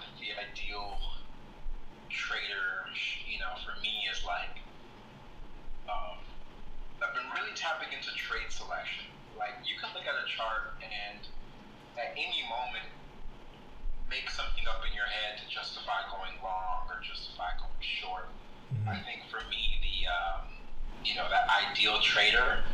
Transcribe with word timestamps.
Think 0.00 0.14
the 0.20 0.32
ideal 0.38 0.96
trader, 2.08 2.88
you 3.28 3.38
know, 3.38 3.52
for 3.64 3.74
me 3.80 4.08
is 4.08 4.24
like, 4.24 4.62
um, 5.88 6.16
I've 7.02 7.12
been 7.12 7.28
really 7.36 7.52
tapping 7.52 7.92
into 7.92 8.12
trade 8.16 8.48
selection. 8.48 9.10
Like, 9.36 9.60
you 9.66 9.76
can 9.80 9.90
look 9.92 10.06
at 10.06 10.16
a 10.16 10.26
chart 10.28 10.78
and 10.80 11.20
at 11.98 12.16
any 12.16 12.46
moment 12.48 12.88
make 14.08 14.28
something 14.28 14.64
up 14.68 14.84
in 14.84 14.92
your 14.94 15.08
head 15.08 15.40
to 15.40 15.46
justify 15.48 16.04
going 16.12 16.36
long 16.44 16.84
or 16.88 17.00
justify 17.00 17.48
going 17.56 17.80
short. 17.80 18.28
Mm-hmm. 18.72 18.88
I 18.88 18.96
think 19.08 19.24
for 19.32 19.40
me, 19.48 19.80
the 19.80 20.08
um, 20.08 20.52
you 21.04 21.14
know 21.16 21.24
that 21.32 21.48
ideal 21.48 22.00
trader 22.00 22.64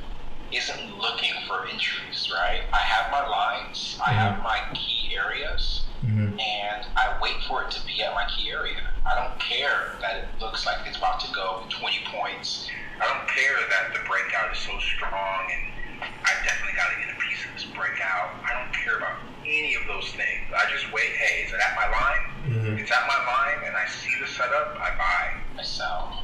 isn't 0.51 0.99
looking 0.99 1.35
for 1.47 1.67
entries, 1.67 2.31
right? 2.35 2.63
I 2.73 2.83
have 2.83 3.13
my 3.13 3.27
lines. 3.27 3.99
I 4.05 4.13
have 4.13 4.35
mm-hmm. 4.35 4.43
my 4.43 4.61
key 4.75 5.15
areas, 5.15 5.87
mm-hmm. 6.05 6.39
and 6.39 6.87
I 6.97 7.19
wait 7.23 7.37
for 7.47 7.63
it 7.65 7.71
to 7.73 7.87
be 7.87 8.03
at 8.03 8.15
my 8.15 8.27
key 8.31 8.51
area. 8.51 8.81
I 9.07 9.15
don't 9.15 9.39
care 9.41 9.97
that 10.01 10.17
it 10.17 10.29
looks 10.41 10.67
like 10.67 10.87
it's 10.87 10.99
about 10.99 11.21
to 11.21 11.33
go 11.33 11.65
20 11.69 11.97
points. 12.07 12.69
I 13.01 13.07
don't 13.07 13.29
care 13.29 13.57
that 13.71 13.95
the 13.95 14.01
breakout 14.09 14.53
is 14.53 14.59
so 14.59 14.79
strong 14.79 15.49
and 15.51 15.69
I 16.03 16.31
definitely 16.45 16.77
got 16.77 16.91
to 16.91 16.97
get 17.03 17.15
a 17.15 17.19
piece 17.19 17.43
of 17.45 17.51
this 17.55 17.65
breakout. 17.75 18.35
I 18.45 18.55
don't 18.55 18.73
care 18.75 18.97
about 18.97 19.19
any 19.43 19.75
of 19.75 19.83
those 19.87 20.11
things. 20.13 20.47
I 20.55 20.71
just 20.71 20.93
wait. 20.93 21.11
Hey, 21.17 21.45
is 21.45 21.53
it 21.53 21.61
at 21.61 21.75
my 21.75 21.89
line? 21.89 22.25
Mm-hmm. 22.47 22.79
It's 22.79 22.91
at 22.91 23.07
my 23.07 23.19
line, 23.27 23.67
and 23.67 23.77
I 23.77 23.87
see 23.89 24.11
the 24.21 24.27
setup. 24.27 24.77
I 24.79 24.95
buy. 24.97 25.59
I 25.59 25.63
sell. 25.63 26.23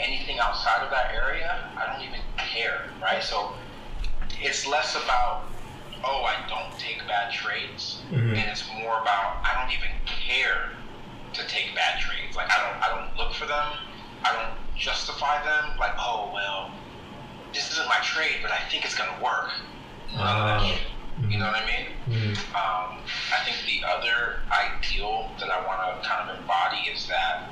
Anything 0.00 0.38
outside 0.40 0.82
of 0.82 0.90
that 0.90 1.14
area, 1.14 1.70
I 1.76 1.86
don't 1.86 2.04
even 2.06 2.20
care, 2.36 2.90
right? 3.00 3.22
So 3.22 3.54
it's 4.40 4.66
less 4.66 4.96
about 4.96 5.44
oh, 6.06 6.24
I 6.24 6.36
don't 6.48 6.78
take 6.78 7.06
bad 7.06 7.32
trades, 7.32 8.02
mm-hmm. 8.10 8.34
and 8.34 8.50
it's 8.50 8.64
more 8.78 9.00
about 9.00 9.40
I 9.42 9.56
don't 9.58 9.72
even 9.72 9.90
care 10.06 10.70
to 11.32 11.46
take 11.48 11.74
bad 11.74 12.00
trades. 12.00 12.36
Like 12.36 12.50
I 12.50 12.58
don't 12.62 12.82
I 12.82 12.88
don't 12.94 13.16
look 13.16 13.34
for 13.34 13.46
them. 13.46 13.78
I 14.24 14.32
don't 14.32 14.54
justify 14.76 15.42
them. 15.44 15.78
Like 15.78 15.94
oh 15.98 16.30
well, 16.32 16.70
this 17.52 17.72
isn't 17.72 17.88
my 17.88 17.98
trade, 18.02 18.38
but 18.42 18.50
I 18.50 18.60
think 18.70 18.84
it's 18.84 18.96
gonna 18.96 19.22
work. 19.22 19.50
None 20.14 20.20
uh. 20.20 20.40
of 20.40 20.46
that 20.46 20.66
shit. 20.68 20.86
You 21.30 21.38
know 21.38 21.46
what 21.46 21.62
I 21.62 21.66
mean? 21.66 21.86
Mm-hmm. 22.10 22.56
Um, 22.58 22.98
I 23.30 23.38
think 23.44 23.56
the 23.70 23.86
other 23.86 24.42
ideal 24.50 25.30
that 25.38 25.48
I 25.48 25.64
want 25.64 26.02
to 26.02 26.08
kind 26.08 26.28
of 26.28 26.40
embody 26.40 26.90
is 26.90 27.06
that 27.06 27.50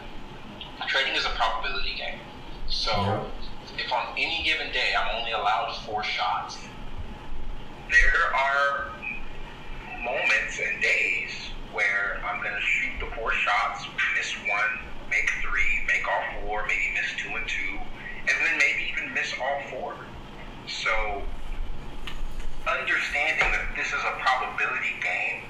trading 0.89 1.14
is 1.14 1.25
a 1.25 1.31
probability 1.31 1.94
game. 1.97 2.19
So 2.69 2.91
yeah. 2.91 3.25
if 3.78 3.92
on 3.92 4.14
any 4.16 4.42
given 4.44 4.72
day 4.72 4.92
I'm 4.98 5.16
only 5.16 5.33
allowed 5.33 5.72
four 5.87 6.03
shots, 6.03 6.59
there 7.92 8.34
are 8.34 8.90
moments 10.02 10.58
and 10.58 10.82
days 10.82 11.30
where 11.72 12.20
I'm 12.24 12.42
going 12.42 12.54
to 12.54 12.60
shoot 12.60 12.92
the 13.00 13.06
four 13.14 13.32
shots, 13.32 13.86
miss 14.16 14.32
one, 14.48 14.80
make 15.10 15.30
three, 15.42 15.84
make 15.86 16.02
all 16.08 16.42
four, 16.42 16.64
maybe 16.66 16.94
miss 16.94 17.12
two 17.20 17.36
and 17.36 17.46
two, 17.48 17.78
and 18.20 18.36
then 18.40 18.58
maybe 18.58 18.92
even 18.92 19.14
miss 19.14 19.32
all 19.40 19.60
four. 19.70 19.94
So 20.66 21.22
understanding 22.66 23.50
that 23.52 23.76
this 23.76 23.88
is 23.88 24.00
a 24.00 24.14
probability 24.20 24.96
game, 25.02 25.42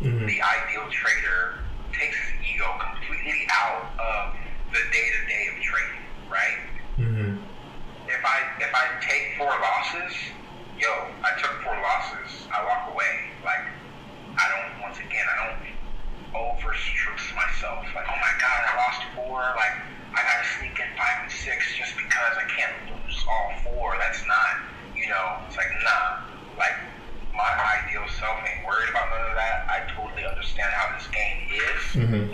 mm-hmm. 0.00 0.26
the 0.26 0.40
ideal 0.40 0.88
trader 0.90 1.60
takes 1.92 2.16
his 2.16 2.54
ego 2.54 2.66
completely 2.78 3.46
out 3.50 3.90
of 3.98 4.36
the 4.72 4.80
day 4.92 5.06
to 5.10 5.20
day 5.28 5.44
of 5.52 5.62
trading, 5.62 6.04
right? 6.30 6.60
Mm-hmm. 6.98 7.36
If 8.08 8.24
I 8.24 8.38
if 8.58 8.72
I 8.74 8.84
take 9.00 9.36
four 9.36 9.50
losses, 9.50 10.16
yo, 10.80 11.12
I 11.20 11.36
took 11.36 11.52
four 11.60 11.76
losses. 11.76 12.48
I 12.48 12.64
walk 12.64 12.88
away. 12.96 13.28
Like 13.44 13.68
I 14.40 14.44
don't. 14.48 14.80
Once 14.80 14.96
again, 14.98 15.26
I 15.28 15.36
don't 15.44 15.60
over 16.32 16.72
stress 16.72 17.20
myself. 17.36 17.84
Like, 17.92 18.08
oh 18.08 18.18
my 18.18 18.34
god, 18.40 18.60
I 18.64 18.72
lost 18.80 19.02
four. 19.14 19.38
Like 19.60 19.76
I 20.16 20.20
gotta 20.24 20.46
sneak 20.56 20.74
in 20.80 20.88
five 20.96 21.28
and 21.28 21.30
six 21.30 21.76
just 21.76 21.94
because 22.00 22.34
I 22.40 22.48
can't 22.48 22.74
lose 22.88 23.20
all 23.28 23.52
four. 23.68 23.94
That's 24.00 24.24
not. 24.24 24.64
You 24.96 25.12
know, 25.12 25.44
it's 25.46 25.56
like 25.56 25.70
nah 25.84 26.24
like 26.56 26.76
my 27.36 27.50
ideal 27.80 28.04
self 28.16 28.40
ain't 28.44 28.64
worried 28.66 28.90
about 28.90 29.08
none 29.12 29.32
of 29.32 29.36
that. 29.36 29.68
I 29.68 29.78
totally 29.96 30.24
understand 30.24 30.72
how 30.72 30.96
this 30.96 31.06
game 31.12 31.40
is, 31.52 31.82
mm-hmm. 31.96 32.14
and 32.14 32.32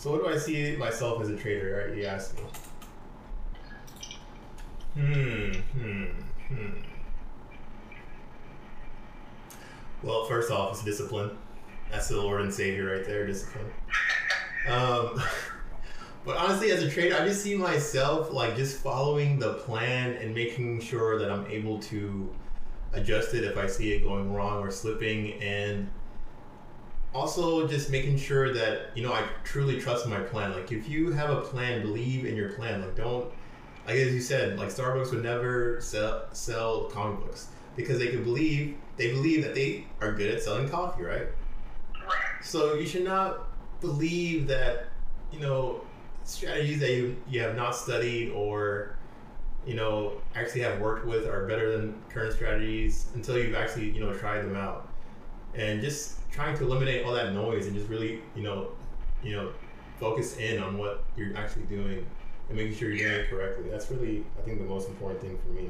So 0.00 0.10
what 0.12 0.22
do 0.22 0.30
I 0.30 0.38
see 0.38 0.74
myself 0.76 1.20
as 1.20 1.28
a 1.28 1.36
trader? 1.36 1.84
Right, 1.86 1.94
you 1.94 2.06
ask 2.06 2.34
me. 2.34 2.42
Hmm, 4.94 5.52
hmm, 5.78 6.04
hmm. 6.48 6.70
Well, 10.02 10.24
first 10.24 10.50
off, 10.50 10.72
it's 10.72 10.82
discipline. 10.82 11.36
That's 11.90 12.08
the 12.08 12.16
Lord 12.16 12.40
and 12.40 12.52
Savior 12.52 12.96
right 12.96 13.04
there, 13.04 13.26
discipline. 13.26 13.66
Um, 14.68 15.22
but 16.26 16.36
honestly, 16.36 16.70
as 16.70 16.82
a 16.82 16.90
trader, 16.90 17.16
I 17.16 17.26
just 17.26 17.42
see 17.42 17.54
myself 17.54 18.30
like 18.30 18.56
just 18.56 18.76
following 18.82 19.38
the 19.38 19.54
plan 19.54 20.12
and 20.16 20.34
making 20.34 20.82
sure 20.82 21.18
that 21.18 21.30
I'm 21.30 21.46
able 21.46 21.78
to 21.78 22.30
adjust 22.92 23.32
it 23.32 23.42
if 23.42 23.56
I 23.56 23.66
see 23.66 23.92
it 23.92 24.04
going 24.04 24.34
wrong 24.34 24.60
or 24.60 24.70
slipping 24.70 25.32
and 25.42 25.88
also 27.14 27.66
just 27.66 27.90
making 27.90 28.16
sure 28.18 28.52
that 28.54 28.90
you 28.94 29.02
know 29.02 29.12
I 29.12 29.24
truly 29.44 29.80
trust 29.80 30.06
my 30.06 30.20
plan. 30.20 30.52
Like 30.52 30.72
if 30.72 30.88
you 30.88 31.10
have 31.12 31.30
a 31.30 31.40
plan, 31.40 31.82
believe 31.82 32.24
in 32.24 32.36
your 32.36 32.50
plan. 32.50 32.80
Like 32.80 32.96
don't, 32.96 33.30
like 33.86 33.96
as 33.96 34.12
you 34.14 34.20
said, 34.20 34.58
like 34.58 34.68
Starbucks 34.68 35.10
would 35.10 35.22
never 35.22 35.80
sell 35.80 36.24
sell 36.32 36.84
comic 36.84 37.20
books 37.20 37.48
because 37.76 37.98
they 37.98 38.08
could 38.08 38.24
believe 38.24 38.76
they 38.96 39.10
believe 39.12 39.42
that 39.44 39.54
they 39.54 39.86
are 40.00 40.12
good 40.12 40.32
at 40.32 40.42
selling 40.42 40.68
coffee, 40.68 41.02
right? 41.02 41.26
Right. 41.94 42.42
So 42.42 42.74
you 42.74 42.86
should 42.86 43.04
not 43.04 43.48
believe 43.80 44.46
that 44.48 44.86
you 45.32 45.40
know 45.40 45.80
strategies 46.24 46.80
that 46.80 46.92
you 46.92 47.16
you 47.28 47.40
have 47.40 47.56
not 47.56 47.74
studied 47.74 48.30
or 48.30 48.96
you 49.66 49.74
know 49.74 50.12
actually 50.34 50.60
have 50.60 50.80
worked 50.80 51.06
with 51.06 51.26
are 51.26 51.46
better 51.46 51.76
than 51.76 52.00
current 52.08 52.32
strategies 52.32 53.06
until 53.14 53.38
you've 53.38 53.54
actually 53.54 53.90
you 53.90 54.00
know 54.00 54.12
tried 54.12 54.42
them 54.42 54.56
out 54.56 54.89
and 55.54 55.80
just 55.80 56.16
trying 56.30 56.56
to 56.56 56.64
eliminate 56.64 57.04
all 57.04 57.12
that 57.12 57.32
noise 57.32 57.66
and 57.66 57.74
just 57.74 57.88
really 57.88 58.20
you 58.36 58.42
know 58.42 58.68
you 59.22 59.32
know 59.32 59.52
focus 59.98 60.36
in 60.38 60.62
on 60.62 60.78
what 60.78 61.04
you're 61.16 61.36
actually 61.36 61.64
doing 61.64 62.06
and 62.48 62.56
making 62.56 62.74
sure 62.74 62.90
you're 62.90 63.06
yeah. 63.06 63.14
doing 63.14 63.26
it 63.26 63.30
correctly 63.30 63.70
that's 63.70 63.90
really 63.90 64.24
i 64.38 64.42
think 64.42 64.58
the 64.58 64.64
most 64.64 64.88
important 64.88 65.20
thing 65.20 65.38
for 65.44 65.52
me 65.52 65.68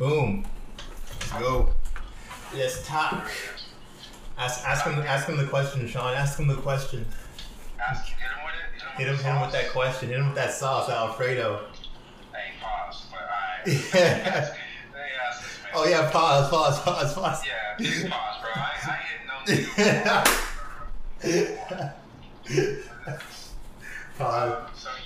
Boom. 0.00 0.44
Let's 1.18 1.32
go. 1.32 1.68
Yes, 2.56 2.86
talk. 2.86 3.30
Ask, 4.38 4.66
ask 4.66 4.86
him 4.86 4.94
ask 4.94 5.28
him 5.28 5.36
the 5.36 5.44
question, 5.44 5.86
Sean. 5.86 6.14
Ask 6.14 6.38
him 6.38 6.46
the 6.46 6.54
question. 6.54 7.04
Ask, 7.78 8.06
hit 8.06 8.16
him 8.16 8.28
with 8.42 8.54
it. 8.54 8.98
Hit 8.98 9.08
him, 9.08 9.16
hit 9.16 9.26
him, 9.26 9.34
him 9.34 9.42
with 9.42 9.52
that 9.52 9.68
question. 9.68 10.08
Hit 10.08 10.18
him 10.18 10.28
with 10.28 10.36
that 10.36 10.54
sauce, 10.54 10.88
Alfredo. 10.88 11.66
Hey, 12.32 12.52
pause. 12.62 13.08
But 13.10 13.20
all 13.20 13.26
right. 13.26 13.90
Yeah. 13.94 14.54
Oh 15.74 15.86
yeah, 15.86 16.10
pause, 16.10 16.48
pause, 16.48 16.80
pause, 16.80 17.12
pause. 17.12 17.44
Yeah, 17.46 17.76
big 17.76 18.10
pause, 18.10 18.40
bro. 18.40 18.50
I, 18.56 18.72
I 18.88 18.96
hit 21.20 21.60
no. 22.56 22.74
pause. 24.18 24.70
So, 24.74 24.88
so 24.88 24.99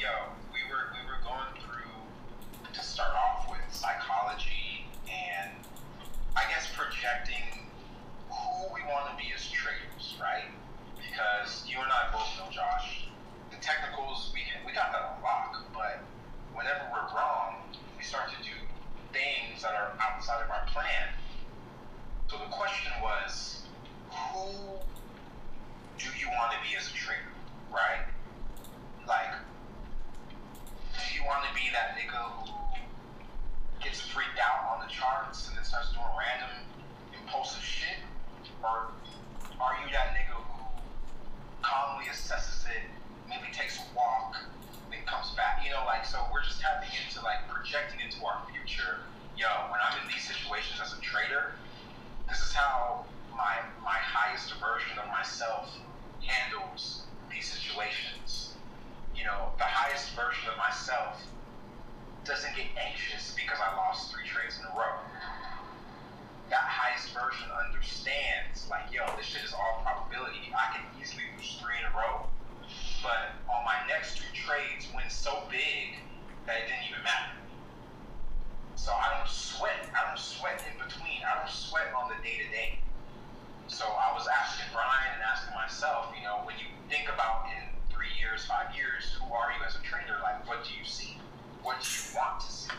years, 88.45 88.51
five 88.51 88.77
years, 88.77 89.05
who 89.17 89.33
are 89.33 89.53
you 89.57 89.65
as 89.65 89.77
a 89.77 89.83
trainer? 89.85 90.21
Like, 90.23 90.47
what 90.49 90.65
do 90.65 90.71
you 90.77 90.85
see? 90.85 91.17
What 91.63 91.81
do 91.81 91.89
you 91.89 92.05
want 92.17 92.41
to 92.41 92.51
see? 92.53 92.77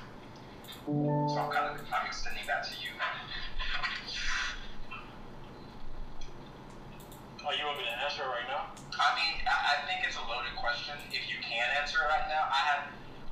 So 0.86 1.42
I'm 1.42 1.50
kind 1.50 1.74
of 1.74 1.82
I'm 1.90 2.06
extending 2.06 2.46
that 2.46 2.70
to 2.70 2.74
you. 2.78 2.94
Are 7.46 7.54
you 7.54 7.66
want 7.66 7.78
me 7.78 7.86
to 7.86 7.98
answer 8.06 8.26
right 8.26 8.46
now? 8.50 8.74
I 8.98 9.10
mean, 9.18 9.42
I, 9.46 9.58
I 9.74 9.86
think 9.86 10.06
it's 10.06 10.18
a 10.18 10.26
loaded 10.30 10.54
question. 10.58 10.98
If 11.10 11.30
you 11.30 11.38
can 11.42 11.66
answer 11.82 12.02
right 12.06 12.26
now, 12.30 12.46
I 12.50 12.62
had 12.70 12.80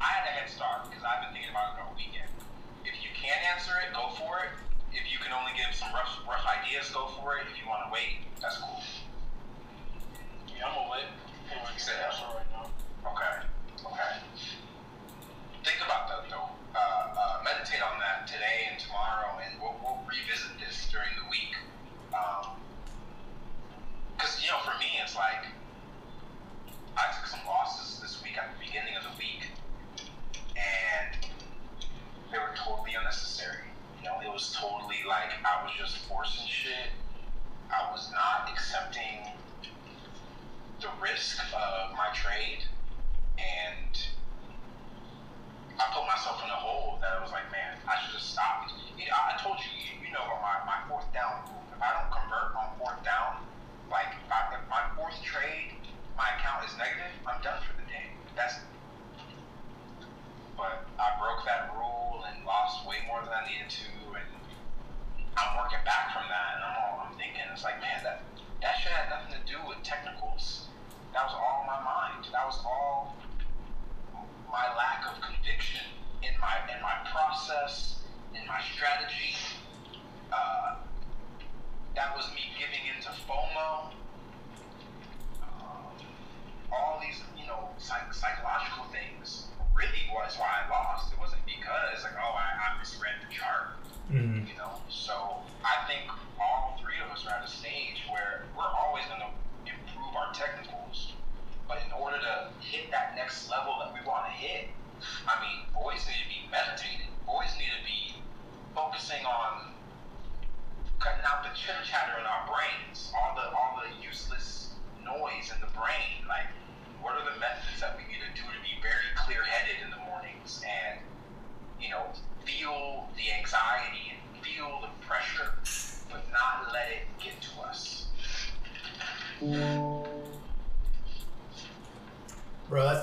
I 0.01 0.09
had 0.09 0.25
a 0.25 0.33
head 0.33 0.49
start 0.49 0.89
because 0.89 1.05
I've 1.05 1.21
been 1.25 1.33
thinking 1.37 1.53
about 1.53 1.77
it 1.77 1.85
all 1.85 1.93
weekend. 1.93 2.29
If 2.85 2.97
you 3.05 3.13
can 3.13 3.37
answer 3.53 3.73
it, 3.85 3.93
go 3.93 4.09
for 4.17 4.41
it. 4.45 4.53
If 4.93 5.09
you 5.09 5.17
can 5.21 5.33
only 5.33 5.53
give 5.53 5.73
some 5.73 5.93
rough 5.93 6.17
rough 6.25 6.45
ideas, 6.45 6.89
go 6.89 7.09
for 7.21 7.37
it. 7.37 7.45
If 7.49 7.57
you 7.61 7.69
want 7.69 7.85
to 7.85 7.89
wait, 7.93 8.25
that's 8.41 8.57
cool. 8.57 8.81
Yeah, 10.49 10.69
I'm 10.69 10.73
gonna 10.73 10.97
wait. 10.97 11.09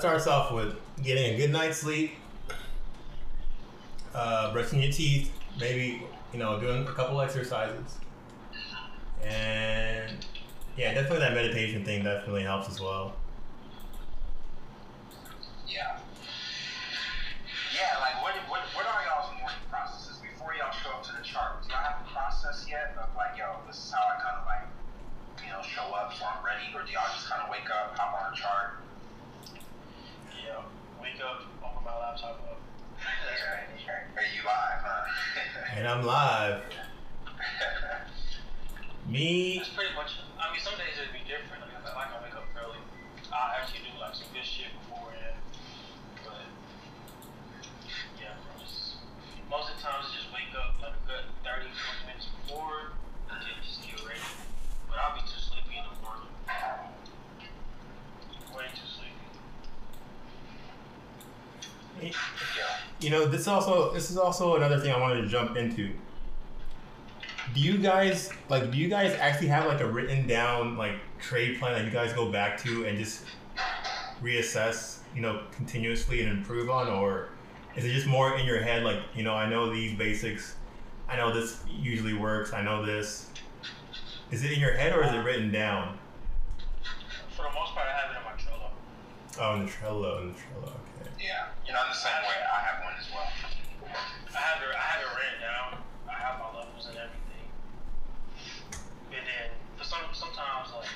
Starts 0.01 0.25
off 0.25 0.51
with 0.51 0.73
getting 1.03 1.35
a 1.35 1.37
good 1.37 1.51
night's 1.51 1.77
sleep, 1.77 2.13
uh, 4.15 4.51
brushing 4.51 4.81
your 4.81 4.91
teeth, 4.91 5.31
maybe 5.59 6.01
you 6.33 6.39
know 6.39 6.59
doing 6.59 6.87
a 6.87 6.93
couple 6.93 7.21
exercises, 7.21 7.99
and 9.23 10.25
yeah, 10.75 10.91
definitely 10.95 11.19
that 11.19 11.35
meditation 11.35 11.85
thing 11.85 12.03
definitely 12.03 12.41
helps 12.41 12.67
as 12.67 12.81
well. 12.81 13.13
Yeah. 15.67 15.99
Yeah, 17.77 18.01
like 18.01 18.23
what, 18.23 18.33
what, 18.49 18.61
what 18.73 18.87
are 18.87 19.03
y'all's 19.05 19.29
morning 19.37 19.61
processes 19.69 20.17
before 20.17 20.55
y'all 20.55 20.73
show 20.73 20.97
up 20.97 21.03
to 21.03 21.11
the 21.13 21.21
chart? 21.21 21.61
Do 21.61 21.69
y'all 21.69 21.77
have 21.77 22.01
a 22.01 22.09
process 22.09 22.65
yet 22.67 22.97
of 22.97 23.13
like, 23.15 23.37
yo, 23.37 23.45
this 23.67 23.77
is 23.77 23.91
how 23.93 24.01
I 24.01 24.17
kind 24.17 24.37
of 24.41 24.45
like, 24.49 24.65
you 25.45 25.53
know, 25.53 25.61
show 25.61 25.93
up 25.93 26.11
so 26.11 26.25
I'm 26.25 26.43
ready, 26.43 26.73
or 26.73 26.81
do 26.81 26.91
y'all 26.91 27.05
just 27.13 27.29
kind 27.29 27.43
of 27.43 27.51
wake 27.51 27.69
up, 27.69 27.93
hop 27.99 28.17
on 28.17 28.33
a 28.33 28.35
chart? 28.35 28.70
Yeah. 31.21 31.27
Wake 31.27 31.37
up, 31.37 31.69
open 31.69 31.85
my 31.85 31.93
laptop 32.01 32.41
up. 32.49 32.57
That's 32.97 33.41
right. 33.45 33.69
Are 34.17 34.25
you 34.25 34.41
live, 34.41 34.81
huh? 34.81 35.05
And 35.77 35.87
I'm 35.87 36.01
live. 36.01 36.63
Me, 39.05 39.61
It's 39.61 39.69
pretty 39.69 39.93
much. 39.93 40.17
I 40.41 40.49
mean, 40.49 40.61
some 40.61 40.73
days 40.81 40.97
it'd 40.97 41.13
be 41.13 41.21
different. 41.29 41.61
Like, 41.61 41.77
I 41.77 41.93
like 41.93 42.09
I 42.09 42.17
wake 42.25 42.33
up 42.33 42.49
early. 42.57 42.81
I 43.29 43.61
actually 43.61 43.85
do 43.85 43.93
like 44.01 44.17
some 44.17 44.33
good 44.33 44.45
shit 44.45 44.73
beforehand. 44.81 45.37
But 46.25 46.49
yeah, 48.17 48.33
bro, 48.41 48.57
just, 48.57 49.05
most 49.45 49.69
of 49.69 49.77
the 49.77 49.83
times 49.85 50.09
I 50.09 50.17
just 50.17 50.33
wake 50.33 50.49
up 50.57 50.81
like 50.81 50.97
a 50.97 51.03
good 51.05 51.25
30, 51.45 51.69
40 51.69 52.09
minutes 52.09 52.33
before 52.33 52.97
and 53.29 53.37
then 53.45 53.61
just 53.61 53.85
get 53.85 54.01
ready. 54.01 54.25
But 54.89 54.97
I'll 54.97 55.13
be 55.13 55.21
too 55.21 55.37
sleepy 55.37 55.77
in 55.77 55.85
the 55.85 55.97
morning. 56.01 56.33
Way 58.57 58.73
too 58.73 58.89
sleepy. 58.89 59.10
You 62.99 63.09
know, 63.09 63.25
this 63.25 63.47
also 63.47 63.93
this 63.93 64.09
is 64.11 64.17
also 64.17 64.55
another 64.55 64.79
thing 64.79 64.91
I 64.91 64.99
wanted 64.99 65.21
to 65.21 65.27
jump 65.27 65.57
into. 65.57 65.91
Do 67.53 67.59
you 67.59 67.77
guys 67.77 68.29
like? 68.49 68.71
Do 68.71 68.77
you 68.77 68.87
guys 68.87 69.13
actually 69.19 69.47
have 69.47 69.65
like 69.65 69.81
a 69.81 69.87
written 69.87 70.27
down 70.27 70.77
like 70.77 70.95
trade 71.19 71.59
plan 71.59 71.73
that 71.73 71.85
you 71.85 71.91
guys 71.91 72.13
go 72.13 72.31
back 72.31 72.57
to 72.63 72.85
and 72.85 72.97
just 72.97 73.25
reassess, 74.21 74.99
you 75.15 75.21
know, 75.21 75.43
continuously 75.51 76.21
and 76.21 76.29
improve 76.29 76.69
on, 76.69 76.87
or 76.87 77.29
is 77.75 77.85
it 77.85 77.91
just 77.91 78.07
more 78.07 78.37
in 78.37 78.45
your 78.45 78.61
head? 78.61 78.83
Like, 78.83 78.99
you 79.15 79.23
know, 79.23 79.33
I 79.33 79.49
know 79.49 79.73
these 79.73 79.97
basics. 79.97 80.55
I 81.09 81.17
know 81.17 81.33
this 81.33 81.61
usually 81.69 82.13
works. 82.13 82.53
I 82.53 82.61
know 82.61 82.85
this. 82.85 83.29
Is 84.29 84.43
it 84.45 84.51
in 84.51 84.59
your 84.59 84.73
head 84.73 84.93
or 84.93 85.03
is 85.03 85.11
it 85.11 85.17
written 85.17 85.51
down? 85.51 85.97
For 87.35 87.43
the 87.43 87.51
most 87.51 87.73
part, 87.73 87.87
I 87.87 87.97
have 87.99 88.11
it 88.11 88.17
in 88.17 88.23
my 88.23 88.31
Trello. 88.39 88.69
Oh, 89.41 89.55
in 89.55 89.65
the 89.65 89.71
Trello, 89.71 90.21
in 90.21 90.27
the 90.29 90.33
Trello. 90.33 90.69
Okay. 90.69 91.11
Yeah. 91.19 91.47
You 91.71 91.77
know, 91.77 91.83
I'm 91.83 91.89
the 91.89 91.95
same 91.95 92.11
way. 92.27 92.35
I 92.35 92.59
have 92.67 92.83
one 92.83 92.93
as 92.99 93.07
well. 93.15 93.23
I 93.23 94.39
have 94.43 94.59
it. 94.61 94.75
I 94.75 94.81
have 94.91 95.01
it 95.07 95.11
written 95.15 95.39
down. 95.39 95.79
I 96.03 96.19
have 96.19 96.37
my 96.37 96.47
levels 96.59 96.85
and 96.91 96.97
everything. 96.99 97.47
And 99.15 99.23
then 99.23 99.47
for 99.77 99.85
some, 99.85 99.99
sometimes 100.11 100.67
like 100.75 100.91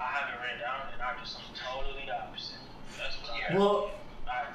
I 0.00 0.04
have 0.06 0.32
it 0.32 0.40
written 0.40 0.60
down 0.60 0.88
and 0.94 1.02
I 1.02 1.12
do 1.12 1.26
something 1.28 1.52
totally 1.52 2.06
the 2.06 2.16
opposite. 2.16 2.56
That's 2.96 3.16
what. 3.20 3.36
I. 3.36 3.54
Well, 3.54 3.90
I 4.26 4.46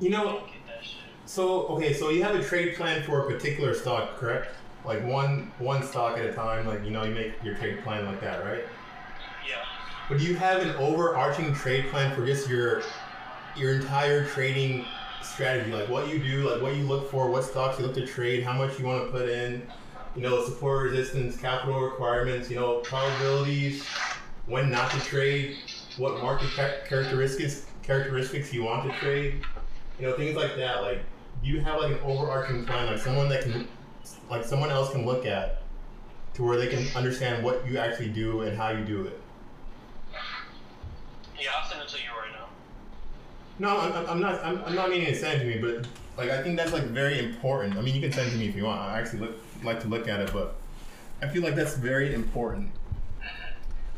You 0.00 0.10
know, 0.10 0.24
don't 0.24 0.46
get 0.48 0.66
that 0.66 0.82
shit. 0.82 1.06
so 1.26 1.68
okay, 1.68 1.92
so 1.92 2.10
you 2.10 2.24
have 2.24 2.34
a 2.34 2.42
trade 2.42 2.74
plan 2.74 3.04
for 3.04 3.20
a 3.20 3.30
particular 3.30 3.72
stock, 3.72 4.16
correct? 4.16 4.48
Like 4.84 5.04
one 5.06 5.52
one 5.60 5.84
stock 5.84 6.18
at 6.18 6.26
a 6.26 6.32
time. 6.32 6.66
Like 6.66 6.82
you 6.82 6.90
know, 6.90 7.04
you 7.04 7.14
make 7.14 7.34
your 7.44 7.54
trade 7.54 7.84
plan 7.84 8.04
like 8.04 8.20
that, 8.20 8.44
right? 8.44 8.64
Yeah. 9.48 9.62
But 10.08 10.18
do 10.18 10.24
you 10.24 10.34
have 10.34 10.60
an 10.60 10.70
overarching 10.74 11.54
trade 11.54 11.86
plan 11.92 12.12
for 12.16 12.26
just 12.26 12.50
your 12.50 12.82
your 13.56 13.74
entire 13.74 14.26
trading 14.26 14.84
strategy? 15.22 15.72
Like 15.72 15.88
what 15.88 16.08
you 16.08 16.18
do, 16.18 16.50
like 16.50 16.62
what 16.62 16.76
you 16.76 16.82
look 16.82 17.10
for, 17.10 17.30
what 17.30 17.44
stocks 17.44 17.78
you 17.78 17.86
look 17.86 17.94
to 17.94 18.06
trade, 18.06 18.42
how 18.42 18.52
much 18.52 18.78
you 18.78 18.86
want 18.86 19.04
to 19.04 19.10
put 19.10 19.28
in, 19.28 19.66
you 20.14 20.22
know, 20.22 20.44
support 20.44 20.90
resistance, 20.90 21.36
capital 21.36 21.80
requirements, 21.80 22.50
you 22.50 22.56
know, 22.56 22.78
probabilities, 22.78 23.84
when 24.46 24.70
not 24.70 24.90
to 24.92 25.00
trade, 25.00 25.56
what 25.96 26.22
market 26.22 26.50
characteristics 26.88 27.66
characteristics 27.82 28.52
you 28.52 28.64
want 28.64 28.90
to 28.90 28.98
trade, 28.98 29.42
you 29.98 30.06
know, 30.06 30.16
things 30.16 30.36
like 30.36 30.56
that. 30.56 30.82
Like 30.82 31.00
do 31.42 31.50
you 31.50 31.60
have 31.60 31.80
like 31.80 31.92
an 31.92 31.98
overarching 32.04 32.64
plan, 32.64 32.86
like 32.86 32.98
someone 32.98 33.28
that 33.28 33.42
can 33.42 33.68
like 34.30 34.44
someone 34.44 34.70
else 34.70 34.90
can 34.90 35.04
look 35.06 35.26
at 35.26 35.62
to 36.34 36.42
where 36.42 36.58
they 36.58 36.66
can 36.66 36.86
understand 36.96 37.42
what 37.42 37.66
you 37.66 37.78
actually 37.78 38.08
do 38.08 38.42
and 38.42 38.56
how 38.56 38.70
you 38.70 38.84
do 38.84 39.06
it. 39.06 39.20
Yeah, 41.38 41.48
I'll 41.56 41.68
send 41.68 41.82
it 41.82 41.88
to 41.88 41.96
you 41.96 42.10
right 42.10 42.32
now. 42.32 42.46
No, 43.58 43.78
I'm, 43.78 43.92
I'm- 44.06 44.20
not. 44.20 44.44
I'm, 44.44 44.62
I'm 44.64 44.74
not 44.74 44.90
meaning 44.90 45.06
to 45.06 45.14
send 45.14 45.40
it 45.40 45.44
to 45.44 45.50
me, 45.50 45.58
but 45.60 45.86
like 46.18 46.30
I 46.30 46.42
think 46.42 46.56
that's 46.56 46.72
like 46.72 46.84
very 46.84 47.18
important. 47.18 47.76
I 47.76 47.80
mean, 47.80 47.94
you 47.94 48.00
can 48.00 48.12
send 48.12 48.28
it 48.28 48.30
to 48.32 48.36
me 48.36 48.48
if 48.48 48.56
you 48.56 48.64
want. 48.64 48.80
I 48.80 48.98
actually 48.98 49.20
look, 49.20 49.36
like 49.64 49.80
to 49.80 49.88
look 49.88 50.08
at 50.08 50.20
it, 50.20 50.32
but 50.32 50.56
I 51.22 51.28
feel 51.28 51.42
like 51.42 51.54
that's 51.54 51.74
very 51.76 52.14
important. 52.14 52.70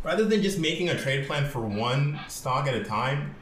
Rather 0.04 0.24
than 0.24 0.42
just 0.42 0.58
making 0.60 0.88
a 0.90 0.96
trade 0.98 1.26
plan 1.26 1.44
for 1.46 1.60
one 1.60 2.18
stock 2.28 2.66
at 2.68 2.74
a 2.74 2.84
time, 2.84 3.34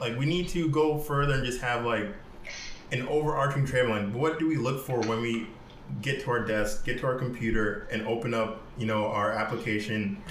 like 0.00 0.18
we 0.18 0.26
need 0.26 0.48
to 0.50 0.68
go 0.68 0.98
further 0.98 1.34
and 1.34 1.44
just 1.44 1.60
have 1.62 1.84
like 1.84 2.06
an 2.92 3.06
overarching 3.08 3.64
trade 3.66 3.86
plan. 3.86 4.12
What 4.12 4.38
do 4.38 4.46
we 4.46 4.56
look 4.56 4.84
for 4.84 5.00
when 5.00 5.20
we 5.22 5.46
get 6.02 6.20
to 6.24 6.30
our 6.30 6.44
desk, 6.44 6.84
get 6.84 6.98
to 7.00 7.06
our 7.06 7.16
computer, 7.16 7.88
and 7.90 8.06
open 8.06 8.34
up, 8.34 8.60
you 8.76 8.84
know, 8.86 9.06
our 9.06 9.32
application? 9.32 10.22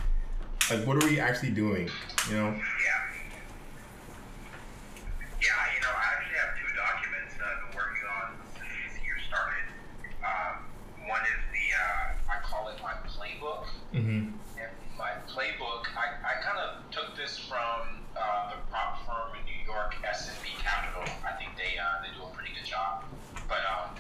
Like, 0.70 0.86
what 0.86 1.02
are 1.04 1.08
we 1.08 1.20
actually 1.20 1.52
doing? 1.52 1.90
You 2.30 2.36
know? 2.36 2.56
Yeah, 5.42 5.54
you 5.74 5.82
know, 5.82 5.94
I 5.94 6.04
actually 6.18 6.38
have 6.38 6.58
two 6.58 6.70
documents 6.76 7.36
that 7.38 7.46
I've 7.46 7.62
been 7.70 7.78
working 7.78 8.04
on 8.10 8.34
since 8.58 8.68
this 8.90 9.06
year 9.06 9.18
started. 9.28 9.66
Um, 10.26 10.66
one 11.08 11.22
is 11.22 11.42
the, 11.54 11.66
uh, 11.78 12.34
I 12.34 12.42
call 12.44 12.68
it 12.70 12.78
my 12.82 12.94
playbook. 13.08 13.68
Mm-hmm. 13.98 14.62
And 14.62 14.72
my 14.98 15.12
playbook, 15.26 15.90
I, 15.98 16.22
I 16.22 16.34
kind 16.46 16.60
of 16.62 16.86
took 16.94 17.18
this 17.18 17.38
from 17.38 18.06
uh, 18.14 18.54
the 18.54 18.58
prop 18.70 19.02
firm 19.10 19.34
in 19.38 19.42
New 19.50 19.58
York, 19.66 19.96
SMB 20.06 20.46
Capital. 20.62 21.02
I 21.26 21.34
think 21.42 21.58
they 21.58 21.78
uh, 21.82 22.02
they 22.06 22.14
do 22.14 22.26
a 22.26 22.32
pretty 22.34 22.54
good 22.54 22.66
job. 22.70 23.06
But 23.50 23.66
um, 23.66 23.98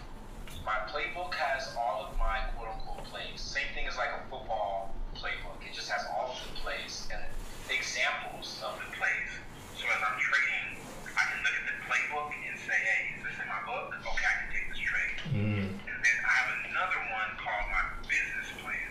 my 0.65 0.77
playbook 0.89 1.33
has 1.33 1.73
all 1.73 2.05
of 2.05 2.17
my 2.21 2.45
quote 2.53 2.69
unquote 2.77 3.05
plays. 3.09 3.41
Same 3.41 3.67
thing 3.73 3.87
as 3.89 3.97
like 3.97 4.13
a 4.13 4.21
football 4.29 4.93
playbook. 5.17 5.57
It 5.65 5.73
just 5.73 5.89
has 5.89 6.05
all 6.13 6.33
of 6.33 6.37
the 6.45 6.53
plays 6.61 7.09
and 7.09 7.23
examples 7.73 8.61
of 8.61 8.77
the 8.77 8.87
plays. 8.93 9.31
So 9.77 9.85
as 9.89 10.01
I'm 10.05 10.17
trading, 10.21 10.77
I 11.17 11.21
can 11.25 11.39
look 11.41 11.55
at 11.57 11.65
the 11.73 11.77
playbook 11.89 12.29
and 12.33 12.53
say, 12.61 12.73
hey, 12.77 13.01
is 13.17 13.21
this 13.25 13.37
in 13.41 13.47
my 13.49 13.61
book? 13.65 13.93
Okay, 13.97 14.25
I 14.29 14.35
can 14.45 14.49
take 14.53 14.67
this 14.69 14.81
trade. 14.81 15.13
Mm. 15.33 15.61
And 15.85 15.97
then 16.01 16.17
I 16.25 16.31
have 16.41 16.49
another 16.69 17.01
one 17.13 17.29
called 17.37 17.67
my 17.69 17.83
business 18.09 18.49
plan. 18.61 18.89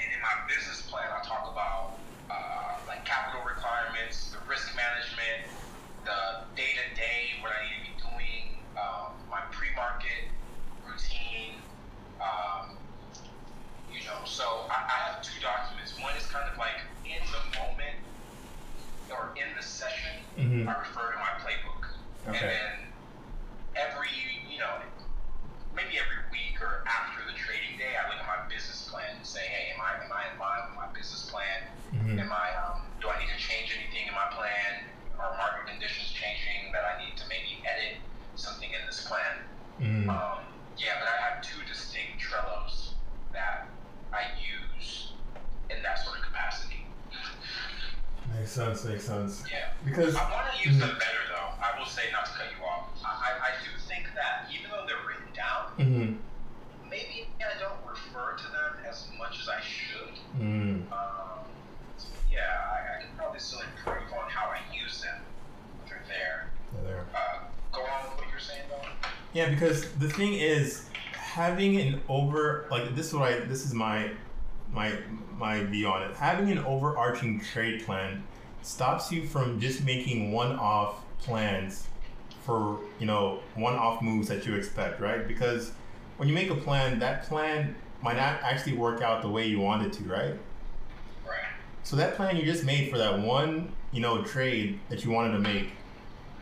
And 0.00 0.08
in 0.08 0.20
my 0.24 0.34
business 0.48 0.88
plan, 0.88 1.04
I 1.12 1.20
talk 1.28 1.44
about 1.52 2.00
uh, 2.32 2.80
like 2.88 3.04
capital 3.04 3.44
requirements, 3.44 4.32
the 4.32 4.40
risk 4.48 4.72
management, 4.72 5.48
the 6.08 6.44
day 6.56 6.72
to 6.76 6.84
day, 6.96 7.36
what 7.44 7.52
I 7.52 7.60
need 7.68 7.76
to 7.76 7.84
be 7.88 7.94
doing, 8.00 8.44
um, 8.80 9.12
my 9.28 9.44
pre 9.52 9.68
market 9.76 10.28
routine. 10.84 11.60
Um, 12.22 12.76
you 13.92 14.00
know, 14.08 14.24
so 14.24 14.64
I, 14.72 14.78
I 14.88 14.96
have 15.12 15.22
two 15.22 15.36
documents. 15.44 15.92
One 16.00 16.16
is 16.16 16.24
kind 16.32 16.48
of 16.48 16.56
like 16.56 16.80
in 17.04 17.20
the 17.28 17.42
moment 17.60 18.00
or 19.12 19.30
in 19.36 19.46
the 19.54 19.62
session, 19.62 20.16
Mhm. 20.34 20.66
I 20.66 20.72
refer 20.80 21.12
to 21.12 21.18
my 21.20 21.36
playbook. 21.44 21.92
And 22.26 22.34
Okay. 22.34 22.48
then 22.48 22.72
every, 23.76 24.08
you 24.48 24.58
know, 24.58 24.80
maybe 25.76 26.00
every 26.00 26.24
week 26.32 26.58
or 26.60 26.82
after 26.88 27.20
the 27.30 27.36
trading 27.38 27.76
day, 27.78 27.94
I 28.00 28.08
look 28.08 28.18
at 28.18 28.26
my 28.26 28.48
business 28.48 28.88
plan 28.90 29.14
and 29.16 29.24
say, 29.26 29.44
hey, 29.46 29.70
am 29.76 29.80
I 29.84 30.02
am 30.02 30.10
I 30.10 30.32
in 30.32 30.38
line 30.40 30.62
with 30.66 30.76
my 30.80 30.86
business 30.96 31.28
plan? 31.30 31.68
Mhm. 31.94 32.18
Am 32.18 32.32
I 32.32 32.48
um, 32.64 32.80
do 33.00 33.08
I 33.12 33.20
need 33.20 33.28
to 33.30 33.38
change 33.38 33.70
anything 33.76 34.08
in 34.08 34.14
my 34.14 34.26
plan? 34.34 34.88
Are 35.20 35.36
market 35.36 35.68
conditions 35.70 36.10
changing 36.10 36.72
that 36.72 36.82
I 36.84 37.04
need 37.04 37.14
to 37.18 37.28
maybe 37.28 37.60
edit 37.68 38.00
something 38.34 38.72
in 38.72 38.80
this 38.86 39.04
plan? 39.06 39.44
Mm. 39.78 40.08
Um, 40.08 40.42
yeah, 40.80 40.96
but 40.98 41.06
I 41.12 41.16
have 41.28 41.42
two 41.44 41.60
distinct 41.68 42.18
Trellos 42.18 42.94
that 43.32 43.68
I 44.12 44.24
use 44.40 45.12
in 45.70 45.82
that 45.82 45.98
sort 46.02 46.18
of 46.18 46.24
capacity. 46.24 46.86
Makes 48.44 48.52
sense. 48.52 48.84
Makes 48.84 49.04
sense. 49.04 49.42
Yeah. 49.50 49.72
Because 49.86 50.14
I 50.14 50.30
want 50.30 50.52
to 50.52 50.68
use 50.68 50.78
them 50.78 50.90
better, 50.90 51.24
though. 51.32 51.64
I 51.64 51.78
will 51.78 51.86
say, 51.86 52.12
not 52.12 52.26
to 52.26 52.32
cut 52.32 52.44
you 52.54 52.62
off. 52.62 52.90
I, 53.02 53.40
I, 53.40 53.50
do 53.64 53.70
think 53.88 54.04
that 54.14 54.52
even 54.52 54.70
though 54.70 54.84
they're 54.86 55.00
written 55.08 55.32
down, 55.32 55.72
Mhm. 55.78 56.18
maybe 56.90 57.26
I 57.40 57.58
don't 57.58 57.80
refer 57.88 58.36
to 58.36 58.44
them 58.44 58.84
as 58.86 59.08
much 59.18 59.40
as 59.40 59.48
I 59.48 59.60
should. 59.62 60.12
Mm. 60.38 60.92
Um, 60.92 61.48
yeah, 62.30 62.60
I, 62.68 62.98
I 62.98 63.00
can 63.00 63.16
probably 63.16 63.40
still 63.40 63.60
improve 63.60 64.12
on 64.12 64.28
how 64.28 64.50
I 64.50 64.60
use 64.76 65.00
them. 65.00 65.22
They're 65.88 66.04
there. 66.06 66.50
Yeah, 66.74 66.80
there. 66.82 67.06
Uh, 67.14 67.38
go 67.72 67.80
on 67.80 68.10
with 68.10 68.18
what 68.18 68.30
you're 68.30 68.40
saying, 68.40 68.68
though. 68.68 69.08
Yeah, 69.32 69.48
because 69.48 69.90
the 69.92 70.10
thing 70.10 70.34
is, 70.34 70.90
having 71.14 71.80
an 71.80 72.02
over 72.10 72.66
like 72.70 72.94
this 72.94 73.06
is 73.06 73.14
what 73.14 73.32
I 73.32 73.40
this 73.46 73.64
is 73.64 73.72
my 73.72 74.10
my 74.74 74.92
my 75.38 75.64
view 75.64 75.88
on 75.88 76.02
it. 76.02 76.14
Having 76.16 76.50
an 76.50 76.58
overarching 76.58 77.40
trade 77.40 77.84
plan 77.84 78.22
stops 78.62 79.12
you 79.12 79.26
from 79.26 79.60
just 79.60 79.84
making 79.84 80.32
one-off 80.32 81.02
plans 81.20 81.86
for 82.44 82.80
you 82.98 83.06
know 83.06 83.40
one-off 83.54 84.02
moves 84.02 84.28
that 84.28 84.46
you 84.46 84.54
expect, 84.54 85.00
right? 85.00 85.26
Because 85.26 85.72
when 86.16 86.28
you 86.28 86.34
make 86.34 86.50
a 86.50 86.54
plan, 86.54 86.98
that 86.98 87.24
plan 87.24 87.74
might 88.02 88.16
not 88.16 88.42
actually 88.42 88.76
work 88.76 89.02
out 89.02 89.22
the 89.22 89.28
way 89.28 89.46
you 89.46 89.60
want 89.60 89.84
it 89.84 89.92
to, 89.94 90.04
right? 90.04 90.34
Right. 91.26 91.48
So 91.82 91.96
that 91.96 92.16
plan 92.16 92.36
you 92.36 92.44
just 92.44 92.64
made 92.64 92.90
for 92.90 92.98
that 92.98 93.18
one, 93.18 93.72
you 93.92 94.00
know, 94.00 94.22
trade 94.22 94.78
that 94.90 95.04
you 95.04 95.10
wanted 95.10 95.32
to 95.32 95.38
make, 95.38 95.70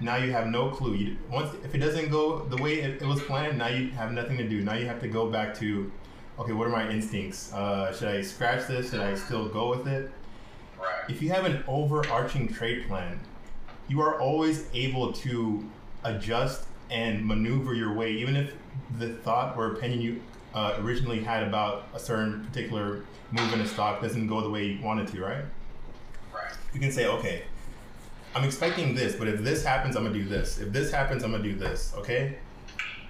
now 0.00 0.16
you 0.16 0.32
have 0.32 0.48
no 0.48 0.70
clue. 0.70 0.94
You, 0.94 1.16
once 1.30 1.54
if 1.64 1.74
it 1.74 1.78
doesn't 1.78 2.10
go 2.10 2.44
the 2.44 2.60
way 2.60 2.80
it, 2.80 3.00
it 3.00 3.06
was 3.06 3.22
planned, 3.22 3.58
now 3.58 3.68
you 3.68 3.90
have 3.90 4.12
nothing 4.12 4.36
to 4.38 4.48
do. 4.48 4.60
Now 4.60 4.74
you 4.74 4.86
have 4.86 5.00
to 5.00 5.08
go 5.08 5.30
back 5.30 5.56
to, 5.58 5.90
okay, 6.42 6.52
what 6.52 6.66
are 6.66 6.70
my 6.70 6.90
instincts? 6.90 7.52
Uh, 7.52 7.94
should 7.94 8.08
I 8.08 8.20
scratch 8.20 8.66
this? 8.66 8.90
Should 8.90 9.00
I 9.00 9.14
still 9.14 9.48
go 9.48 9.70
with 9.70 9.86
it? 9.86 10.10
Right. 10.80 10.88
If 11.08 11.22
you 11.22 11.30
have 11.30 11.44
an 11.44 11.62
overarching 11.68 12.52
trade 12.52 12.88
plan, 12.88 13.20
you 13.86 14.00
are 14.00 14.20
always 14.20 14.66
able 14.74 15.12
to 15.12 15.64
adjust 16.02 16.66
and 16.90 17.24
maneuver 17.24 17.74
your 17.74 17.94
way, 17.94 18.12
even 18.12 18.34
if 18.34 18.54
the 18.98 19.10
thought 19.10 19.56
or 19.56 19.72
opinion 19.72 20.00
you 20.00 20.20
uh, 20.52 20.76
originally 20.80 21.22
had 21.22 21.44
about 21.44 21.86
a 21.94 21.98
certain 21.98 22.44
particular 22.44 23.04
move 23.30 23.52
in 23.52 23.60
a 23.60 23.66
stock 23.66 24.02
doesn't 24.02 24.26
go 24.26 24.40
the 24.40 24.50
way 24.50 24.64
you 24.66 24.82
want 24.82 24.98
it 24.98 25.06
to, 25.14 25.22
right? 25.22 25.44
Right. 26.34 26.52
you 26.74 26.80
can 26.80 26.90
say, 26.90 27.06
okay, 27.06 27.42
I'm 28.34 28.42
expecting 28.44 28.96
this, 28.96 29.14
but 29.14 29.28
if 29.28 29.42
this 29.42 29.64
happens, 29.64 29.94
I'm 29.94 30.02
gonna 30.02 30.18
do 30.18 30.24
this. 30.24 30.58
If 30.58 30.72
this 30.72 30.90
happens, 30.90 31.22
I'm 31.22 31.30
gonna 31.30 31.44
do 31.44 31.54
this. 31.54 31.94
Okay. 31.98 32.36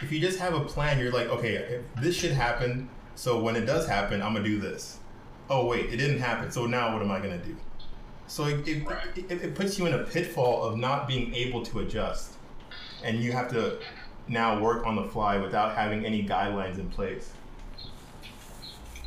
If 0.02 0.12
you 0.12 0.20
just 0.20 0.38
have 0.38 0.52
a 0.52 0.60
plan, 0.60 0.98
you're 0.98 1.12
like, 1.12 1.28
okay, 1.28 1.54
if 1.54 2.02
this 2.02 2.14
should 2.14 2.32
happen, 2.32 2.90
so 3.14 3.40
when 3.40 3.56
it 3.56 3.66
does 3.66 3.86
happen, 3.86 4.22
I'm 4.22 4.32
gonna 4.34 4.44
do 4.44 4.58
this. 4.58 4.98
Oh 5.50 5.66
wait, 5.66 5.92
it 5.92 5.96
didn't 5.96 6.18
happen, 6.18 6.50
so 6.50 6.66
now 6.66 6.92
what 6.92 7.02
am 7.02 7.10
I 7.10 7.18
gonna 7.18 7.38
do? 7.38 7.56
So 8.26 8.46
it, 8.46 8.66
it, 8.66 8.86
Right. 8.86 9.16
it, 9.16 9.30
it 9.30 9.54
puts 9.54 9.78
you 9.78 9.86
in 9.86 9.94
a 9.94 10.04
pitfall 10.04 10.64
of 10.64 10.76
not 10.78 11.06
being 11.06 11.34
able 11.34 11.62
to 11.66 11.80
adjust, 11.80 12.34
and 13.04 13.18
you 13.20 13.32
have 13.32 13.48
to 13.50 13.78
now 14.28 14.60
work 14.60 14.86
on 14.86 14.96
the 14.96 15.04
fly 15.04 15.36
without 15.36 15.74
having 15.74 16.06
any 16.06 16.24
guidelines 16.26 16.78
in 16.78 16.88
place, 16.88 17.30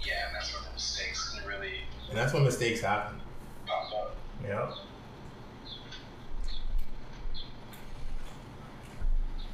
Yeah, 0.05 0.27
and 0.27 0.35
that's 0.35 0.53
where 0.53 0.61
the 0.63 0.73
mistakes 0.73 1.33
can 1.39 1.47
really 1.47 1.71
and 2.09 2.17
that's 2.17 2.33
when 2.33 2.43
mistakes 2.43 2.81
happen. 2.81 3.19
pop 3.65 3.91
up. 3.93 4.15
Yeah. 4.43 4.69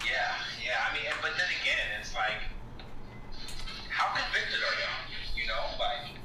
Yeah, 0.05 0.33
yeah. 0.63 0.77
I 0.89 0.93
mean, 0.93 1.03
but 1.21 1.31
then 1.37 1.47
again, 1.61 1.77
it's 2.01 2.13
like, 2.15 2.41
how 4.01 4.17
convicted 4.17 4.57
are 4.57 4.77
y'all? 4.81 5.05
You 5.37 5.45
know, 5.45 5.61
like 5.77 6.17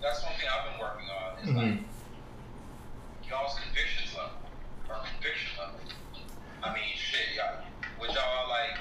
that's 0.00 0.24
one 0.24 0.32
thing 0.40 0.48
I've 0.48 0.64
been 0.72 0.80
working 0.80 1.08
on. 1.12 1.28
Is 1.44 1.52
like 1.52 1.76
Mhm. 1.76 1.92
y'all's 3.28 3.52
convictions 3.60 4.16
level 4.16 4.48
or 4.88 4.96
conviction 5.04 5.52
level. 5.60 5.80
I 6.62 6.72
mean, 6.72 6.96
shit, 6.96 7.36
y'all. 7.36 7.68
Would 8.00 8.14
y'all 8.16 8.48
like? 8.48 8.80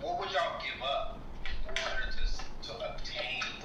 What 0.00 0.18
would 0.18 0.30
y'all 0.34 0.58
give 0.58 0.82
up 0.82 1.22
in 1.46 1.70
order 1.70 2.10
to 2.10 2.24
to 2.66 2.72
obtain 2.90 3.57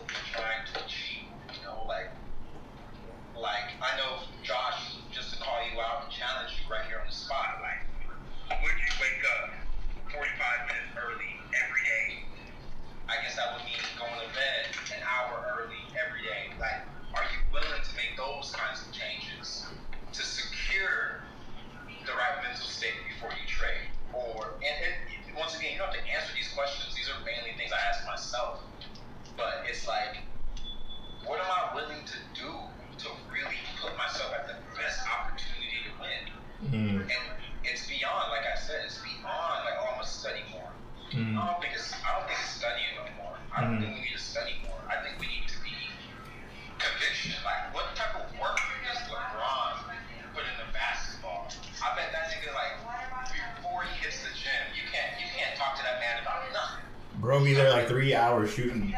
shooting. 58.53 58.92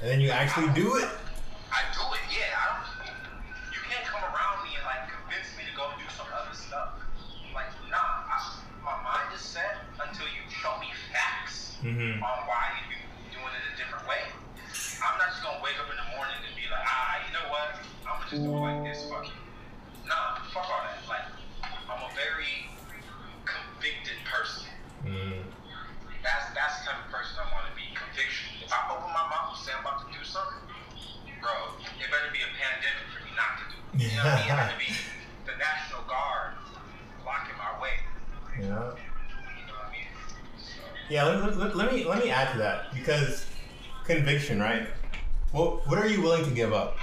And 0.00 0.10
then 0.10 0.20
you 0.20 0.30
actually 0.30 0.68
do 0.74 0.96
it. 0.96 1.08
I 1.72 1.80
do 1.94 2.04
it, 2.14 2.24
yeah. 2.30 2.54
I 2.54 2.64
don't, 2.74 3.08
you 3.72 3.80
can't 3.88 4.04
come 4.06 4.22
around 4.22 4.64
me 4.64 4.76
and 4.76 4.84
like 4.84 5.08
convince 5.08 5.50
me 5.56 5.64
to 5.66 5.74
go 5.76 5.90
do 5.96 6.06
some 6.14 6.28
other 6.30 6.54
stuff. 6.54 7.00
Like, 7.54 7.70
nah, 7.90 8.28
I, 8.28 8.38
my 8.84 8.96
mind 9.02 9.34
is 9.34 9.40
set 9.40 9.82
until 9.98 10.26
you 10.26 10.42
show 10.50 10.78
me 10.80 10.88
facts 11.12 11.64
Mm-hmm. 11.84 12.16
Yeah, 41.14 41.26
let, 41.26 41.56
let, 41.56 41.76
let 41.76 41.94
me 41.94 42.04
let 42.04 42.24
me 42.24 42.30
add 42.30 42.50
to 42.54 42.58
that 42.58 42.92
because 42.92 43.46
conviction, 44.04 44.58
right? 44.58 44.88
What 45.52 45.86
what 45.86 45.96
are 45.96 46.08
you 46.08 46.20
willing 46.20 46.44
to 46.44 46.50
give 46.50 46.72
up? 46.72 46.96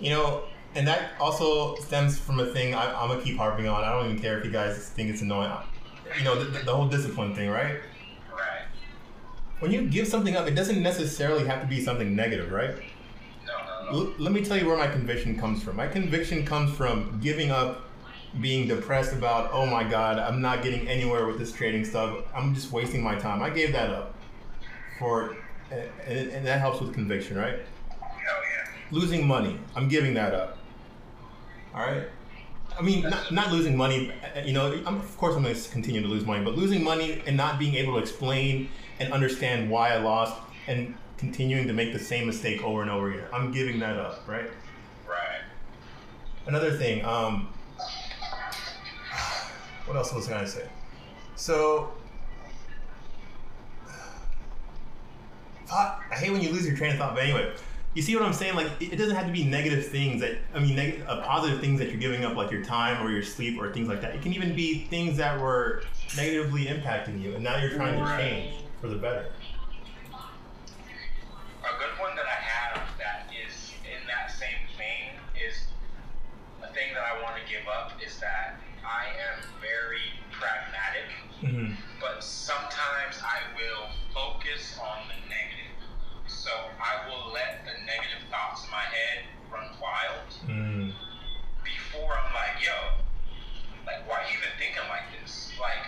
You 0.00 0.12
know, 0.12 0.44
and 0.74 0.88
that 0.88 1.10
also 1.20 1.74
stems 1.74 2.18
from 2.18 2.40
a 2.40 2.46
thing 2.46 2.74
I, 2.74 2.90
I'm 2.90 3.10
gonna 3.10 3.20
keep 3.20 3.36
harping 3.36 3.68
on. 3.68 3.84
I 3.84 3.92
don't 3.92 4.06
even 4.06 4.18
care 4.18 4.38
if 4.38 4.46
you 4.46 4.50
guys 4.50 4.88
think 4.88 5.10
it's 5.10 5.20
annoying. 5.20 5.52
You 6.16 6.24
know, 6.24 6.42
the, 6.42 6.60
the 6.60 6.74
whole 6.74 6.88
discipline 6.88 7.34
thing, 7.34 7.50
right? 7.50 7.80
right. 8.32 8.64
When 9.58 9.72
you 9.72 9.88
give 9.88 10.08
something 10.08 10.34
up, 10.34 10.48
it 10.48 10.54
doesn't 10.54 10.82
necessarily 10.82 11.46
have 11.46 11.60
to 11.60 11.66
be 11.66 11.84
something 11.84 12.16
negative, 12.16 12.50
right? 12.50 12.76
No, 13.46 13.90
no, 13.90 13.92
no. 13.92 14.06
L- 14.06 14.14
let 14.20 14.32
me 14.32 14.42
tell 14.42 14.56
you 14.56 14.66
where 14.66 14.78
my 14.78 14.88
conviction 14.88 15.38
comes 15.38 15.62
from. 15.62 15.76
My 15.76 15.86
conviction 15.86 16.46
comes 16.46 16.74
from 16.74 17.20
giving 17.20 17.50
up 17.50 17.82
being 18.40 18.66
depressed 18.66 19.12
about, 19.12 19.50
oh 19.52 19.66
my 19.66 19.84
god, 19.84 20.18
I'm 20.18 20.40
not 20.40 20.62
getting 20.62 20.88
anywhere 20.88 21.26
with 21.26 21.38
this 21.38 21.52
trading 21.52 21.84
stuff. 21.84 22.24
I'm 22.34 22.54
just 22.54 22.72
wasting 22.72 23.02
my 23.02 23.14
time. 23.16 23.42
I 23.42 23.50
gave 23.50 23.72
that 23.72 23.90
up 23.90 24.14
for, 24.98 25.36
and, 25.70 26.30
and 26.30 26.46
that 26.46 26.60
helps 26.60 26.80
with 26.80 26.94
conviction, 26.94 27.36
right? 27.36 27.58
Hell 28.00 28.08
yeah. 28.20 28.70
Losing 28.90 29.26
money, 29.26 29.58
I'm 29.76 29.88
giving 29.88 30.14
that 30.14 30.34
up. 30.34 30.58
All 31.74 31.80
right. 31.80 32.04
I 32.78 32.80
mean, 32.82 33.02
not, 33.02 33.30
not 33.32 33.52
losing 33.52 33.76
money. 33.76 34.12
uh, 34.34 34.40
You 34.40 34.54
know, 34.54 34.72
I'm, 34.86 34.96
of 34.96 35.16
course, 35.18 35.36
I'm 35.36 35.42
going 35.42 35.54
to 35.54 35.68
continue 35.70 36.00
to 36.00 36.08
lose 36.08 36.24
money, 36.24 36.42
but 36.42 36.56
losing 36.56 36.82
money 36.82 37.22
and 37.26 37.36
not 37.36 37.58
being 37.58 37.74
able 37.74 37.94
to 37.94 37.98
explain 37.98 38.70
and 38.98 39.12
understand 39.12 39.70
why 39.70 39.90
I 39.90 39.98
lost 39.98 40.34
and 40.66 40.94
continuing 41.18 41.66
to 41.66 41.72
make 41.74 41.92
the 41.92 41.98
same 41.98 42.26
mistake 42.26 42.62
over 42.64 42.80
and 42.82 42.90
over 42.90 43.10
again. 43.10 43.26
I'm 43.32 43.52
giving 43.52 43.78
that 43.80 43.98
up, 43.98 44.26
right? 44.26 44.50
Right. 45.06 45.40
Another 46.46 46.72
thing, 46.72 47.04
um, 47.04 47.48
what 49.86 49.96
else 49.96 50.12
was 50.12 50.28
I 50.28 50.32
gonna 50.32 50.46
say? 50.46 50.68
So, 51.36 51.92
thought, 55.66 56.00
I 56.10 56.14
hate 56.14 56.30
when 56.30 56.40
you 56.42 56.50
lose 56.50 56.66
your 56.66 56.76
train 56.76 56.92
of 56.92 56.98
thought, 56.98 57.14
but 57.14 57.24
anyway, 57.24 57.52
you 57.94 58.02
see 58.02 58.14
what 58.16 58.24
I'm 58.24 58.32
saying? 58.32 58.54
Like, 58.54 58.68
it, 58.80 58.94
it 58.94 58.96
doesn't 58.96 59.14
have 59.14 59.26
to 59.26 59.32
be 59.32 59.44
negative 59.44 59.86
things 59.86 60.20
that, 60.22 60.38
I 60.54 60.60
mean, 60.60 60.76
neg- 60.76 61.04
uh, 61.06 61.20
positive 61.22 61.60
things 61.60 61.78
that 61.78 61.90
you're 61.90 62.00
giving 62.00 62.24
up, 62.24 62.36
like 62.36 62.50
your 62.50 62.64
time 62.64 63.06
or 63.06 63.10
your 63.10 63.22
sleep 63.22 63.60
or 63.60 63.70
things 63.72 63.88
like 63.88 64.00
that. 64.00 64.14
It 64.14 64.22
can 64.22 64.32
even 64.32 64.56
be 64.56 64.84
things 64.84 65.18
that 65.18 65.38
were 65.38 65.82
negatively 66.16 66.66
impacting 66.66 67.20
you, 67.20 67.34
and 67.34 67.44
now 67.44 67.58
you're 67.58 67.74
trying 67.74 67.98
to 67.98 68.16
change 68.16 68.54
for 68.80 68.88
the 68.88 68.96
better. 68.96 69.26
A 70.14 71.78
good 71.78 71.98
one 72.00 72.16
that 72.16 72.26
I 72.26 72.40
have 72.40 72.80
that 72.98 73.28
is 73.30 73.72
in 73.84 74.06
that 74.06 74.30
same 74.30 74.48
vein 74.78 75.20
is 75.36 75.66
a 76.62 76.72
thing 76.72 76.94
that 76.94 77.02
I 77.04 77.22
want 77.22 77.36
to 77.36 77.42
give 77.50 77.68
up 77.68 77.92
is 78.04 78.18
that 78.20 78.58
I 78.92 79.08
am 79.32 79.40
very 79.60 80.04
pragmatic, 80.36 81.08
Mm-hmm. 81.42 81.74
but 81.98 82.22
sometimes 82.22 83.18
I 83.18 83.40
will 83.58 83.88
focus 84.14 84.78
on 84.78 85.08
the 85.10 85.18
negative. 85.26 85.74
So 86.28 86.52
I 86.78 87.08
will 87.08 87.32
let 87.32 87.64
the 87.66 87.74
negative 87.82 88.22
thoughts 88.30 88.62
in 88.62 88.70
my 88.70 88.84
head 88.86 89.26
run 89.50 89.66
wild 89.82 90.28
Mm. 90.46 90.92
before 91.64 92.12
I'm 92.14 92.30
like, 92.36 92.62
yo, 92.62 92.76
like, 93.88 94.06
why 94.06 94.22
are 94.22 94.26
you 94.30 94.38
even 94.38 94.54
thinking 94.60 94.86
like 94.92 95.08
this? 95.18 95.50
Like, 95.58 95.82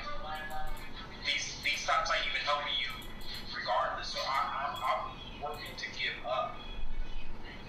these 1.29 1.61
these 1.62 1.83
thoughts 1.87 2.11
ain't 2.11 2.27
even 2.27 2.43
helping 2.43 2.75
you, 2.81 2.90
regardless. 3.55 4.09
So 4.11 4.19
I, 4.27 4.40
I'm, 4.59 4.75
I'm 4.81 5.03
working 5.45 5.71
to 5.77 5.87
give 5.95 6.17
up 6.27 6.57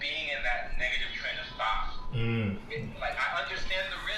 being 0.02 0.26
in 0.34 0.40
that 0.42 0.74
negative 0.80 1.12
train 1.14 1.38
of 1.38 1.48
thought. 1.54 1.86
Mm. 2.12 2.58
It, 2.74 2.82
like, 2.98 3.14
I 3.14 3.42
understand 3.46 3.86
the 3.94 4.00
risk, 4.10 4.15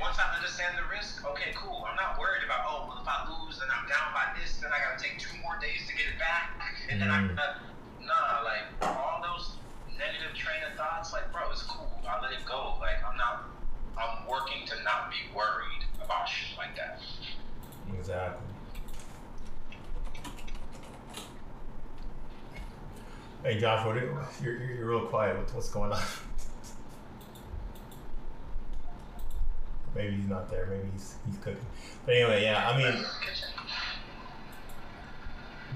once 0.00 0.16
I 0.18 0.26
understand 0.34 0.76
the 0.80 0.86
risk, 0.88 1.20
okay, 1.36 1.52
cool. 1.54 1.84
I'm 1.84 1.96
not 1.96 2.18
worried 2.18 2.42
about, 2.44 2.64
oh, 2.66 2.88
well, 2.88 2.98
if 3.00 3.06
I 3.06 3.28
lose 3.28 3.60
and 3.60 3.70
I'm 3.70 3.84
down 3.86 4.10
by 4.16 4.32
this, 4.40 4.56
then 4.56 4.72
I 4.72 4.80
gotta 4.80 4.96
take 4.96 5.20
two 5.20 5.36
more 5.44 5.60
days 5.60 5.84
to 5.86 5.92
get 5.94 6.08
it 6.08 6.18
back, 6.18 6.56
and 6.88 7.00
then 7.00 7.08
Mm. 7.08 7.12
I 7.12 7.18
gotta, 7.36 7.48
nah, 8.00 8.40
like, 8.42 8.64
all 8.80 9.20
those 9.20 9.60
negative 10.00 10.32
train 10.34 10.64
of 10.64 10.76
thoughts, 10.76 11.12
like, 11.12 11.30
bro, 11.30 11.50
it's 11.52 11.62
cool. 11.62 11.92
I 12.08 12.20
let 12.20 12.32
it 12.32 12.44
go. 12.44 12.76
Like, 12.80 13.04
I'm 13.04 13.16
not, 13.16 13.44
I'm 14.00 14.26
working 14.26 14.66
to 14.66 14.82
not 14.82 15.10
be 15.12 15.20
worried 15.36 15.84
about 16.02 16.26
shit 16.28 16.56
like 16.56 16.74
that. 16.76 17.00
Exactly. 17.92 18.46
Hey 23.42 23.58
Josh, 23.58 23.86
what 23.86 23.96
are, 23.96 24.26
you're, 24.42 24.58
you're 24.58 24.70
you're 24.72 24.88
real 24.88 25.06
quiet. 25.06 25.36
What's 25.54 25.70
going 25.70 25.92
on? 25.92 26.02
Maybe 29.94 30.16
he's 30.16 30.28
not 30.28 30.50
there. 30.50 30.66
Maybe 30.66 30.88
he's 30.92 31.16
he's 31.26 31.36
cooking. 31.38 31.64
But 32.06 32.14
anyway, 32.14 32.42
yeah. 32.42 32.68
I 32.68 32.78
mean, 32.78 33.04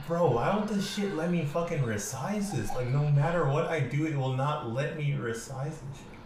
bro, 0.06 0.30
why 0.30 0.52
don't 0.52 0.68
this 0.68 0.94
shit 0.94 1.14
let 1.14 1.30
me 1.30 1.44
fucking 1.44 1.82
resize 1.82 2.52
this? 2.52 2.70
Like, 2.74 2.88
no 2.88 3.08
matter 3.10 3.48
what 3.48 3.66
I 3.66 3.80
do, 3.80 4.06
it 4.06 4.16
will 4.16 4.34
not 4.34 4.72
let 4.72 4.96
me 4.96 5.12
resize 5.12 5.70
this 5.70 5.98
shit. 5.98 6.18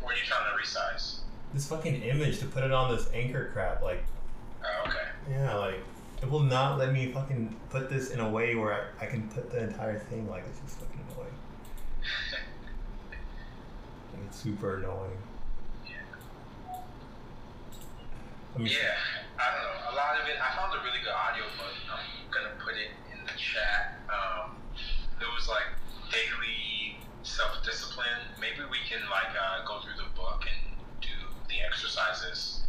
What 0.00 0.14
are 0.14 0.18
you 0.18 0.24
trying 0.24 0.44
to 0.50 0.62
resize? 0.62 1.20
This 1.52 1.66
fucking 1.68 2.02
image 2.02 2.38
to 2.40 2.46
put 2.46 2.62
it 2.62 2.72
on 2.72 2.94
this 2.94 3.08
anchor 3.12 3.50
crap, 3.52 3.82
like. 3.82 4.04
Oh, 4.64 4.88
okay. 4.88 4.98
Yeah, 5.30 5.54
like 5.56 5.80
it 6.22 6.30
will 6.30 6.40
not 6.40 6.78
let 6.78 6.92
me 6.92 7.12
fucking 7.12 7.54
put 7.70 7.90
this 7.90 8.10
in 8.10 8.20
a 8.20 8.28
way 8.28 8.54
where 8.54 8.88
I, 9.00 9.04
I 9.04 9.06
can 9.06 9.28
put 9.28 9.50
the 9.50 9.62
entire 9.62 9.98
thing 9.98 10.28
like 10.28 10.44
it's 10.48 10.60
just 10.60 10.78
fucking 10.78 11.00
annoying. 11.12 11.30
It's 14.28 14.38
super 14.38 14.78
annoying. 14.78 15.18
yeah, 18.64 18.96
I 19.36 19.52
don't 19.52 19.64
know. 19.68 19.92
A 19.92 19.94
lot 19.94 20.16
of 20.16 20.28
it, 20.28 20.40
I 20.40 20.56
found 20.56 20.72
a 20.72 20.80
really 20.80 21.00
good 21.04 21.12
audio 21.12 21.44
book. 21.60 21.76
I'm 21.92 22.00
going 22.32 22.48
to 22.48 22.56
put 22.56 22.74
it 22.74 22.96
in 23.12 23.20
the 23.26 23.36
chat. 23.36 24.00
Um, 24.08 24.56
it 25.20 25.28
was 25.28 25.48
like 25.48 25.76
daily 26.08 26.96
self 27.22 27.60
discipline. 27.64 28.32
Maybe 28.40 28.64
we 28.70 28.80
can 28.88 29.04
like 29.12 29.32
uh, 29.36 29.66
go 29.68 29.84
through 29.84 30.00
the 30.00 30.08
book 30.16 30.48
and 30.48 30.80
do 31.04 31.12
the 31.48 31.60
exercises 31.60 32.64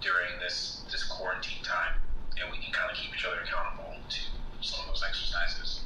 during 0.00 0.34
this, 0.42 0.82
this 0.90 1.04
quarantine 1.06 1.62
time. 1.62 1.94
And 2.40 2.50
we 2.50 2.58
can 2.58 2.72
kind 2.72 2.90
of 2.90 2.96
keep 2.96 3.14
each 3.14 3.24
other 3.24 3.46
accountable 3.46 3.94
to 3.94 4.20
some 4.60 4.80
of 4.82 4.86
those 4.90 5.04
exercises. 5.06 5.84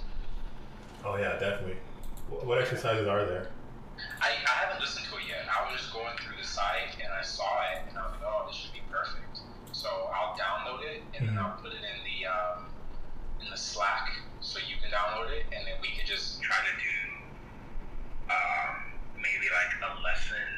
Oh, 1.05 1.17
yeah, 1.17 1.37
definitely. 1.39 1.77
What 2.31 2.59
exercises 2.59 3.07
are 3.07 3.27
there? 3.27 3.49
I, 4.21 4.31
I 4.35 4.55
haven't 4.67 4.81
listened 4.83 5.07
to 5.11 5.17
it 5.19 5.27
yet. 5.29 5.47
I 5.47 5.65
was 5.71 5.81
just 5.81 5.93
going 5.93 6.15
through 6.19 6.37
the 6.41 6.47
site 6.47 6.99
and 6.99 7.11
I 7.15 7.23
saw 7.23 7.47
it 7.75 7.89
and 7.89 7.95
I 7.99 8.03
was 8.09 8.13
like, 8.19 8.27
oh, 8.27 8.45
this 8.49 8.57
should 8.57 8.73
be 8.75 8.83
perfect. 8.91 9.41
So 9.73 9.89
I'll 9.89 10.35
download 10.39 10.83
it 10.87 11.03
and 11.15 11.29
then 11.29 11.35
Mhm. 11.37 11.43
I'll 11.45 11.59
put 11.63 11.73
it 11.73 11.83
in 11.83 11.99
the 12.05 12.19
um, 12.27 12.59
in 13.41 13.51
the 13.51 13.57
Slack 13.59 14.11
so 14.41 14.59
you 14.59 14.77
can 14.83 14.91
download 14.91 15.31
it 15.31 15.47
and 15.53 15.63
then 15.67 15.77
we 15.83 15.89
can 15.97 16.07
just 16.07 16.41
try 16.43 16.57
to 16.59 16.75
do 16.81 16.95
um, 18.31 18.75
maybe 19.21 19.47
like 19.53 19.73
a 19.83 20.01
lesson 20.03 20.49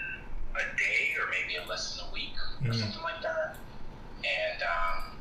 a 0.57 0.64
day 0.77 1.12
or 1.20 1.29
maybe 1.31 1.57
a 1.57 1.64
lesson 1.68 2.07
a 2.09 2.12
week 2.12 2.37
or 2.64 2.72
Mhm. 2.72 2.81
something 2.81 3.03
like 3.03 3.20
that. 3.22 3.57
And 4.25 4.62
um, 4.62 5.18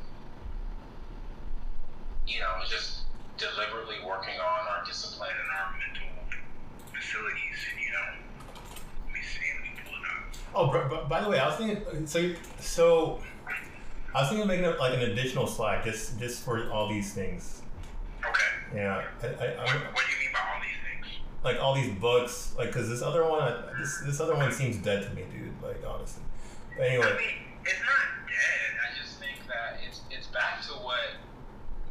you 2.28 2.40
know, 2.40 2.54
just 2.70 3.04
deliberately 3.38 4.00
working 4.06 4.40
on 4.40 4.62
our 4.72 4.86
discipline 4.86 5.30
and 5.30 5.50
our 5.60 5.68
mental 5.78 6.05
facilities. 7.06 7.58
You 7.80 7.92
know, 7.92 8.08
let 9.06 9.14
me 9.14 9.20
see. 9.22 9.40
Let 9.54 9.64
me 9.64 9.70
pull 9.86 9.96
it 9.96 10.06
up. 10.06 10.36
Oh, 10.56 10.72
br- 10.72 10.88
br- 10.96 11.08
by 11.08 11.22
the 11.22 11.30
way, 11.30 11.40
I 11.40 11.48
was 11.48 11.56
thinking. 11.58 12.08
So, 12.08 12.20
you- 12.20 12.36
so 12.60 13.20
I 14.14 14.22
was 14.22 14.30
thinking 14.30 14.44
of 14.44 14.48
making 14.48 14.66
it 14.66 14.80
like 14.80 14.94
an 14.94 15.02
additional 15.12 15.48
slide 15.48 15.84
just 15.84 16.20
just 16.20 16.44
for 16.44 16.70
all 16.72 16.90
these 16.90 17.14
things. 17.14 17.62
Okay. 18.28 18.42
Yeah, 18.76 19.04
I, 19.22 19.26
I, 19.28 19.30
What, 19.30 19.40
I, 19.40 19.64
what 19.94 20.04
do 20.06 20.12
you 20.12 20.20
mean 20.20 20.34
by 20.34 20.40
all 20.40 20.62
these 20.62 20.82
things? 20.82 21.20
like 21.44 21.60
all 21.62 21.76
these 21.76 21.94
books, 22.00 22.56
like 22.58 22.68
because 22.70 22.90
this 22.90 23.02
other 23.04 23.24
one, 23.24 23.54
this 23.80 24.02
this 24.06 24.20
other 24.20 24.36
one 24.36 24.52
seems 24.52 24.78
dead 24.78 25.04
to 25.04 25.10
me, 25.14 25.24
dude. 25.32 25.54
Like 25.62 25.82
honestly. 25.88 26.24
But 26.78 26.88
anyway. 26.88 27.06
I 27.06 27.18
mean, 27.18 27.38
it's 27.64 27.80
not 27.86 28.26
dead. 28.28 28.72
I 28.82 28.88
just 29.00 29.20
think 29.20 29.38
that 29.48 29.78
it's 29.88 30.02
it's 30.10 30.28
back 30.28 30.62
to 30.68 30.74
what 30.82 31.22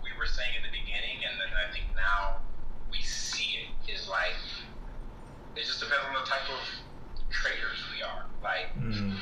we 0.03 0.11
were 0.19 0.27
saying 0.27 0.51
in 0.59 0.63
the 0.67 0.75
beginning, 0.77 1.23
and 1.25 1.39
then 1.41 1.49
I 1.55 1.71
think 1.73 1.87
now 1.95 2.43
we 2.91 3.01
see 3.03 3.63
it 3.63 3.93
is 3.93 4.09
like 4.09 4.35
it 5.57 5.65
just 5.65 5.81
depends 5.81 6.03
on 6.09 6.15
the 6.15 6.27
type 6.27 6.47
of 6.51 6.63
traders 7.31 7.79
we 7.95 8.03
are. 8.03 8.27
Like, 8.43 8.75
mm, 8.79 9.15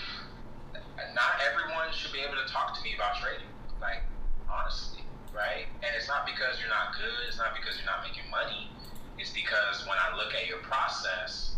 not 1.14 1.32
everyone 1.44 1.92
should 1.92 2.12
be 2.12 2.20
able 2.20 2.36
to 2.40 2.48
talk 2.50 2.76
to 2.76 2.82
me 2.82 2.94
about 2.96 3.16
trading. 3.20 3.48
Like, 3.80 4.02
honestly, 4.48 5.04
right? 5.34 5.66
And 5.82 5.90
it's 5.96 6.08
not 6.08 6.26
because 6.26 6.60
you're 6.60 6.72
not 6.72 6.96
good. 6.96 7.28
It's 7.28 7.38
not 7.38 7.54
because 7.54 7.76
you're 7.76 7.88
not 7.88 8.04
making 8.04 8.28
money. 8.30 8.70
It's 9.18 9.30
because 9.30 9.86
when 9.86 9.96
I 10.00 10.16
look 10.16 10.34
at 10.34 10.48
your 10.48 10.58
process, 10.58 11.56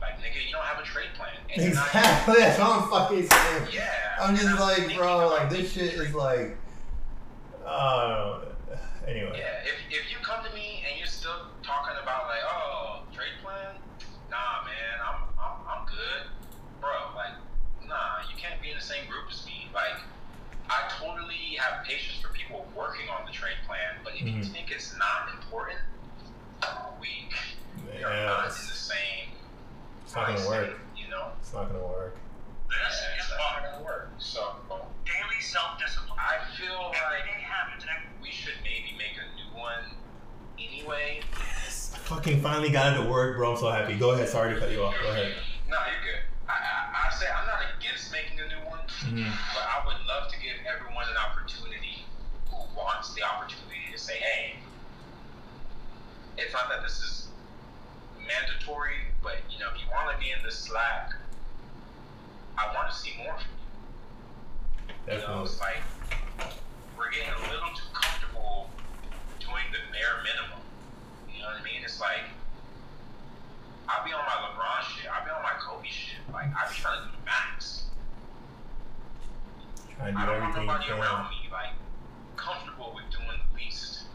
like, 0.00 0.18
nigga, 0.18 0.44
you 0.44 0.52
don't 0.52 0.64
have 0.64 0.82
a 0.82 0.86
trade 0.86 1.14
plan. 1.14 1.30
And 1.54 1.62
exactly. 1.62 2.34
That's 2.38 2.58
what 2.58 2.68
I'm 2.68 2.90
fucking 2.90 3.28
saying. 3.28 3.68
yeah. 3.72 4.18
I'm 4.20 4.36
just 4.36 4.58
like, 4.58 4.96
bro, 4.96 5.28
like 5.28 5.48
this 5.48 5.72
shit 5.72 5.94
is 5.94 6.14
like, 6.14 6.56
uh, 7.64 8.40
anyway. 9.06 9.34
Yeah, 9.38 9.64
if, 9.66 9.76
if 9.90 10.10
you 10.10 10.16
come 10.22 10.44
to 10.44 10.52
me 10.54 10.82
and 10.88 10.98
you're 10.98 11.06
still 11.10 11.50
talking 11.62 11.94
about 12.02 12.26
like, 12.28 12.42
oh, 12.46 13.02
trade 13.12 13.36
plan, 13.42 13.76
nah, 14.30 14.64
man, 14.64 14.94
I'm 15.02 15.20
I'm, 15.38 15.56
I'm 15.68 15.82
good, 15.86 16.30
bro. 16.80 16.90
Like, 17.14 17.34
nah, 17.88 18.22
you 18.30 18.36
can't 18.38 18.60
be 18.62 18.70
in 18.70 18.76
the 18.76 18.82
same 18.84 19.06
group 19.08 19.26
as 19.30 19.44
me. 19.46 19.68
Like, 19.74 19.98
I 20.70 20.88
totally 21.00 21.56
have 21.58 21.84
patience 21.84 22.20
for 22.22 22.32
people 22.32 22.66
working 22.76 23.08
on 23.08 23.26
the 23.26 23.32
trade 23.32 23.58
plan, 23.66 24.00
but 24.04 24.14
if 24.14 24.22
you 24.22 24.32
Mhm. 24.42 24.52
think 24.52 24.70
it's 24.70 24.96
not 24.96 25.34
important, 25.34 25.78
we 27.00 27.28
we 27.90 28.04
are 28.04 28.24
not 28.26 28.44
in 28.46 28.66
the 28.66 28.78
same. 28.78 29.28
it's 30.04 30.14
not 30.14 30.26
gonna 30.28 30.48
work. 30.48 30.78
You 30.96 31.08
know, 31.08 31.32
It's 31.40 31.52
not 31.52 31.68
gonna 31.72 31.84
work. 31.84 32.16
Yeah, 32.72 33.18
it's 33.18 33.30
not 33.30 33.62
gonna 33.72 33.84
work. 33.84 34.10
So 34.18 34.56
Daily 35.04 35.40
self-discipline. 35.40 36.18
I 36.18 36.38
feel 36.56 36.88
like 36.88 36.96
Everyday 37.04 37.42
habits. 37.42 37.84
And 37.84 38.22
we 38.22 38.30
should 38.30 38.54
maybe 38.62 38.94
make 38.96 39.12
a 39.18 39.26
new 39.36 39.50
one 39.60 39.84
anyway. 40.58 41.20
Yes, 41.38 41.92
I 41.94 41.98
fucking 41.98 42.40
finally 42.40 42.70
got 42.70 42.94
it 42.94 43.02
to 43.02 43.08
work, 43.10 43.36
bro. 43.36 43.52
I'm 43.52 43.58
so 43.58 43.68
happy. 43.70 43.94
Go 43.96 44.12
ahead. 44.12 44.28
Sorry 44.28 44.54
to 44.54 44.60
cut 44.60 44.70
you 44.70 44.82
off. 44.84 44.94
Go 45.02 45.10
ahead. 45.10 45.34
No, 45.68 45.76
you're 45.90 46.00
good. 46.06 46.22
I, 46.48 46.52
I, 46.52 47.08
I 47.08 47.12
say 47.14 47.26
I'm 47.28 47.46
not 47.46 47.60
against 47.78 48.12
making 48.12 48.38
a 48.40 48.46
new 48.48 48.62
one, 48.70 48.78
Mhm. 49.10 49.26
but 49.54 49.64
I 49.66 49.84
would 49.86 49.98
love 50.06 50.30
to 50.30 50.38
give 50.40 50.54
everyone 50.66 51.04
an 51.10 51.16
opportunity 51.16 52.04
who 52.48 52.56
wants 52.76 53.12
the 53.14 53.22
opportunity 53.22 53.90
to 53.92 53.98
say, 53.98 54.18
hey, 54.18 54.54
it's 56.38 56.52
not 56.52 56.68
that 56.70 56.82
this 56.82 56.98
is 57.02 57.28
mandatory, 58.26 58.96
but 59.22 59.36
you 59.50 59.58
know, 59.58 59.68
if 59.74 59.80
you 59.80 59.86
want 59.92 60.14
to 60.14 60.18
be 60.22 60.30
in 60.30 60.38
the 60.44 60.50
Slack, 60.52 61.10
I 62.58 62.74
want 62.74 62.90
to 62.90 62.96
see 62.96 63.12
more 63.18 63.34
from 63.34 63.52
you. 65.08 65.14
You 65.14 65.18
know, 65.26 65.42
it's 65.42 65.58
like 65.60 65.82
we're 66.96 67.10
getting 67.10 67.32
a 67.32 67.42
little 67.50 67.72
too 67.74 67.88
comfortable 67.92 68.70
doing 69.40 69.66
the 69.72 69.82
bare 69.90 70.22
minimum. 70.22 70.62
You 71.32 71.42
know 71.42 71.48
what 71.50 71.60
I 71.60 71.64
mean? 71.64 71.82
It's 71.84 72.00
like 72.00 72.28
I'll 73.88 74.04
be 74.04 74.12
on 74.12 74.24
my 74.24 74.38
LeBron 74.46 74.80
shit. 74.86 75.10
I'll 75.10 75.24
be 75.24 75.30
on 75.30 75.42
my 75.42 75.56
Kobe 75.58 75.88
shit. 75.88 76.22
Like 76.32 76.48
I 76.54 76.68
be 76.70 76.74
trying 76.76 77.02
to 77.02 77.04
do 77.04 77.10
the 77.18 77.24
max. 77.26 77.90
Trying 79.96 80.14
to 80.14 80.20
I 80.20 80.24
do 80.24 80.32
don't 80.32 80.40
want 80.40 80.56
nobody 80.56 80.88
around 80.94 81.30
me 81.30 81.50
like 81.50 81.74
comfortable 82.36 82.94
with 82.94 83.10
doing 83.10 83.36
the 83.36 83.50
least. 83.58 84.06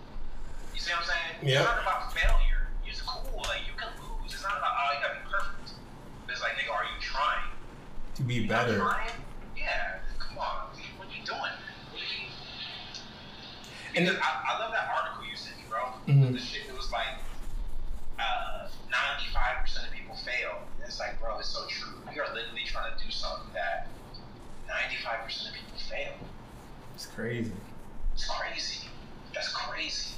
You 0.74 0.80
see 0.80 0.92
what 0.96 1.04
I'm 1.04 1.10
saying? 1.12 1.34
Yeah. 1.44 1.62
It's 1.62 1.68
not 1.68 1.82
about 1.84 2.16
failure. 2.16 2.72
It's 2.88 3.02
cool. 3.04 3.44
Like 3.44 3.68
you 3.68 3.76
can 3.76 3.92
lose. 4.00 4.34
It's 4.34 4.44
not 4.44 4.56
about 4.58 4.72
oh 4.72 4.88
you 4.96 5.00
gotta 5.04 5.20
be 5.20 5.28
perfect. 5.28 5.76
But 6.26 6.32
it's 6.34 6.42
like 6.42 6.56
nigga, 6.56 6.72
are 6.72 6.88
you 6.88 6.98
trying? 7.04 7.52
To 8.17 8.17
be 8.28 8.36
You 8.36 8.48
better. 8.48 8.78
Yeah. 9.58 10.00
Come 10.20 10.38
on. 10.38 10.68
What 10.98 11.08
are 11.08 11.12
you 11.18 11.26
doing? 11.26 11.52
And- 13.96 14.10
I, 14.22 14.54
I 14.56 14.60
love 14.60 14.72
that 14.74 14.90
article 14.96 15.26
you 15.30 15.36
sent 15.36 15.58
me, 15.58 15.64
bro. 15.70 15.80
Mhm. 16.08 16.34
The 16.34 16.40
shit 16.40 16.68
it 16.70 16.76
was 16.76 16.92
like 16.92 17.08
uh, 18.20 18.68
95% 18.92 19.88
of 19.88 19.94
people 19.94 20.16
fail. 20.16 20.60
It's 20.86 21.00
like, 21.00 21.20
bro, 21.20 21.38
it's 21.40 21.50
so 21.50 21.66
true. 21.68 21.94
We 22.14 22.20
are 22.20 22.28
literally 22.34 22.64
trying 22.66 22.96
to 22.98 23.04
do 23.04 23.12
something 23.12 23.48
that 23.54 23.88
95% 24.68 25.48
of 25.50 25.54
people 25.54 25.78
fail. 25.90 26.14
It's 26.96 27.06
crazy. 27.08 27.52
It's 28.14 28.28
crazy. 28.28 28.88
That's 29.34 29.52
crazy. 29.54 30.16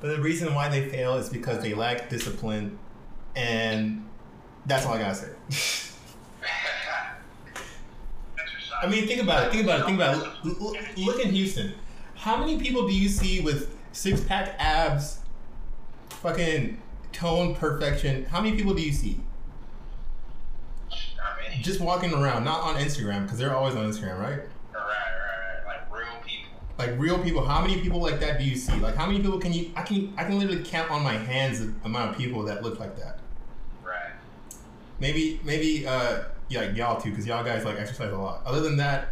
But 0.00 0.08
the 0.16 0.22
reason 0.22 0.54
why 0.54 0.68
they 0.68 0.88
fail 0.88 1.16
is 1.16 1.28
because 1.28 1.62
they 1.62 1.74
lack 1.74 2.08
discipline, 2.08 2.78
and 3.36 4.08
that's 4.70 4.86
all 4.86 4.94
I 4.94 4.98
gotta 4.98 5.14
say. 5.14 5.28
I 8.82 8.86
mean, 8.86 9.06
think 9.06 9.20
about 9.20 9.46
it. 9.46 9.52
Think 9.52 9.64
about 9.64 9.80
it. 9.80 9.84
Think 9.84 9.96
about 9.98 10.16
it. 10.16 10.28
Look, 10.44 10.76
look, 10.96 11.24
in 11.24 11.32
Houston. 11.34 11.74
How 12.14 12.38
many 12.38 12.58
people 12.58 12.86
do 12.86 12.94
you 12.94 13.08
see 13.08 13.40
with 13.40 13.76
six 13.92 14.20
pack 14.22 14.54
abs, 14.58 15.18
fucking 16.08 16.80
tone 17.12 17.54
perfection? 17.54 18.24
How 18.26 18.40
many 18.40 18.56
people 18.56 18.72
do 18.72 18.82
you 18.82 18.92
see 18.92 19.20
just 21.62 21.80
walking 21.80 22.14
around, 22.14 22.44
not 22.44 22.62
on 22.62 22.76
Instagram 22.76 23.24
because 23.24 23.38
they're 23.38 23.54
always 23.54 23.74
on 23.74 23.90
Instagram, 23.90 24.18
right? 24.18 24.38
right, 24.38 24.74
right, 24.74 25.66
right. 25.66 25.66
Like 25.66 25.92
real 25.92 26.06
people. 26.24 26.50
Like 26.78 26.98
real 26.98 27.18
people. 27.18 27.44
How 27.44 27.60
many 27.60 27.80
people 27.80 28.00
like 28.00 28.20
that 28.20 28.38
do 28.38 28.44
you 28.44 28.56
see? 28.56 28.74
Like 28.74 28.94
how 28.94 29.06
many 29.06 29.20
people 29.20 29.38
can 29.38 29.52
you? 29.52 29.70
I 29.76 29.82
can 29.82 30.12
I 30.16 30.24
can 30.24 30.38
literally 30.38 30.64
count 30.64 30.90
on 30.90 31.02
my 31.02 31.14
hands 31.14 31.60
the 31.60 31.72
amount 31.84 32.10
of 32.10 32.16
people 32.16 32.42
that 32.44 32.62
look 32.62 32.80
like 32.80 32.96
that. 32.96 33.19
Maybe 35.00 35.40
maybe 35.44 35.86
uh 35.86 36.24
yeah, 36.48 36.60
like 36.60 36.76
y'all 36.76 37.00
too 37.00 37.10
because 37.10 37.26
y'all 37.26 37.44
guys 37.44 37.64
like 37.64 37.78
exercise 37.78 38.12
a 38.12 38.16
lot. 38.16 38.42
Other 38.44 38.60
than 38.60 38.76
that, 38.76 39.08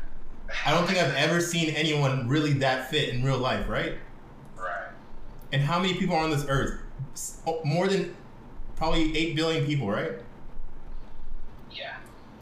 I 0.66 0.72
don't 0.72 0.86
think 0.86 0.98
I've 0.98 1.14
ever 1.14 1.40
seen 1.40 1.70
anyone 1.70 2.28
really 2.28 2.52
that 2.54 2.90
fit 2.90 3.08
in 3.10 3.24
real 3.24 3.38
life, 3.38 3.68
right? 3.68 3.94
Right. 4.56 4.88
And 5.52 5.62
how 5.62 5.78
many 5.80 5.94
people 5.94 6.14
are 6.16 6.24
on 6.24 6.30
this 6.30 6.44
earth? 6.48 6.80
Oh, 7.46 7.60
More 7.64 7.88
than 7.88 8.14
probably 8.76 9.16
8 9.16 9.36
billion 9.36 9.66
people, 9.66 9.88
right? 9.90 10.12
Yeah. 11.70 11.96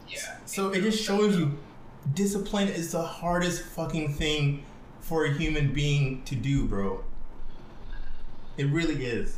Yeah. 0.07 0.37
So 0.45 0.69
it 0.71 0.81
just 0.81 1.03
shows 1.03 1.37
you 1.37 1.57
discipline 2.13 2.67
is 2.67 2.91
the 2.91 3.01
hardest 3.01 3.63
fucking 3.63 4.13
thing 4.13 4.63
for 4.99 5.25
a 5.25 5.33
human 5.33 5.73
being 5.73 6.23
to 6.23 6.35
do, 6.35 6.65
bro. 6.65 7.03
It 8.57 8.65
really 8.67 9.05
is. 9.05 9.37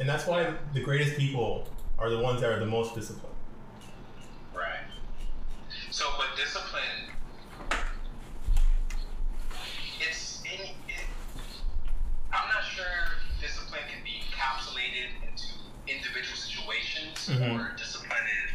And 0.00 0.08
that's 0.08 0.26
why 0.26 0.54
the 0.72 0.80
greatest 0.80 1.16
people 1.16 1.68
are 1.98 2.10
the 2.10 2.18
ones 2.18 2.40
that 2.40 2.50
are 2.50 2.58
the 2.60 2.66
most 2.66 2.94
disciplined. 2.94 3.34
Right. 4.54 4.80
So, 5.90 6.04
but 6.18 6.36
discipline, 6.36 7.10
it's 10.00 10.42
in, 10.44 10.60
it, 10.60 11.06
I'm 12.32 12.48
not 12.48 12.64
sure 12.64 12.84
discipline 13.40 13.82
can 13.92 14.02
be 14.04 14.22
encapsulated 14.26 15.22
into 15.28 15.44
individual 15.86 16.36
situations 16.36 17.28
Mhm. 17.28 17.54
or 17.54 17.76
discipline 17.76 18.26
is 18.44 18.50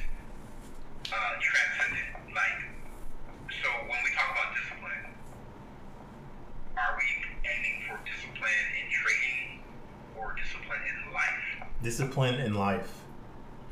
uh, 1.13 1.15
transcendent. 1.41 2.34
Like, 2.36 2.60
so 3.63 3.69
when 3.88 3.99
we 4.04 4.12
talk 4.15 4.30
about 4.32 4.54
discipline, 4.56 5.15
are 6.78 6.97
we 6.97 7.08
aiming 7.49 7.84
for 7.88 7.99
discipline 8.06 8.65
in 8.78 8.88
trading 8.91 9.63
or 10.17 10.36
discipline 10.36 10.82
in 10.86 11.13
life? 11.13 11.69
Discipline 11.82 12.36
in 12.36 12.54
life. 12.54 13.04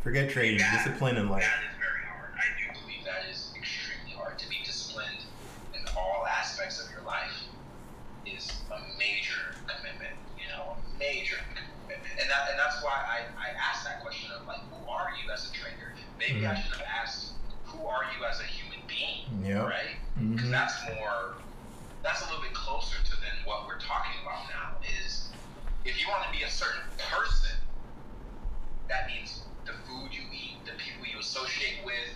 Forget 0.04 0.30
trading, 0.30 0.60
That- 0.60 0.84
discipline 0.86 1.18
in 1.18 1.30
life. 1.30 1.44
That 1.44 1.64
is 1.72 1.76
very 1.80 2.04
hard. 2.06 2.32
I 2.38 2.46
do 2.58 2.80
believe 2.80 3.04
that 3.06 3.26
is 3.30 3.52
extremely 3.56 4.12
hard. 4.16 4.38
To 4.40 4.48
be 4.50 4.58
disciplined 4.64 5.26
in 5.74 5.82
all 5.98 6.26
aspects 6.28 6.84
of 6.84 6.90
your 6.92 7.02
life 7.02 7.34
is 8.26 8.48
a 8.72 8.80
major 8.98 9.56
commitment. 9.68 10.16
You 10.40 10.48
know, 10.50 10.78
a 10.78 11.00
major 11.00 11.36
commitment, 11.50 12.00
and 12.20 12.30
that 12.30 12.50
and 12.52 12.60
that's 12.60 12.82
why 12.84 12.94
I, 12.94 13.20
I 13.42 13.50
asked 13.58 13.84
that 13.86 14.02
question 14.02 14.32
of 14.32 14.48
like, 14.48 14.62
who 14.72 14.90
are 14.90 15.12
you 15.24 15.32
as 15.32 15.50
a 15.50 15.54
trader? 15.54 15.94
Maybe 16.20 16.46
I 16.48 16.56
Mhm. 16.56 16.64
should 16.64 16.74
have 16.78 16.88
asked, 16.88 17.32
who 17.66 17.86
are 17.86 18.06
you 18.18 18.24
as 18.26 18.40
a 18.40 18.44
human 18.44 18.80
being? 18.88 19.44
Yep. 19.44 19.66
Right? 19.68 19.98
Because 20.16 20.46
hmm 20.48 20.52
that's 20.52 20.86
more. 20.96 21.36
That's 22.04 22.22
a 22.22 22.26
little 22.26 22.42
bit 22.42 22.54
closer 22.54 22.96
to 23.04 23.12
than 23.20 23.44
what 23.44 23.68
we're 23.68 23.80
talking 23.80 24.16
about 24.22 24.48
now. 24.50 24.78
Is 25.04 25.30
if 25.84 26.00
you 26.00 26.08
want 26.08 26.24
to 26.24 26.32
be 26.32 26.44
a 26.44 26.50
certain 26.50 26.82
person, 27.12 27.58
that 28.88 29.08
means 29.08 29.42
the 29.66 29.74
food 29.86 30.14
you 30.14 30.24
eat, 30.32 30.64
the 30.66 30.72
people 30.74 31.06
you 31.06 31.20
associate 31.20 31.84
with, 31.84 32.16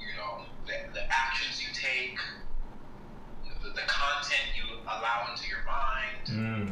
you 0.00 0.06
know, 0.16 0.42
the, 0.66 0.72
the 0.94 1.04
actions 1.12 1.60
you 1.62 1.68
take, 1.74 2.18
the, 3.62 3.68
the 3.70 3.82
content 3.86 4.42
you 4.56 4.64
allow 4.84 5.28
into 5.30 5.48
your 5.48 5.62
mind, 5.66 6.26
Mm. 6.26 6.66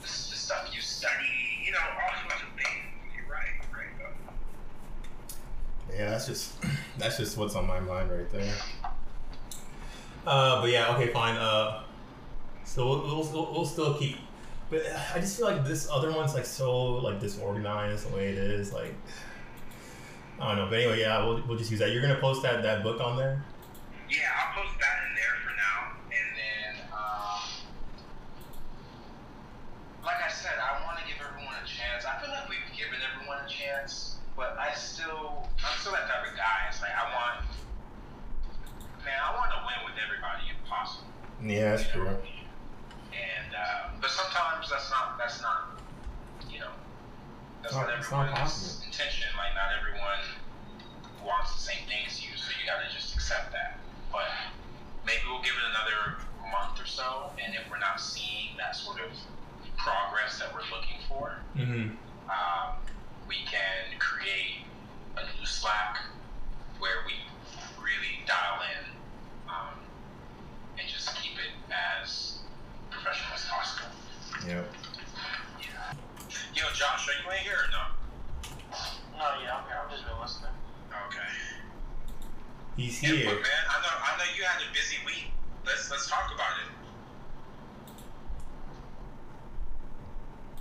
the, 0.00 0.02
the 0.02 0.08
stuff 0.08 0.68
you 0.74 0.80
study, 0.80 1.62
you 1.64 1.70
know, 1.72 1.78
all 1.78 2.28
sorts 2.28 2.42
of 2.42 2.48
things. 2.56 2.84
You're 3.14 3.30
right, 3.30 3.54
right. 3.72 4.06
uh, 4.06 4.42
Yeah, 5.94 6.09
that's 6.26 6.28
just 6.28 6.62
that's 6.98 7.16
just 7.16 7.36
what's 7.36 7.54
on 7.54 7.66
my 7.66 7.80
mind 7.80 8.10
right 8.10 8.30
there. 8.30 8.54
Uh, 10.26 10.60
but 10.60 10.70
yeah, 10.70 10.94
okay, 10.94 11.12
fine. 11.12 11.36
Uh, 11.36 11.82
so 12.64 12.86
we'll, 12.86 13.02
we'll, 13.02 13.52
we'll, 13.52 13.64
still 13.64 13.94
keep, 13.94 14.16
but 14.68 14.82
I 15.14 15.18
just 15.18 15.38
feel 15.38 15.46
like 15.46 15.64
this 15.64 15.88
other 15.90 16.12
one's 16.12 16.34
like 16.34 16.44
so 16.44 16.96
like 16.96 17.20
disorganized 17.20 18.08
the 18.08 18.14
way 18.14 18.28
it 18.28 18.38
is. 18.38 18.72
Like, 18.72 18.94
I 20.38 20.48
don't 20.48 20.58
know. 20.58 20.70
But 20.70 20.80
anyway, 20.80 21.00
yeah, 21.00 21.24
we'll, 21.24 21.42
we'll 21.48 21.58
just 21.58 21.70
use 21.70 21.80
that. 21.80 21.90
You're 21.92 22.02
gonna 22.02 22.20
post 22.20 22.42
that 22.42 22.62
that 22.62 22.82
book 22.82 23.00
on 23.00 23.16
there. 23.16 23.42
Yeah, 24.10 24.39
Yeah, 41.50 41.76
that's 41.76 41.88
know? 41.94 42.04
true. 42.04 42.16
And 43.12 43.50
uh, 43.54 43.90
but 44.00 44.10
sometimes 44.10 44.70
that's 44.70 44.90
not 44.90 45.18
that's 45.18 45.42
not 45.42 45.80
you 46.50 46.60
know 46.60 46.70
that's 47.62 47.74
Not- 47.74 47.88
not 47.88 47.98
it's 47.98 48.10
not 48.10 48.26
everyone's 48.28 48.82
intention. 48.86 49.28
Like 49.36 49.54
not 49.54 49.70
everyone 49.78 50.22
wants 51.26 51.52
the 51.54 51.60
same 51.60 51.82
thing 51.86 52.06
as 52.06 52.22
you, 52.22 52.30
so 52.36 52.50
you 52.60 52.66
gotta 52.66 52.86
just 52.94 53.14
accept 53.14 53.52
that. 53.52 53.78
But 54.12 54.26
maybe 55.06 55.20
we'll 55.28 55.42
give 55.42 55.52
it 55.54 55.66
another 55.74 56.22
month 56.50 56.80
or 56.80 56.86
so, 56.86 57.30
and 57.42 57.54
if 57.54 57.62
we're 57.70 57.78
not 57.78 58.00
seeing 58.00 58.56
that 58.58 58.74
sort 58.74 59.00
of 59.00 59.10
progress 59.76 60.38
that 60.38 60.52
we're 60.54 60.66
looking 60.74 60.98
for, 61.08 61.36
Mm-hmm. 61.56 61.94
um, 62.30 62.74
we 63.28 63.36
can 63.46 63.98
create 63.98 64.64
a 65.16 65.22
new 65.38 65.44
Slack 65.46 65.98
where 66.78 67.04
we 67.06 67.12
really 67.82 68.24
dial 68.26 68.60
in 68.64 68.84
um, 69.48 69.76
and 70.80 70.88
just 70.88 71.14
keep 71.16 71.36
it 71.36 71.52
as 71.68 72.38
professional 72.90 73.34
as 73.34 73.44
possible. 73.44 73.92
Yep. 74.48 74.64
Yo, 76.54 76.64
Josh, 76.74 77.08
are 77.08 77.12
you 77.22 77.30
in 77.30 77.44
here 77.44 77.52
or 77.52 77.70
no? 77.70 77.84
No, 79.18 79.24
yeah, 79.44 79.60
I'm 79.60 79.64
here. 79.68 79.76
I've 79.84 79.90
just 79.90 80.04
been 80.06 80.16
listening. 80.20 80.56
Okay. 81.08 81.28
He's 82.76 83.02
Input, 83.04 83.18
here. 83.18 83.34
man. 83.34 83.64
I 83.68 83.76
know. 83.82 83.92
I 83.92 84.16
know 84.16 84.24
you 84.36 84.42
had 84.44 84.62
a 84.62 84.72
busy 84.72 84.96
week. 85.04 85.30
Let's 85.66 85.90
let's 85.90 86.08
talk 86.08 86.32
about 86.34 86.56
it. 86.64 86.72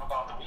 About 0.04 0.28
the 0.28 0.39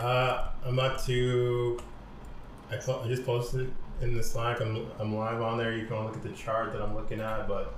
Uh, 0.00 0.48
I'm 0.64 0.78
about 0.78 1.04
to. 1.06 1.78
I, 2.70 2.76
po- 2.76 3.02
I 3.04 3.08
just 3.08 3.24
posted 3.26 3.70
in 4.00 4.16
the 4.16 4.22
Slack. 4.22 4.60
I'm 4.60 4.86
I'm 4.98 5.14
live 5.14 5.42
on 5.42 5.58
there. 5.58 5.76
You 5.76 5.86
can 5.86 6.04
look 6.04 6.16
at 6.16 6.22
the 6.22 6.30
chart 6.30 6.72
that 6.72 6.80
I'm 6.80 6.94
looking 6.94 7.20
at. 7.20 7.46
But 7.46 7.74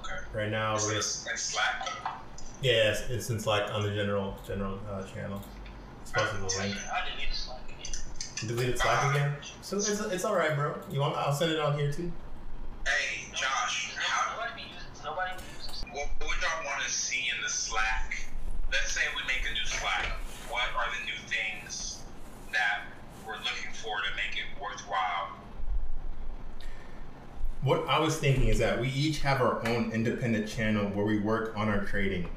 Okay. 0.00 0.14
right 0.34 0.50
now 0.50 0.76
Is 0.76 0.84
we're 0.86 0.94
this 0.94 1.24
like 1.26 1.38
Slack? 1.38 1.88
Yeah, 2.60 2.90
it's, 2.90 3.08
it's 3.08 3.30
in 3.30 3.40
Slack 3.40 3.72
on 3.72 3.82
the 3.82 3.90
general 3.94 4.36
general 4.46 4.78
uh, 4.90 5.02
channel. 5.04 5.40
It's 6.02 6.10
posted 6.12 6.40
the 6.40 6.44
link. 6.62 6.76
I 6.92 7.08
deleted 7.10 7.34
Slack 7.34 7.60
again. 7.80 8.48
Deleted 8.48 8.78
Slack 8.78 9.14
again. 9.14 9.32
So 9.62 9.78
it's, 9.78 9.88
it's 9.88 10.24
all 10.26 10.34
right, 10.36 10.54
bro. 10.54 10.74
You 10.90 11.00
want? 11.00 11.16
I'll 11.16 11.32
send 11.32 11.52
it 11.52 11.58
on 11.60 11.78
here 11.78 11.90
too. 11.90 12.12
I 27.96 27.98
was 27.98 28.18
thinking 28.18 28.48
is 28.48 28.58
that 28.58 28.78
we 28.78 28.90
each 28.90 29.20
have 29.20 29.40
our 29.40 29.66
own 29.66 29.90
independent 29.90 30.46
channel 30.46 30.84
where 30.90 31.06
we 31.06 31.18
work 31.18 31.56
on 31.56 31.70
our 31.70 31.82
trading, 31.82 32.28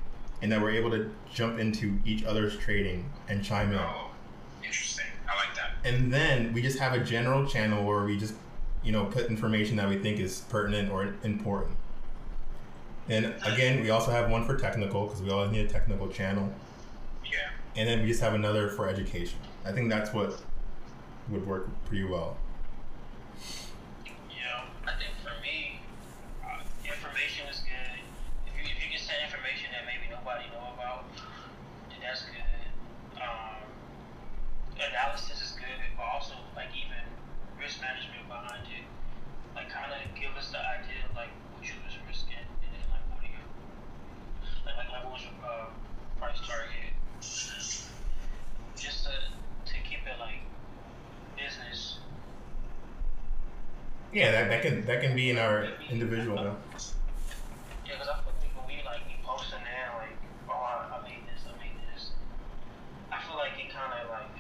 and 0.42 0.50
that 0.54 0.62
we're 0.62 0.72
able 0.72 0.90
to 0.92 1.12
jump 1.34 1.60
into 1.60 2.00
each 2.06 2.24
other's 2.24 2.56
trading 2.58 3.10
and 3.28 3.44
chime 3.44 3.74
in. 3.74 3.78
Oh, 3.78 4.12
interesting. 4.64 5.08
I 5.28 5.36
like 5.36 5.54
that. 5.58 5.72
And 5.84 6.14
then 6.14 6.54
we 6.54 6.62
just 6.62 6.80
have 6.80 6.94
a 6.94 7.04
general 7.04 7.46
channel 7.46 7.86
where 7.86 8.06
we 8.06 8.18
just, 8.18 8.36
you 8.86 8.94
know, 8.94 9.04
put 9.04 9.26
information 9.26 9.76
that 9.76 9.90
we 9.90 9.98
think 9.98 10.22
is 10.22 10.40
pertinent 10.48 10.94
or 10.94 11.14
important. 11.26 11.76
And 13.10 13.36
again, 13.44 13.82
we 13.82 13.90
also 13.90 14.12
have 14.12 14.30
one 14.32 14.46
for 14.46 14.56
technical 14.56 15.08
because 15.08 15.22
we 15.22 15.30
always 15.30 15.52
need 15.52 15.66
a 15.66 15.70
technical 15.70 16.08
channel. 16.08 16.54
Yeah. 17.26 17.50
And 17.76 17.90
then 17.90 18.00
we 18.02 18.08
just 18.08 18.22
have 18.22 18.34
another 18.34 18.70
for 18.70 18.88
education. 18.88 19.40
I 19.66 19.74
think 19.74 19.90
that's 19.90 20.14
what 20.14 20.42
would 21.28 21.46
work 21.46 21.68
pretty 21.86 22.06
well. 22.06 22.38
Yeah, 24.30 24.64
I 24.88 24.94
think 24.98 25.14
for 25.22 25.36
me, 25.42 25.80
uh, 26.44 26.64
information 26.82 27.48
is 27.48 27.60
good. 27.62 28.00
If 28.48 28.54
you, 28.58 28.66
if 28.66 28.80
you 28.82 28.90
can 28.90 29.02
send 29.02 29.22
information 29.22 29.70
that 29.76 29.86
maybe 29.86 30.10
nobody 30.10 30.50
know 30.50 30.74
about, 30.74 31.06
then 31.92 32.00
that's 32.02 32.26
good. 32.26 32.42
Um, 33.22 33.62
analysis 34.80 35.38
is 35.44 35.52
good, 35.60 35.78
but 35.96 36.08
also 36.10 36.34
like 36.56 36.74
even 36.74 37.04
risk 37.60 37.82
management 37.84 38.26
behind 38.26 38.66
it. 38.74 38.86
Like 39.54 39.70
kind 39.70 39.92
of 39.92 40.02
give 40.18 40.34
us 40.34 40.50
the 40.50 40.60
idea 40.60 41.06
of 41.06 41.14
like 41.14 41.32
what 41.54 41.62
you 41.62 41.78
was 41.86 41.94
risking, 42.08 42.42
and 42.42 42.70
then 42.74 42.86
like 42.90 43.06
what 43.12 43.22
do 43.22 43.28
you 43.30 43.44
like 44.66 44.78
like, 44.80 44.90
like 44.90 45.04
what 45.06 45.20
was 45.20 45.24
your 45.28 45.36
uh, 45.46 45.70
price 46.18 46.42
target? 46.42 46.96
Just 48.80 49.06
to 49.06 49.14
to 49.14 49.76
keep 49.86 50.08
it 50.08 50.18
like 50.18 50.42
business 51.36 52.00
Yeah, 54.12 54.32
that, 54.32 54.50
that 54.50 54.62
can 54.64 54.86
that 54.86 55.02
can 55.02 55.09
be 55.20 55.30
in 55.32 55.38
our 55.38 55.68
individual. 55.92 56.40
Yeah, 56.40 56.56
because 57.92 58.08
I 58.08 58.24
feel 58.24 58.32
like 58.40 58.56
when 58.56 58.66
we 58.72 58.80
like 58.88 59.04
be 59.04 59.20
posting 59.20 59.60
now, 59.68 60.00
like, 60.00 60.16
oh, 60.48 60.56
I, 60.56 60.96
I 60.96 60.98
made 61.04 61.28
this, 61.28 61.44
I 61.44 61.52
made 61.60 61.76
this. 61.92 62.16
I 63.12 63.20
feel 63.28 63.36
like 63.36 63.60
it 63.60 63.68
kind 63.68 63.92
of 64.00 64.08
like 64.08 64.32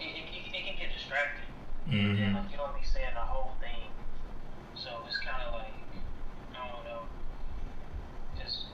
it, 0.00 0.08
it, 0.08 0.24
it, 0.24 0.42
it 0.56 0.62
can 0.64 0.76
get 0.80 0.88
distracting. 0.96 1.52
And 1.84 1.92
Mm-hmm. 1.92 2.32
like 2.40 2.48
you 2.48 2.56
don't 2.56 2.72
be 2.72 2.80
saying 2.80 3.12
the 3.12 3.20
whole 3.20 3.52
thing, 3.60 3.92
so 4.72 4.88
it's 5.04 5.20
kind 5.20 5.36
of 5.44 5.52
like 5.60 5.76
I 6.56 6.64
don't 6.64 6.84
know. 6.88 7.04
Just 8.40 8.72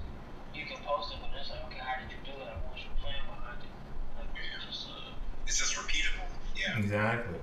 you 0.55 0.63
can 0.63 0.79
post 0.87 1.11
it, 1.11 1.19
but 1.19 1.35
it's 1.35 1.51
like, 1.51 1.67
okay, 1.67 1.83
how 1.83 1.99
did 1.99 2.07
you 2.07 2.23
do 2.23 2.39
it? 2.39 2.47
Like, 2.47 2.63
what's 2.71 2.87
your 2.87 2.95
plan 3.03 3.19
behind 3.27 3.59
it? 3.67 3.75
Like, 4.15 4.31
just 4.63 4.95
uh, 4.95 5.11
It's 5.51 5.59
just 5.59 5.75
repeatable. 5.75 6.31
Yeah. 6.55 6.79
Exactly. 6.79 7.43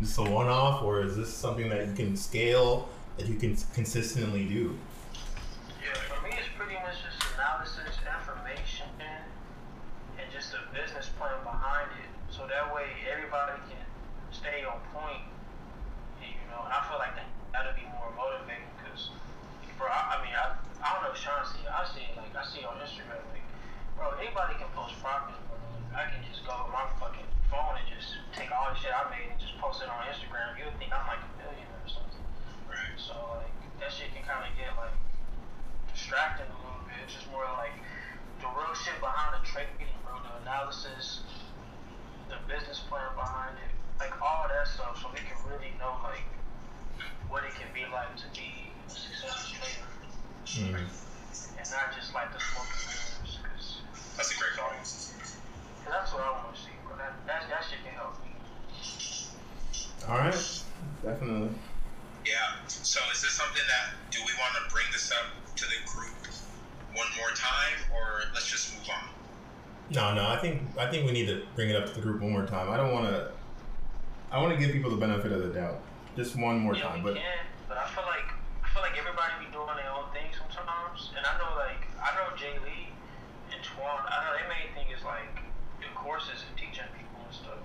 Is 0.00 0.18
a 0.18 0.22
one-off, 0.22 0.82
or 0.84 1.00
is 1.00 1.16
this 1.16 1.32
something 1.32 1.70
that 1.70 1.86
you 1.86 1.94
can 1.94 2.16
scale 2.16 2.88
that 3.16 3.26
you 3.26 3.36
can 3.36 3.56
consistently 3.72 4.44
do? 4.44 4.76
Yeah, 5.80 5.96
for 6.04 6.20
me, 6.20 6.36
it's 6.36 6.52
pretty 6.52 6.76
much 6.84 7.00
just 7.00 7.16
analysis, 7.32 7.96
information, 8.04 8.92
and 9.00 9.24
just 10.36 10.52
a 10.52 10.60
business 10.68 11.08
plan 11.16 11.40
behind 11.40 11.88
it. 11.96 12.12
So 12.28 12.44
that 12.44 12.68
way, 12.76 12.92
everybody 13.08 13.56
can 13.72 13.80
stay 14.36 14.68
on 14.68 14.84
point. 14.92 15.24
And, 16.20 16.28
you 16.28 16.44
know, 16.52 16.68
and 16.68 16.76
I 16.76 16.84
feel 16.84 17.00
like 17.00 17.16
that 17.16 17.32
that'll 17.56 17.72
be 17.72 17.88
more 17.96 18.12
motivating 18.12 18.68
because, 18.76 19.08
bro, 19.80 19.88
I, 19.88 20.20
I 20.20 20.24
mean, 20.24 20.36
I, 20.36 20.60
I 20.84 20.92
don't 20.92 21.08
know 21.08 21.16
if 21.16 21.16
Sean 21.16 21.40
see. 21.48 21.64
I 21.64 21.88
see 21.88 22.04
like 22.20 22.36
I 22.36 22.44
see 22.44 22.68
on 22.68 22.76
Instagram. 22.84 23.24
Like, 23.32 23.48
bro, 23.96 24.12
anybody 24.20 24.60
can 24.60 24.68
post 24.76 25.00
bro. 25.00 25.32
I 25.96 26.04
can 26.12 26.20
just 26.28 26.44
go 26.44 26.52
with 26.68 26.76
my 26.76 26.84
just 27.96 28.20
take 28.36 28.52
all 28.52 28.68
the 28.72 28.76
shit 28.78 28.92
I 28.92 29.08
made 29.10 29.32
and 29.32 29.40
just 29.40 29.56
post 29.58 29.80
it 29.82 29.88
on 29.88 30.04
Instagram. 30.12 30.52
You'll 30.60 30.72
think 30.76 30.92
I'm 30.92 31.06
like 31.08 31.20
a 31.24 31.30
millionaire 31.40 31.80
or 31.82 31.88
something. 31.90 32.24
Right. 32.68 32.96
So 33.00 33.16
like 33.40 33.52
that 33.80 33.90
shit 33.92 34.12
can 34.12 34.22
kind 34.28 34.44
of 34.44 34.52
get 34.56 34.70
like 34.76 34.92
distracting 35.92 36.46
a 36.48 36.58
little 36.60 36.84
bit. 36.84 36.96
It's 37.04 37.14
just 37.16 37.28
more 37.32 37.48
like 37.56 37.72
the 38.44 38.48
real 38.52 38.74
shit 38.76 39.00
behind 39.00 39.40
the 39.40 39.42
trading, 39.48 39.88
bro. 40.04 40.20
The 40.20 40.32
analysis, 40.44 41.24
the 42.28 42.36
business 42.44 42.84
plan 42.92 43.08
behind 43.16 43.56
it, 43.56 43.72
like 43.98 44.12
all 44.20 44.44
that 44.48 44.68
stuff, 44.68 45.00
so 45.00 45.08
we 45.12 45.20
can 45.24 45.36
really 45.48 45.72
know 45.80 45.96
like 46.04 46.24
what 47.32 47.44
it 47.48 47.54
can 47.56 47.68
be 47.72 47.82
like 47.88 48.12
to 48.20 48.28
be 48.36 48.70
a 48.86 48.90
successful 48.92 49.56
trader, 49.56 49.88
Mm. 50.46 50.78
and 51.58 51.68
not 51.74 51.90
just 51.92 52.14
like 52.14 52.30
the 52.32 52.38
smoke 52.38 52.70
and 52.70 52.86
mirrors. 52.86 53.34
Cause, 53.42 53.82
That's 54.16 54.30
a 54.30 54.38
great. 54.38 54.54
'cause 54.56 55.12
that's 55.84 56.12
what 56.14 56.22
I 56.22 56.30
want 56.30 56.54
to 56.54 56.60
see, 56.60 56.75
bro. 56.86 56.96
That, 56.96 57.14
that 57.26 57.48
that 57.50 57.64
shit 57.68 57.82
can 57.84 57.94
help 57.94 58.16
me. 58.22 58.30
All 60.08 60.18
right, 60.18 60.62
definitely. 61.02 61.50
Yeah. 62.24 62.66
So 62.66 63.00
is 63.12 63.22
this 63.22 63.32
something 63.32 63.62
that 63.66 63.94
do 64.10 64.18
we 64.26 64.32
want 64.38 64.54
to 64.58 64.72
bring 64.72 64.86
this 64.92 65.10
up 65.12 65.26
to 65.56 65.64
the 65.66 65.78
group 65.86 66.14
one 66.94 67.06
more 67.18 67.30
time, 67.34 67.78
or 67.94 68.22
let's 68.34 68.50
just 68.50 68.74
move 68.74 68.88
on? 68.90 69.08
No, 69.90 70.14
no, 70.14 70.28
I 70.28 70.38
think 70.38 70.62
I 70.78 70.90
think 70.90 71.06
we 71.06 71.12
need 71.12 71.26
to 71.26 71.46
bring 71.54 71.70
it 71.70 71.76
up 71.76 71.86
to 71.86 71.94
the 71.94 72.00
group 72.00 72.20
one 72.20 72.32
more 72.32 72.46
time. 72.46 72.70
I 72.70 72.76
don't 72.76 72.92
want 72.92 73.06
to. 73.06 73.30
I 74.30 74.42
want 74.42 74.52
to 74.52 74.58
give 74.58 74.74
people 74.74 74.90
the 74.90 74.98
benefit 74.98 75.30
of 75.30 75.42
the 75.42 75.54
doubt, 75.54 75.78
just 76.16 76.34
one 76.34 76.58
more 76.58 76.74
yeah, 76.74 76.90
time. 76.90 77.02
we 77.02 77.12
But 77.14 77.22
can, 77.22 77.46
but 77.68 77.78
I 77.78 77.86
feel 77.94 78.02
like 78.02 78.26
I 78.62 78.68
feel 78.74 78.82
like 78.82 78.98
everybody 78.98 79.30
be 79.38 79.46
doing 79.54 79.70
their 79.78 79.90
own 79.94 80.10
thing 80.10 80.26
sometimes, 80.34 81.14
and 81.14 81.22
I 81.22 81.38
know 81.38 81.54
like 81.54 81.86
I 82.02 82.10
know 82.18 82.34
Jay 82.34 82.58
Lee 82.66 82.90
and 83.54 83.62
Twan. 83.62 84.02
I 84.02 84.26
know 84.26 84.34
their 84.34 84.50
main 84.50 84.74
thing 84.74 84.90
is 84.90 85.02
like 85.06 85.45
the 85.86 85.94
courses 85.94 86.42
and 86.42 86.52
teaching 86.58 86.86
people 86.98 87.22
and 87.22 87.34
stuff. 87.34 87.62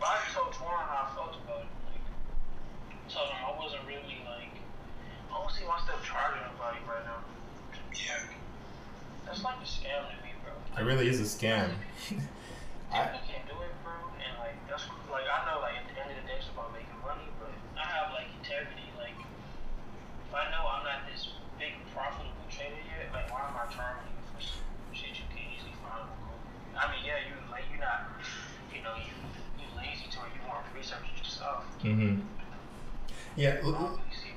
But 0.00 0.08
I 0.16 0.18
told 0.32 0.54
Twan 0.56 0.80
how 0.88 1.04
I 1.04 1.14
felt 1.14 1.36
about 1.44 1.68
it. 1.68 1.72
Like, 1.92 2.04
told 3.12 3.28
him 3.28 3.40
I 3.44 3.52
wasn't 3.58 3.84
really 3.84 4.24
like 4.24 4.54
I 5.28 5.36
don't 5.36 5.52
see 5.52 5.66
myself 5.68 6.00
charging 6.00 6.40
nobody 6.48 6.80
right 6.88 7.04
now. 7.04 7.20
Yeah. 7.92 8.32
That's 9.26 9.44
like 9.44 9.60
a 9.60 9.68
scam 9.68 10.08
to 10.08 10.16
me, 10.24 10.32
bro. 10.40 10.56
it 10.56 10.84
really 10.88 11.08
is 11.08 11.20
a 11.20 11.28
scam. 11.28 11.68
I, 12.88 13.12
People 13.12 13.20
can 13.28 13.44
do 13.44 13.56
it, 13.60 13.74
bro, 13.84 13.92
and 14.16 14.32
like 14.40 14.56
that's 14.64 14.88
cool. 14.88 14.96
like 15.12 15.28
I 15.28 15.44
know 15.44 15.60
like 15.60 15.76
at 15.76 15.84
the 15.84 15.96
end 16.00 16.08
of 16.08 16.16
the 16.16 16.24
day 16.24 16.40
it's 16.40 16.48
about 16.48 16.72
making 16.72 16.96
money, 17.04 17.28
but 17.36 17.52
I 17.76 17.84
have 17.84 18.16
like 18.16 18.32
integrity. 18.40 18.88
Like 18.96 19.12
if 19.20 20.32
I 20.32 20.48
know 20.48 20.64
I'm 20.64 20.84
not 20.88 21.04
this 21.04 21.28
big 21.60 21.76
profitable 21.92 22.32
trader 22.48 22.80
yet, 22.88 23.12
like 23.12 23.28
why 23.28 23.44
am 23.44 23.56
I 23.60 23.68
charging 23.68 24.08
you 24.08 24.24
for 24.32 24.40
shit 24.96 25.20
you 25.20 25.28
can 25.28 25.44
easily 25.52 25.76
find 25.84 26.08
on 26.08 26.08
Google? 26.24 26.27
I 26.78 26.90
mean, 26.92 27.02
yeah, 27.04 27.18
you 27.26 27.34
like 27.50 27.64
you're 27.70 27.80
not, 27.80 28.08
you 28.72 28.82
know, 28.82 28.94
you 28.96 29.12
you 29.58 29.66
lazy 29.76 30.06
to 30.10 30.18
it. 30.26 30.30
You 30.34 30.42
want 30.48 30.64
to 30.66 30.70
research 30.76 31.04
yourself. 31.18 31.64
mm-hmm. 31.82 32.20
Yeah. 33.36 33.50
I 33.62 33.66
l- 33.66 33.72
don't 33.72 33.90
really 33.90 34.02
see, 34.12 34.32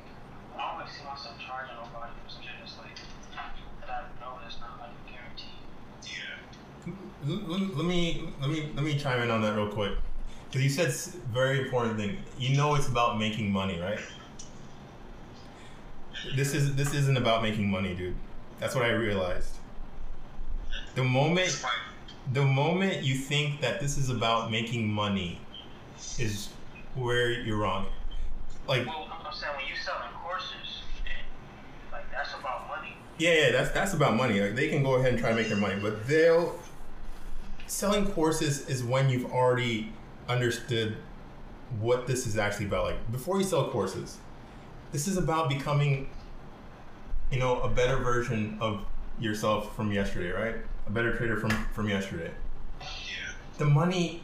I 0.58 0.58
don't 0.72 0.80
really 0.80 0.92
see 0.92 1.04
myself 1.06 1.36
charging 1.40 1.76
nobody 1.76 2.14
for 2.24 2.30
some 2.32 2.42
shit 2.42 2.52
that's 2.60 2.78
like 2.78 2.96
that 3.88 4.06
I 4.18 4.22
know 4.22 4.38
that's 4.42 4.60
not 4.60 4.80
like 4.80 4.92
a 4.92 5.12
guarantee. 5.12 5.58
Yeah. 6.06 6.94
Let, 7.26 7.50
let- 7.50 7.78
let 7.78 7.86
me 7.86 8.30
let 8.40 8.50
me 8.50 8.72
let 8.76 8.84
me 8.86 8.98
chime 8.98 9.22
in 9.22 9.32
on 9.32 9.42
that 9.42 9.56
real 9.56 9.70
quick 9.70 9.94
because 10.50 10.64
you 10.64 10.70
said 10.70 10.88
s- 10.88 11.16
very 11.32 11.60
important 11.62 11.98
thing. 11.98 12.18
You 12.38 12.58
know, 12.58 12.76
it's 12.76 12.88
about 12.88 13.20
making 13.20 13.52
money, 13.52 13.80
right? 13.80 14.00
This 16.36 16.54
is 16.54 16.76
this 16.76 16.94
isn't 16.94 17.18
about 17.18 17.42
making 17.44 17.70
money, 17.70 17.94
dude. 17.96 18.16
That's 18.60 18.76
what 18.76 18.86
I 18.86 18.90
realized. 18.92 19.56
The 20.96 21.04
moment 21.04 21.48
It's 21.48 21.56
fine. 21.60 21.72
The 22.34 22.44
moment 22.44 23.04
you 23.04 23.16
think 23.16 23.62
that 23.62 23.80
this 23.80 23.98
is 23.98 24.10
about 24.10 24.52
making 24.52 24.88
money 24.88 25.40
is 26.18 26.50
where 26.96 27.32
you're 27.32 27.58
wrong. 27.58 27.88
Like 28.68 28.86
Well, 28.86 29.10
I'm 29.26 29.34
saying 29.34 29.54
when 29.56 29.68
you 29.68 29.76
selling 29.76 30.10
courses, 30.24 30.84
like 31.92 32.10
that's 32.12 32.34
about 32.40 32.68
money. 32.68 32.96
Yeah, 33.18 33.34
yeah, 33.34 33.52
that's 33.52 33.72
that's 33.72 33.94
about 33.94 34.16
money. 34.16 34.40
Like 34.40 34.56
they 34.56 34.70
can 34.70 34.84
go 34.84 34.96
ahead 34.96 35.14
and 35.14 35.20
try 35.20 35.30
to 35.30 35.36
make 35.36 35.48
their 35.48 35.58
money, 35.58 35.80
but 35.82 36.08
they'll 36.08 36.58
selling 37.68 38.06
courses 38.12 38.68
is 38.68 38.84
when 38.84 39.10
you've 39.10 39.32
already 39.32 39.92
understood 40.28 40.98
what 41.80 42.08
this 42.08 42.28
is 42.28 42.38
actually 42.38 42.66
about. 42.66 42.86
Like 42.86 43.12
before 43.12 43.38
you 43.38 43.44
sell 43.44 43.70
courses, 43.70 44.18
this 44.92 45.08
is 45.08 45.18
about 45.18 45.50
becoming, 45.50 46.10
you 47.32 47.40
know, 47.40 47.62
a 47.62 47.70
better 47.70 47.98
version 47.98 48.58
of 48.60 48.86
yourself 49.20 49.76
from 49.76 49.92
yesterday, 49.92 50.32
right? 50.32 50.56
A 50.92 50.94
better 50.94 51.16
trader 51.16 51.38
from 51.38 51.52
from 51.74 51.88
yesterday. 51.90 52.32
Yeah. 52.82 53.32
The 53.58 53.66
money. 53.66 54.24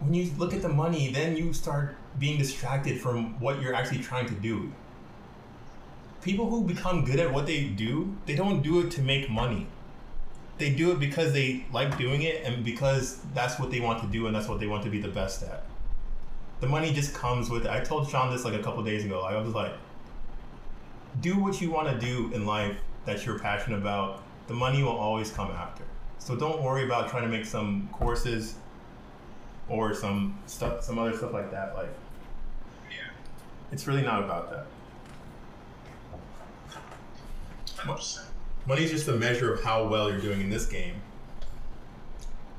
When 0.00 0.14
you 0.14 0.32
look 0.38 0.54
at 0.54 0.62
the 0.62 0.68
money, 0.70 1.12
then 1.12 1.36
you 1.36 1.52
start 1.52 1.96
being 2.18 2.38
distracted 2.38 3.00
from 3.00 3.38
what 3.38 3.60
you're 3.60 3.74
actually 3.74 4.02
trying 4.02 4.26
to 4.28 4.34
do. 4.34 4.72
people 6.22 6.48
who 6.48 6.64
become 6.64 7.04
good 7.04 7.18
at 7.20 7.32
what 7.32 7.46
they 7.46 7.64
do, 7.64 8.16
they 8.26 8.34
don't 8.34 8.62
do 8.62 8.80
it 8.80 8.90
to 8.92 9.02
make 9.02 9.28
money. 9.30 9.66
They 10.58 10.70
do 10.70 10.92
it 10.92 11.00
because 11.00 11.32
they 11.32 11.66
like 11.72 11.98
doing 11.98 12.22
it 12.22 12.44
and 12.44 12.64
because 12.64 13.18
that's 13.34 13.58
what 13.58 13.70
they 13.70 13.80
want 13.80 14.00
to 14.02 14.06
do 14.08 14.26
and 14.26 14.34
that's 14.34 14.48
what 14.48 14.60
they 14.60 14.66
want 14.66 14.84
to 14.84 14.90
be 14.90 15.00
the 15.00 15.08
best 15.08 15.42
at. 15.42 15.64
The 16.60 16.68
money 16.68 16.92
just 16.92 17.14
comes 17.14 17.50
with 17.50 17.64
it. 17.66 17.70
I 17.70 17.80
told 17.80 18.08
Sean 18.08 18.30
this 18.32 18.44
like 18.44 18.54
a 18.54 18.62
couple 18.62 18.82
days 18.84 19.04
ago. 19.04 19.22
I 19.22 19.36
was 19.40 19.54
like, 19.54 19.72
do 21.20 21.38
what 21.38 21.60
you 21.60 21.70
want 21.70 21.88
to 21.88 21.98
do 21.98 22.32
in 22.32 22.46
life 22.46 22.76
that 23.04 23.26
you're 23.26 23.38
passionate 23.38 23.78
about. 23.78 24.21
The 24.48 24.54
money 24.54 24.82
will 24.82 24.90
always 24.96 25.30
come 25.30 25.50
after. 25.50 25.84
So 26.18 26.36
don't 26.36 26.62
worry 26.62 26.84
about 26.84 27.08
trying 27.08 27.22
to 27.24 27.28
make 27.28 27.44
some 27.46 27.88
courses 27.92 28.56
or 29.68 29.94
some 29.94 30.38
stuff, 30.46 30.82
some 30.82 30.98
other 30.98 31.16
stuff 31.16 31.32
like 31.32 31.50
that. 31.50 31.74
Like, 31.74 31.88
Yeah. 32.90 32.96
it's 33.72 33.86
really 33.86 34.02
not 34.02 34.22
about 34.22 34.50
that. 34.50 34.66
Hundred 37.76 37.96
percent. 37.96 38.26
Money's 38.66 38.90
just 38.90 39.08
a 39.08 39.12
measure 39.12 39.52
of 39.52 39.62
how 39.64 39.86
well 39.88 40.10
you're 40.10 40.20
doing 40.20 40.40
in 40.40 40.50
this 40.50 40.66
game. 40.66 40.94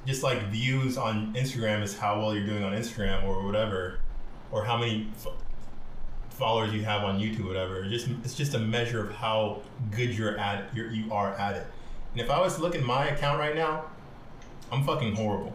Just 0.06 0.22
like 0.24 0.44
views 0.50 0.98
on 0.98 1.34
Instagram 1.34 1.82
is 1.82 1.98
how 1.98 2.20
well 2.20 2.36
you're 2.36 2.46
doing 2.46 2.64
on 2.64 2.74
Instagram 2.74 3.24
or 3.24 3.42
whatever, 3.46 4.00
or 4.52 4.66
how 4.66 4.76
many 4.78 5.08
f- 5.16 5.32
followers 6.32 6.74
you 6.74 6.84
have 6.84 7.04
on 7.06 7.20
YouTube, 7.22 7.46
or 7.46 7.48
whatever. 7.48 7.84
It's 7.86 7.90
just 8.04 8.08
it's 8.26 8.36
just 8.36 8.54
a 8.54 8.60
measure 8.60 9.00
of 9.08 9.16
how 9.16 9.62
good 9.92 10.10
you're 10.10 10.38
at 10.38 10.76
you're, 10.76 10.92
you 10.92 11.14
are 11.14 11.34
at 11.36 11.56
it. 11.56 11.68
And 12.14 12.22
if 12.22 12.30
I 12.30 12.40
was 12.40 12.56
to 12.56 12.62
look 12.62 12.76
at 12.76 12.84
my 12.84 13.08
account 13.08 13.40
right 13.40 13.56
now, 13.56 13.86
I'm 14.72 14.84
fucking 14.84 15.16
horrible. 15.16 15.54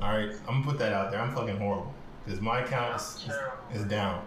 All 0.00 0.08
right, 0.16 0.30
I'm 0.48 0.62
gonna 0.62 0.64
put 0.64 0.78
that 0.78 0.92
out 0.92 1.10
there. 1.10 1.20
I'm 1.20 1.34
fucking 1.34 1.58
horrible 1.58 1.92
because 2.24 2.40
my 2.40 2.60
account 2.60 3.00
is, 3.00 3.24
is, 3.72 3.80
is 3.82 3.84
down. 3.88 4.24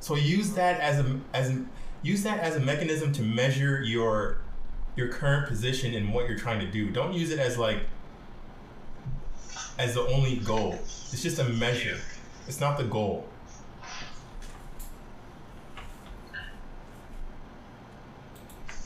So 0.00 0.14
use 0.14 0.52
that 0.54 0.80
as 0.80 0.98
a 0.98 1.20
as 1.34 1.50
a, 1.50 1.64
use 2.02 2.22
that 2.22 2.40
as 2.40 2.56
a 2.56 2.60
mechanism 2.60 3.12
to 3.12 3.22
measure 3.22 3.82
your 3.82 4.38
your 4.96 5.08
current 5.08 5.46
position 5.48 5.94
and 5.94 6.12
what 6.12 6.28
you're 6.28 6.38
trying 6.38 6.60
to 6.60 6.66
do. 6.70 6.90
Don't 6.90 7.12
use 7.12 7.30
it 7.30 7.38
as 7.38 7.56
like 7.58 7.80
as 9.78 9.94
the 9.94 10.06
only 10.08 10.36
goal. 10.36 10.74
It's 10.74 11.22
just 11.22 11.38
a 11.38 11.44
measure. 11.44 11.98
It's 12.46 12.60
not 12.60 12.76
the 12.76 12.84
goal. 12.84 13.26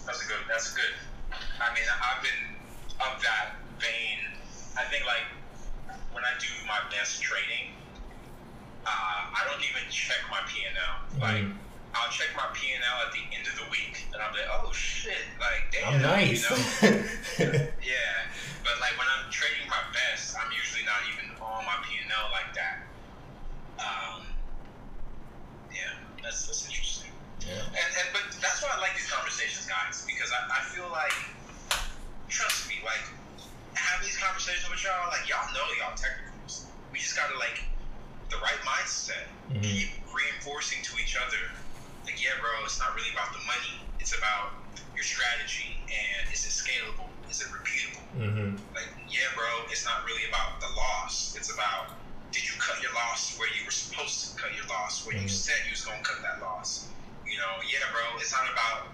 That's 0.06 0.24
a 0.24 0.28
good. 0.28 0.36
That's 0.48 0.74
good. 0.74 0.94
I 1.32 1.74
mean, 1.74 1.84
I've 1.88 2.22
been 2.22 2.56
of 3.00 3.22
that 3.22 3.56
vein. 3.80 4.18
I 4.76 4.84
think 4.84 5.04
like 5.06 5.24
when 6.12 6.24
I 6.24 6.32
do 6.38 6.46
my 6.66 6.78
best 6.90 7.22
trading, 7.22 7.72
uh, 8.86 8.88
I 8.90 9.40
don't 9.50 9.62
even 9.62 9.90
check 9.90 10.18
my 10.30 10.40
P 10.46 10.62
and 10.68 10.76
L. 10.76 11.20
Like 11.20 11.42
Mhm. 11.44 11.54
I'll 11.94 12.10
check 12.10 12.28
my 12.36 12.46
P 12.52 12.72
and 12.74 12.82
L 12.84 13.06
at 13.06 13.12
the 13.12 13.22
end 13.36 13.46
of 13.46 13.54
the 13.56 13.70
week, 13.70 14.04
and 14.12 14.20
I'll 14.22 14.32
be 14.32 14.38
like, 14.40 14.48
oh 14.50 14.72
shit, 14.72 15.24
like 15.40 15.72
damn, 15.72 15.94
I'm 15.94 16.02
nice. 16.32 16.44
You 17.38 17.46
know? 17.50 17.52
Yeah, 17.82 18.14
but 18.62 18.74
like 18.80 18.94
when 18.96 19.08
I'm 19.10 19.26
trading 19.30 19.66
my 19.68 19.82
best, 19.92 20.36
I'm 20.38 20.50
usually 20.54 20.84
not 20.86 21.02
even 21.12 21.34
on 21.42 21.64
my 21.66 21.76
P 21.82 21.98
and 22.02 22.10
L 22.12 22.30
like 22.30 22.54
that. 22.54 22.86
Um, 23.82 24.22
yeah, 25.74 25.98
that's 26.22 26.46
that's 26.46 26.64
interesting. 26.66 27.10
yeah. 27.42 27.58
And, 27.74 27.88
and 27.98 28.06
but 28.14 28.22
that's 28.40 28.62
why 28.62 28.70
I 28.72 28.78
like 28.80 28.94
these 28.94 29.10
conversations, 29.10 29.66
guys, 29.66 30.06
because 30.06 30.30
I, 30.30 30.46
I 30.46 30.60
feel 30.70 30.86
like, 30.94 31.14
trust 32.28 32.68
me, 32.68 32.78
like 32.84 33.02
having 33.74 34.06
these 34.06 34.18
conversations 34.18 34.68
with 34.70 34.82
y'all, 34.84 35.10
like 35.10 35.26
y'all 35.28 35.44
know 35.52 35.66
y'all 35.82 35.94
technicals. 35.98 36.66
We 36.94 36.98
just 37.02 37.16
gotta 37.18 37.34
like 37.38 37.66
the 38.30 38.38
right 38.38 38.60
mindset. 38.62 39.26
Mhm. 39.50 39.62
Keep 39.62 39.90
reinforcing 40.14 40.80
to 40.86 40.92
each 41.02 41.18
other, 41.18 41.50
like 42.06 42.16
yeah, 42.22 42.38
bro, 42.40 42.62
it's 42.64 42.78
not 42.78 42.94
really 42.94 43.10
about 43.12 43.32
the 43.34 43.42
money. 43.44 43.82
It's 44.00 44.14
about 44.16 44.54
your 44.94 45.02
strategy 45.04 45.74
and 45.90 46.30
is 46.32 46.46
it 46.46 46.54
scalable? 46.54 47.10
Is 47.30 47.40
it 47.42 47.48
repeatable? 47.50 48.02
Mm-hmm. 48.16 48.56
Like 48.74 48.88
yeah, 49.10 49.26
bro, 49.34 49.66
it's 49.70 49.84
not 49.84 50.06
really 50.06 50.24
about 50.30 50.60
the 50.62 50.70
loss. 50.78 51.34
It's 51.36 51.50
about 51.52 51.90
did 52.30 52.42
you 52.46 52.54
cut 52.58 52.82
your 52.82 52.92
loss 52.94 53.36
where 53.38 53.48
you 53.58 53.64
were 53.64 53.70
supposed 53.74 54.34
to 54.34 54.42
cut 54.42 54.54
your 54.54 54.66
loss, 54.66 55.06
where 55.06 55.14
you 55.16 55.26
Mhm. 55.26 55.30
said 55.30 55.54
you 55.66 55.70
was 55.72 55.84
gonna 55.84 56.02
cut 56.02 56.22
that 56.22 56.40
loss. 56.40 56.86
You 57.26 57.38
know, 57.38 57.58
yeah, 57.66 57.82
bro, 57.92 58.18
it's 58.18 58.30
not 58.32 58.46
about 58.50 58.88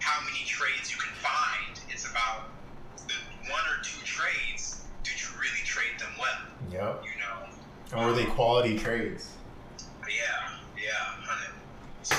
how 0.00 0.20
many 0.24 0.44
trades 0.44 0.92
you 0.92 0.98
can 1.00 1.12
find. 1.20 1.80
It's 1.90 2.04
about 2.08 2.48
the 3.08 3.14
one 3.50 3.64
or 3.72 3.82
two 3.82 4.00
trades. 4.04 4.84
Did 5.04 5.16
you 5.20 5.28
really 5.40 5.62
trade 5.64 5.96
them 5.98 6.12
well? 6.20 6.40
Yep. 6.70 7.04
You 7.04 7.16
know, 7.20 7.96
And 7.96 8.06
were 8.06 8.12
they 8.12 8.26
quality 8.26 8.78
trades? 8.78 9.28
yeah, 10.08 10.56
yeah, 10.76 10.90
hundred. 11.24 11.54
So, 12.02 12.16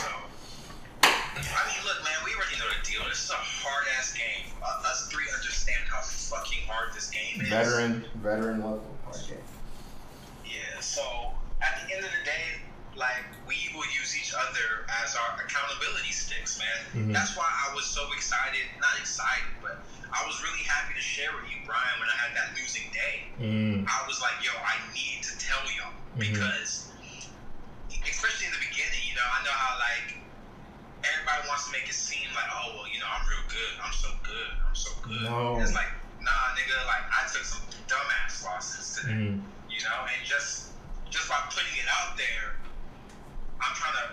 I 1.03 1.61
mean, 1.68 1.82
look, 1.86 2.03
man, 2.03 2.18
we 2.26 2.34
already 2.36 2.57
know 2.59 2.70
the 2.70 2.84
deal. 2.86 3.01
This 3.09 3.24
is 3.26 3.32
a 3.32 3.36
hard 3.39 3.86
ass 3.97 4.13
game. 4.13 4.51
Uh, 4.63 4.88
us 4.89 5.07
three 5.09 5.26
understand 5.36 5.80
how 5.89 6.01
fucking 6.01 6.68
hard 6.68 6.93
this 6.93 7.09
game 7.09 7.41
is. 7.41 7.49
Veteran, 7.49 8.05
veteran 8.15 8.57
level. 8.59 8.95
Okay. 9.09 9.39
Yeah, 10.45 10.80
so 10.80 11.03
at 11.61 11.84
the 11.88 11.95
end 11.95 12.05
of 12.05 12.11
the 12.11 12.24
day, 12.26 12.59
like 12.95 13.24
we 13.47 13.55
will 13.76 13.86
use 13.93 14.18
each 14.18 14.34
other 14.34 14.88
as 15.03 15.15
our 15.15 15.38
accountability 15.43 16.11
sticks, 16.11 16.57
man. 16.59 16.80
Mhm. 17.09 17.13
That's 17.13 17.36
why 17.38 17.45
I 17.47 17.74
was 17.76 17.86
so 17.86 18.09
excited, 18.13 18.63
not 18.82 18.97
excited, 18.99 19.47
but 19.61 19.84
I 20.11 20.26
was 20.26 20.41
really 20.41 20.63
happy 20.63 20.95
to 20.95 21.01
share 21.01 21.30
with 21.36 21.45
you, 21.51 21.57
Brian, 21.65 21.99
when 21.99 22.09
I 22.09 22.15
had 22.18 22.36
that 22.36 22.55
losing 22.57 22.89
day. 22.91 23.28
Mm. 23.39 23.86
I 23.88 24.07
was 24.07 24.20
like, 24.22 24.41
yo, 24.41 24.51
I 24.65 24.76
need 24.95 25.22
to 25.24 25.38
tell 25.38 25.61
y'all 25.78 25.91
Mhm. 25.93 26.07
Because, 26.20 26.89
especially 28.09 28.45
in 28.47 28.53
the 28.53 28.63
beginning, 28.63 29.01
you 29.07 29.15
know, 29.15 29.26
I 29.26 29.39
know 29.45 29.53
how 29.55 29.78
like 29.80 30.07
everybody 31.05 31.47
wants 31.47 31.65
to 31.68 31.72
make 31.74 31.88
it 31.88 31.95
seem 31.95 32.28
like, 32.36 32.49
oh, 32.51 32.74
well, 32.76 32.88
you 32.91 32.99
know, 32.99 33.07
I'm 33.09 33.26
real 33.30 33.45
good, 33.47 33.74
I'm 33.86 33.93
so 33.93 34.09
good, 34.24 34.49
I'm 34.68 34.76
so 34.76 34.91
good. 35.03 35.22
No. 35.24 35.57
It's 35.61 35.74
like, 35.74 35.89
nah, 36.22 36.55
nigga, 36.57 36.78
like 36.89 37.05
I 37.13 37.22
took 37.32 37.43
some 37.45 37.63
dumbass 37.88 38.43
losses 38.43 38.93
today 39.01 39.13
Mm. 39.13 39.41
you 39.70 39.84
know, 39.84 39.99
and 40.15 40.26
just 40.26 40.74
just 41.09 41.30
by 41.30 41.36
putting 41.49 41.76
it 41.78 41.88
out 41.88 42.18
there, 42.18 42.59
I'm 43.61 43.74
trying 43.76 43.95
to 43.95 44.05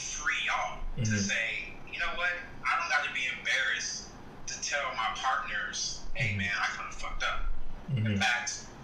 free 0.00 0.34
y'all 0.46 0.82
to 1.04 1.10
Mhm. 1.10 1.18
say, 1.18 1.78
you 1.86 1.98
know 1.98 2.10
what, 2.16 2.30
I 2.66 2.78
don't 2.78 2.88
got 2.90 3.04
to 3.06 3.12
be 3.14 3.26
embarrassed 3.26 4.08
to 4.46 4.54
tell 4.62 4.82
my 4.96 5.08
partners, 5.14 6.06
hey 6.14 6.36
man, 6.36 6.50
I 6.50 6.66
kind 6.76 6.88
of 6.88 6.94
fucked 6.94 7.22
up. 7.22 7.40
In 7.88 8.02
Mm-hmm. 8.02 8.16
fact, 8.16 8.50
gonna 8.54 8.83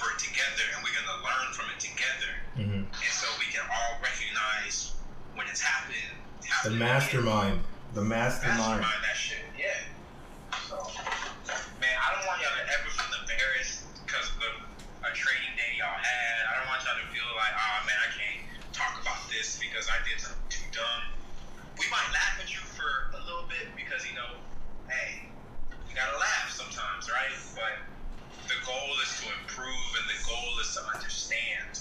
over 0.00 0.16
it 0.16 0.20
together 0.20 0.64
and 0.72 0.80
we're 0.80 0.96
gonna 0.96 1.20
learn 1.20 1.48
from 1.52 1.68
it 1.76 1.80
together, 1.80 2.32
Mm-hmm. 2.56 2.82
and 2.88 3.12
so 3.12 3.28
we 3.38 3.46
can 3.52 3.62
all 3.68 4.00
recognize 4.00 4.96
when 5.36 5.44
it's 5.52 5.60
happening. 5.60 6.08
The 6.40 6.48
happening 6.48 6.78
mastermind. 6.80 7.56
The 7.94 8.02
mastermind. 8.04 8.80
Mastermind 8.80 9.00
that 9.04 9.16
shit, 9.16 9.44
yeah. 9.60 9.84
So, 10.68 10.76
man, 11.78 11.94
I 12.00 12.06
don't 12.16 12.24
want 12.26 12.40
y'all 12.40 12.56
to 12.56 12.64
ever 12.68 12.88
feel 12.90 13.12
embarrassed 13.22 13.84
because 14.04 14.28
of 14.40 14.52
a 15.04 15.10
trading 15.12 15.52
day 15.56 15.76
y'all 15.76 15.92
had. 15.94 16.36
I 16.48 16.52
don't 16.64 16.68
want 16.72 16.80
y'all 16.84 16.96
to 16.96 17.06
feel 17.12 17.28
like, 17.36 17.52
oh 17.54 17.76
man, 17.84 17.98
I 18.00 18.08
can't 18.16 18.40
talk 18.72 18.96
about 19.00 19.20
this 19.28 19.60
because 19.60 19.86
I 19.92 20.00
did 20.08 20.16
something 20.20 20.48
too 20.48 20.66
dumb. 20.72 21.02
We 21.78 21.84
might 21.92 22.08
laugh 22.12 22.40
at 22.40 22.48
you 22.50 22.60
for 22.72 23.12
a 23.14 23.20
little 23.24 23.44
bit 23.52 23.68
because 23.76 24.04
you 24.08 24.14
know, 24.16 24.32
hey, 24.90 25.28
you 25.88 25.92
gotta 25.94 26.18
laugh 26.18 26.50
sometimes, 26.52 27.06
right? 27.10 27.32
But 27.54 27.78
the 28.46 28.58
goal 28.66 28.90
is 29.02 29.10
to 29.22 29.26
improve 29.42 29.82
the 29.89 29.89
goal 30.30 30.60
is 30.60 30.74
to 30.76 30.82
understand 30.94 31.26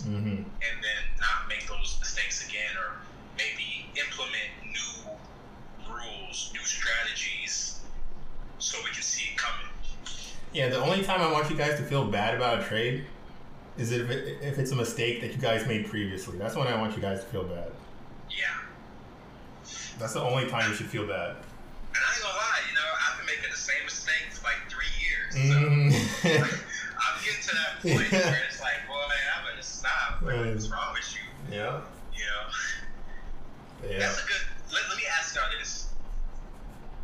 Mm-hmm. 0.07 0.29
and 0.29 0.75
then 0.81 1.01
not 1.19 1.49
make 1.49 1.67
those 1.67 1.97
mistakes 1.99 2.47
again 2.47 2.71
or 2.77 2.93
maybe 3.37 3.85
implement 3.99 4.47
new 4.63 5.91
rules, 5.93 6.51
new 6.53 6.61
strategies 6.61 7.81
so 8.59 8.77
we 8.83 8.91
can 8.91 9.01
see 9.01 9.31
it 9.31 9.37
coming. 9.37 9.65
Yeah, 10.53 10.69
the 10.69 10.79
only 10.79 11.03
time 11.03 11.21
I 11.21 11.31
want 11.31 11.49
you 11.49 11.57
guys 11.57 11.77
to 11.79 11.83
feel 11.83 12.05
bad 12.05 12.35
about 12.35 12.59
a 12.59 12.63
trade 12.63 13.05
is 13.77 13.91
if, 13.91 14.09
it, 14.09 14.37
if 14.41 14.57
it's 14.57 14.71
a 14.71 14.75
mistake 14.75 15.21
that 15.21 15.31
you 15.31 15.37
guys 15.37 15.67
made 15.67 15.87
previously. 15.87 16.37
That's 16.37 16.55
when 16.55 16.67
I 16.67 16.79
want 16.79 16.95
you 16.95 17.01
guys 17.01 17.19
to 17.19 17.25
feel 17.25 17.43
bad. 17.43 17.71
Yeah. 18.29 18.45
That's 19.97 20.13
the 20.13 20.21
only 20.21 20.47
time 20.49 20.69
you 20.69 20.75
should 20.75 20.87
feel 20.87 21.07
bad. 21.07 21.31
And 21.31 21.97
I 21.97 22.13
ain't 22.13 22.23
gonna 22.23 22.35
lie, 22.35 22.59
you 22.69 22.75
know, 22.75 22.81
I've 23.09 23.17
been 23.17 23.25
making 23.25 23.51
the 23.51 23.57
same 23.57 23.83
mistake 23.83 24.31
for 24.31 24.43
like 24.45 24.69
three 24.69 24.85
years. 25.01 25.35
Mm. 25.35 25.91
So 25.91 26.29
getting 26.29 26.41
to 27.49 27.55
that 27.55 27.73
point 27.81 28.11
where 28.11 28.43
it's 28.47 28.61
like, 28.61 28.85
boy, 28.87 28.95
I 28.95 29.49
better 29.49 29.61
stop. 29.65 30.21
Like, 30.21 30.35
Right. 30.35 30.53
what's 30.53 30.69
wrong 30.69 30.93
with 30.93 31.09
you? 31.15 31.25
yeah. 31.57 31.81
You 32.13 32.25
know? 32.25 33.89
Yeah. 33.89 33.99
That's 33.99 34.19
a 34.21 34.27
good. 34.27 34.43
Let, 34.73 34.83
let 34.89 34.97
me 34.97 35.03
ask 35.17 35.35
y'all 35.35 35.49
this: 35.57 35.89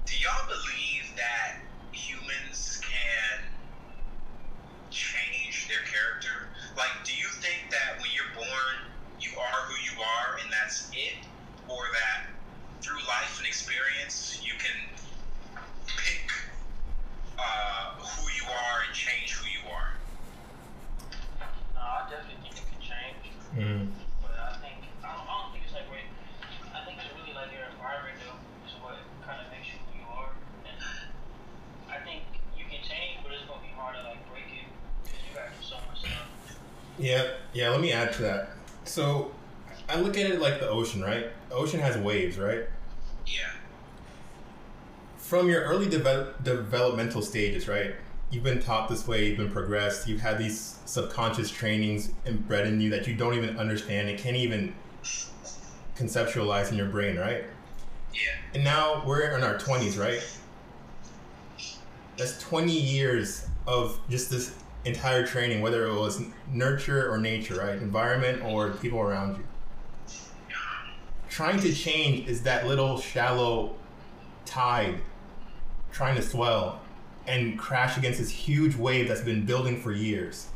Do 0.05 0.13
y'all 0.19 0.45
believe 0.47 1.07
that 1.15 1.63
humans 1.91 2.81
can 2.83 3.47
change 4.91 5.67
their 5.67 5.81
character? 5.87 6.51
Like, 6.77 6.91
do 7.05 7.15
you 7.15 7.27
think 7.39 7.71
that 7.71 7.97
when 8.03 8.11
you're 8.13 8.29
born, 8.35 8.75
you 9.19 9.31
are 9.39 9.59
who 9.71 9.75
you 9.87 9.95
are, 10.03 10.37
and 10.43 10.51
that's 10.51 10.91
it, 10.93 11.25
or 11.67 11.79
that 11.95 12.27
through 12.83 12.99
life 13.07 13.39
and 13.39 13.47
experience, 13.47 14.41
you 14.43 14.53
can 14.59 14.77
pick 15.87 16.27
uh, 17.39 17.95
who 17.97 18.23
you 18.35 18.43
are 18.51 18.77
and 18.85 18.93
change 18.93 19.33
who 19.33 19.47
you 19.47 19.63
are? 19.73 19.95
I 21.86 22.09
definitely 22.09 22.41
think 22.41 22.57
it 22.57 22.65
could 22.65 22.81
change. 22.81 23.23
Mm. 23.53 23.93
But 24.21 24.33
I 24.33 24.57
think 24.57 24.89
I 25.05 25.13
don't, 25.13 25.25
I 25.29 25.33
don't 25.41 25.51
think 25.53 25.63
it's 25.65 25.73
like 25.77 25.88
wait. 25.93 26.09
I 26.73 26.81
think 26.86 26.97
it's 26.97 27.09
really 27.13 27.33
like 27.38 27.53
your 27.53 27.69
environment 27.69 28.17
though 28.25 28.39
is 28.65 28.73
what 28.81 28.97
kind 29.21 29.38
of 29.39 29.47
makes 29.53 29.69
you 29.69 29.77
who 29.86 30.01
you 30.01 30.05
are. 30.09 30.33
And 30.65 30.77
I 31.89 32.01
think 32.01 32.25
you 32.57 32.65
can 32.65 32.81
change, 32.81 33.21
but 33.21 33.31
it's 33.31 33.45
gonna 33.45 33.61
be 33.61 33.73
hard 33.77 33.95
to 33.95 34.03
like 34.03 34.21
break 34.33 34.49
it 34.49 34.67
because 35.05 35.21
you 35.21 35.31
got 35.38 35.53
to 35.53 35.61
so 35.61 35.77
much 35.88 36.01
stuff. 36.01 36.27
Yeah, 36.97 37.38
yeah. 37.53 37.69
Let 37.69 37.81
me 37.81 37.93
add 37.93 38.13
to 38.17 38.21
that. 38.23 38.57
So 38.83 39.31
I 39.88 39.99
look 39.99 40.17
at 40.17 40.29
it 40.29 40.41
like 40.41 40.59
the 40.59 40.69
ocean, 40.69 41.01
right? 41.01 41.29
The 41.49 41.55
ocean 41.55 41.79
has 41.79 41.97
waves, 41.97 42.38
right? 42.38 42.65
Yeah. 43.25 43.49
From 45.17 45.49
your 45.49 45.63
early 45.63 45.89
de- 45.89 46.33
developmental 46.43 47.21
stages, 47.21 47.67
right? 47.67 47.95
You've 48.36 48.43
been 48.43 48.61
taught 48.61 48.89
this 48.89 49.07
way. 49.07 49.29
You've 49.29 49.38
been 49.38 49.49
progressed. 49.49 50.09
You've 50.09 50.19
had 50.19 50.38
these 50.38 50.77
subconscious 50.83 51.49
trainings 51.49 52.11
inbred 52.25 52.67
in 52.67 52.81
you 52.81 52.89
that 52.89 53.07
you 53.07 53.15
don't 53.15 53.33
even 53.33 53.57
understand 53.57 54.09
and 54.09 54.19
can't 54.19 54.36
even 54.36 54.75
conceptualize 55.95 56.69
in 56.69 56.77
your 56.77 56.89
brain, 56.89 57.15
right? 57.15 57.45
Yeah. 58.13 58.19
And 58.53 58.61
now 58.61 59.01
we're 59.05 59.21
in 59.38 59.41
our 59.41 59.57
twenties, 59.57 59.97
right? 59.97 60.21
That's 62.17 62.38
twenty 62.41 62.77
years 62.77 63.47
of 63.67 64.01
just 64.09 64.29
this 64.29 64.53
entire 64.83 65.25
training, 65.25 65.61
whether 65.61 65.88
it 65.88 65.93
was 65.97 66.21
nurture 66.51 67.09
or 67.09 67.17
nature, 67.17 67.55
right? 67.55 67.77
Environment 67.81 68.43
or 68.43 68.71
people 68.71 68.99
around 68.99 69.38
you. 69.38 69.45
Trying 71.29 71.61
to 71.61 71.73
change 71.73 72.27
is 72.27 72.43
that 72.43 72.67
little 72.67 72.99
shallow 72.99 73.77
tide 74.43 74.99
trying 75.93 76.17
to 76.17 76.21
swell 76.21 76.81
and 77.28 77.57
crash 77.57 77.97
against 77.97 78.19
this 78.19 78.30
huge 78.30 78.76
wave 78.76 79.07
that's 79.07 79.21
been 79.21 79.45
building 79.45 79.82
for 79.82 79.91
years. 79.91 80.47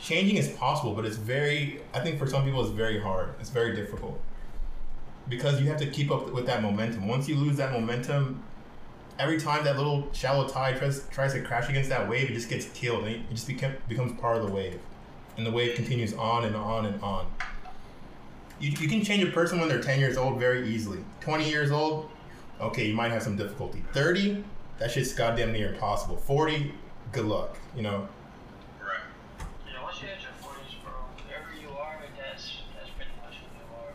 Changing 0.00 0.36
is 0.36 0.48
possible, 0.48 0.94
but 0.94 1.04
it's 1.04 1.16
very, 1.16 1.80
I 1.92 2.00
think 2.00 2.18
for 2.18 2.26
some 2.26 2.44
people, 2.44 2.60
it's 2.62 2.70
very 2.70 3.00
hard. 3.00 3.34
It's 3.40 3.50
very 3.50 3.74
difficult. 3.74 4.20
Because 5.28 5.60
you 5.60 5.68
have 5.68 5.78
to 5.78 5.86
keep 5.86 6.10
up 6.10 6.32
with 6.32 6.46
that 6.46 6.62
momentum. 6.62 7.08
Once 7.08 7.28
you 7.28 7.36
lose 7.36 7.56
that 7.56 7.72
momentum, 7.72 8.42
every 9.18 9.40
time 9.40 9.64
that 9.64 9.76
little 9.76 10.08
shallow 10.12 10.48
tide 10.48 10.78
tries, 10.78 11.06
tries 11.08 11.32
to 11.32 11.42
crash 11.42 11.68
against 11.68 11.88
that 11.90 12.08
wave, 12.08 12.30
it 12.30 12.34
just 12.34 12.48
gets 12.48 12.66
killed. 12.70 13.04
And 13.04 13.16
it 13.16 13.30
just 13.30 13.46
become, 13.46 13.74
becomes 13.88 14.18
part 14.20 14.36
of 14.36 14.46
the 14.46 14.52
wave. 14.52 14.78
And 15.36 15.44
the 15.44 15.50
wave 15.50 15.74
continues 15.74 16.14
on 16.14 16.44
and 16.44 16.56
on 16.56 16.86
and 16.86 17.02
on. 17.02 17.26
You, 18.60 18.70
you 18.70 18.88
can 18.88 19.04
change 19.04 19.22
a 19.22 19.30
person 19.30 19.60
when 19.60 19.68
they're 19.68 19.82
10 19.82 20.00
years 20.00 20.16
old 20.16 20.38
very 20.38 20.68
easily. 20.68 20.98
20 21.20 21.48
years 21.48 21.70
old, 21.70 22.10
okay, 22.60 22.86
you 22.86 22.94
might 22.94 23.10
have 23.10 23.22
some 23.22 23.36
difficulty. 23.36 23.84
30, 23.92 24.42
that 24.78 24.90
shit's 24.90 25.12
goddamn 25.12 25.52
near 25.52 25.72
impossible. 25.74 26.16
40, 26.16 26.72
good 27.12 27.24
luck, 27.24 27.56
you 27.74 27.82
know? 27.82 28.08
Right. 28.80 28.98
Yeah, 29.66 29.82
once 29.82 30.00
you 30.00 30.08
hit 30.08 30.18
your 30.22 30.30
forties, 30.40 30.74
bro, 30.84 30.92
wherever 31.26 31.50
you 31.60 31.68
are, 31.76 31.98
that's 32.16 32.58
that's 32.76 32.90
pretty 32.90 33.10
much 33.24 33.34
who 33.36 33.46
you 33.58 33.66
are. 33.76 33.92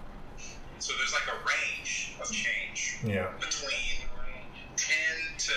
So 0.79 0.93
there's 0.97 1.13
like 1.13 1.27
a 1.27 1.37
range 1.47 2.15
of 2.21 2.29
change 2.31 2.97
Yeah. 3.05 3.27
between 3.39 4.07
10 4.75 4.95
to 5.37 5.53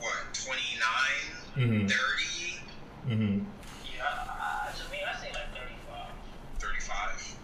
what, 0.00 0.14
29, 0.34 1.68
mm-hmm. 1.68 1.86
30, 1.86 1.94
hmm. 3.04 3.12
Mm 3.12 3.16
hmm. 3.16 3.44
Yeah, 3.96 4.04
I, 4.04 4.68
I, 4.68 4.72
to 4.72 4.90
me, 4.90 4.98
I 5.06 5.18
say 5.20 5.30
like 5.32 5.48
thirty-five. 5.52 6.10
35. 6.58 7.36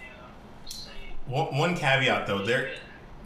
Yeah, 0.00 0.68
say. 0.68 0.90
One, 1.26 1.56
one 1.56 1.76
caveat 1.76 2.26
though, 2.26 2.44
there 2.44 2.70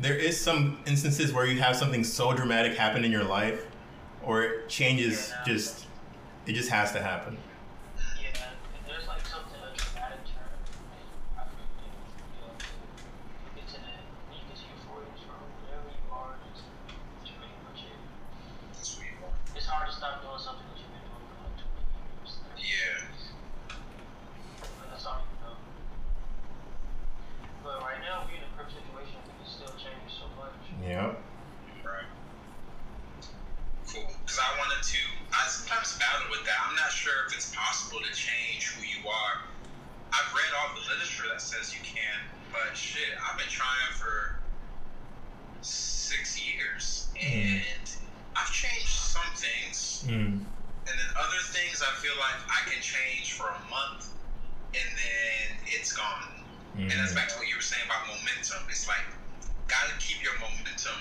there 0.00 0.14
is 0.16 0.40
some 0.40 0.78
instances 0.86 1.32
where 1.32 1.46
you 1.46 1.60
have 1.60 1.76
something 1.76 2.04
so 2.04 2.32
dramatic 2.32 2.76
happen 2.76 3.04
in 3.04 3.12
your 3.12 3.24
life, 3.24 3.66
or 4.22 4.42
it 4.42 4.68
changes 4.68 5.28
Yeah, 5.30 5.36
no. 5.46 5.54
just 5.54 5.86
it 6.46 6.52
just 6.54 6.70
has 6.70 6.92
to 6.92 7.00
happen. 7.02 7.36
Yeah, 8.20 8.28
if 8.30 8.88
there's 8.88 9.06
like 9.06 9.24
something 9.26 9.60
a 9.60 9.76
dramatic 9.76 10.24
turn, 10.24 10.48
I 11.36 11.42
think 11.44 11.68
you 11.84 12.40
know, 12.40 12.52
you 12.56 13.60
get 13.60 13.68
to 13.68 13.78
the 13.80 13.92
when 14.28 14.40
you 14.40 14.44
get 14.48 14.56
to 14.56 14.64
your 14.72 14.80
forties, 14.88 15.20
bro, 15.28 15.36
wherever 15.68 15.88
you 15.92 16.04
are, 16.12 16.32
that's, 16.48 16.64
that's 17.20 17.30
pretty 17.36 17.60
much 17.68 17.84
it. 17.84 18.00
That's 18.72 18.96
what 18.96 19.04
you 19.04 19.16
want. 19.20 19.36
It's 19.54 19.66
hard 19.68 19.88
to 19.90 19.94
stop 19.94 20.24
doing 20.24 20.40
something 20.40 20.64
that 20.64 20.80
you've 20.80 20.92
been 20.96 21.04
doing 21.04 21.28
for 21.28 21.44
like 21.44 21.56
twenty 21.60 21.84
years. 21.92 22.40
30 22.56 22.64
Yeah. 22.64 23.04
years. 23.04 23.20
But 24.80 24.86
that's 24.96 25.04
all 25.04 25.20
you 25.28 25.36
know. 25.44 25.60
But 27.60 27.84
right 27.84 28.00
now, 28.00 28.24
if 28.24 28.32
you're 28.32 28.40
in 28.40 28.48
a 28.48 28.52
crib 28.56 28.72
situation, 28.72 29.20
we 29.28 29.32
can 29.36 29.44
still 29.44 29.74
change 29.76 30.08
so 30.08 30.24
much. 30.40 30.56
Yeah. 30.80 31.12
Right. 31.84 32.08
Cool. 33.86 34.08
Because 34.24 34.40
I 34.40 34.48
wanted 34.56 34.80
to, 34.80 35.00
I 35.34 35.44
sometimes 35.50 35.98
battle 36.00 36.30
with 36.32 36.40
that. 36.48 36.56
I'm 36.64 36.74
not 36.74 36.88
sure 36.90 37.12
if 37.28 37.34
it's 37.36 37.52
possible 37.54 38.00
to 38.00 38.12
change 38.16 38.72
who 38.72 38.80
you 38.86 39.04
are. 39.06 39.44
I've 40.14 40.30
read 40.32 40.50
all 40.56 40.72
the 40.74 40.80
literature 40.88 41.28
that 41.30 41.42
says 41.42 41.74
you 41.74 41.82
can, 41.84 42.16
but 42.50 42.72
shit, 42.76 43.12
I've 43.20 43.36
been 43.36 43.50
trying 43.52 43.92
for 43.98 44.40
six 45.60 46.40
years, 46.40 47.08
and 47.20 47.90
I've 48.36 48.50
changed 48.52 48.88
some 48.88 49.30
things, 49.36 50.04
Mm. 50.08 50.40
and 50.88 50.96
then 50.96 51.10
other 51.18 51.38
things 51.52 51.82
I 51.82 51.92
feel 52.00 52.16
like 52.18 52.40
I 52.48 52.68
can 52.70 52.80
change 52.82 53.34
for 53.34 53.48
a 53.48 53.60
month, 53.70 54.08
and 54.74 54.88
then 54.96 55.58
it's 55.66 55.92
gone. 55.92 56.28
And 56.78 56.90
that's 56.90 57.09
Mm. 57.09 57.09
Back 57.20 57.28
to 57.28 57.36
what 57.36 57.48
you 57.48 57.56
were 57.56 57.60
saying 57.60 57.84
about 57.84 58.06
momentum. 58.08 58.64
It's 58.70 58.88
like, 58.88 59.04
gotta 59.68 59.92
keep 60.00 60.24
your 60.24 60.32
momentum 60.40 60.96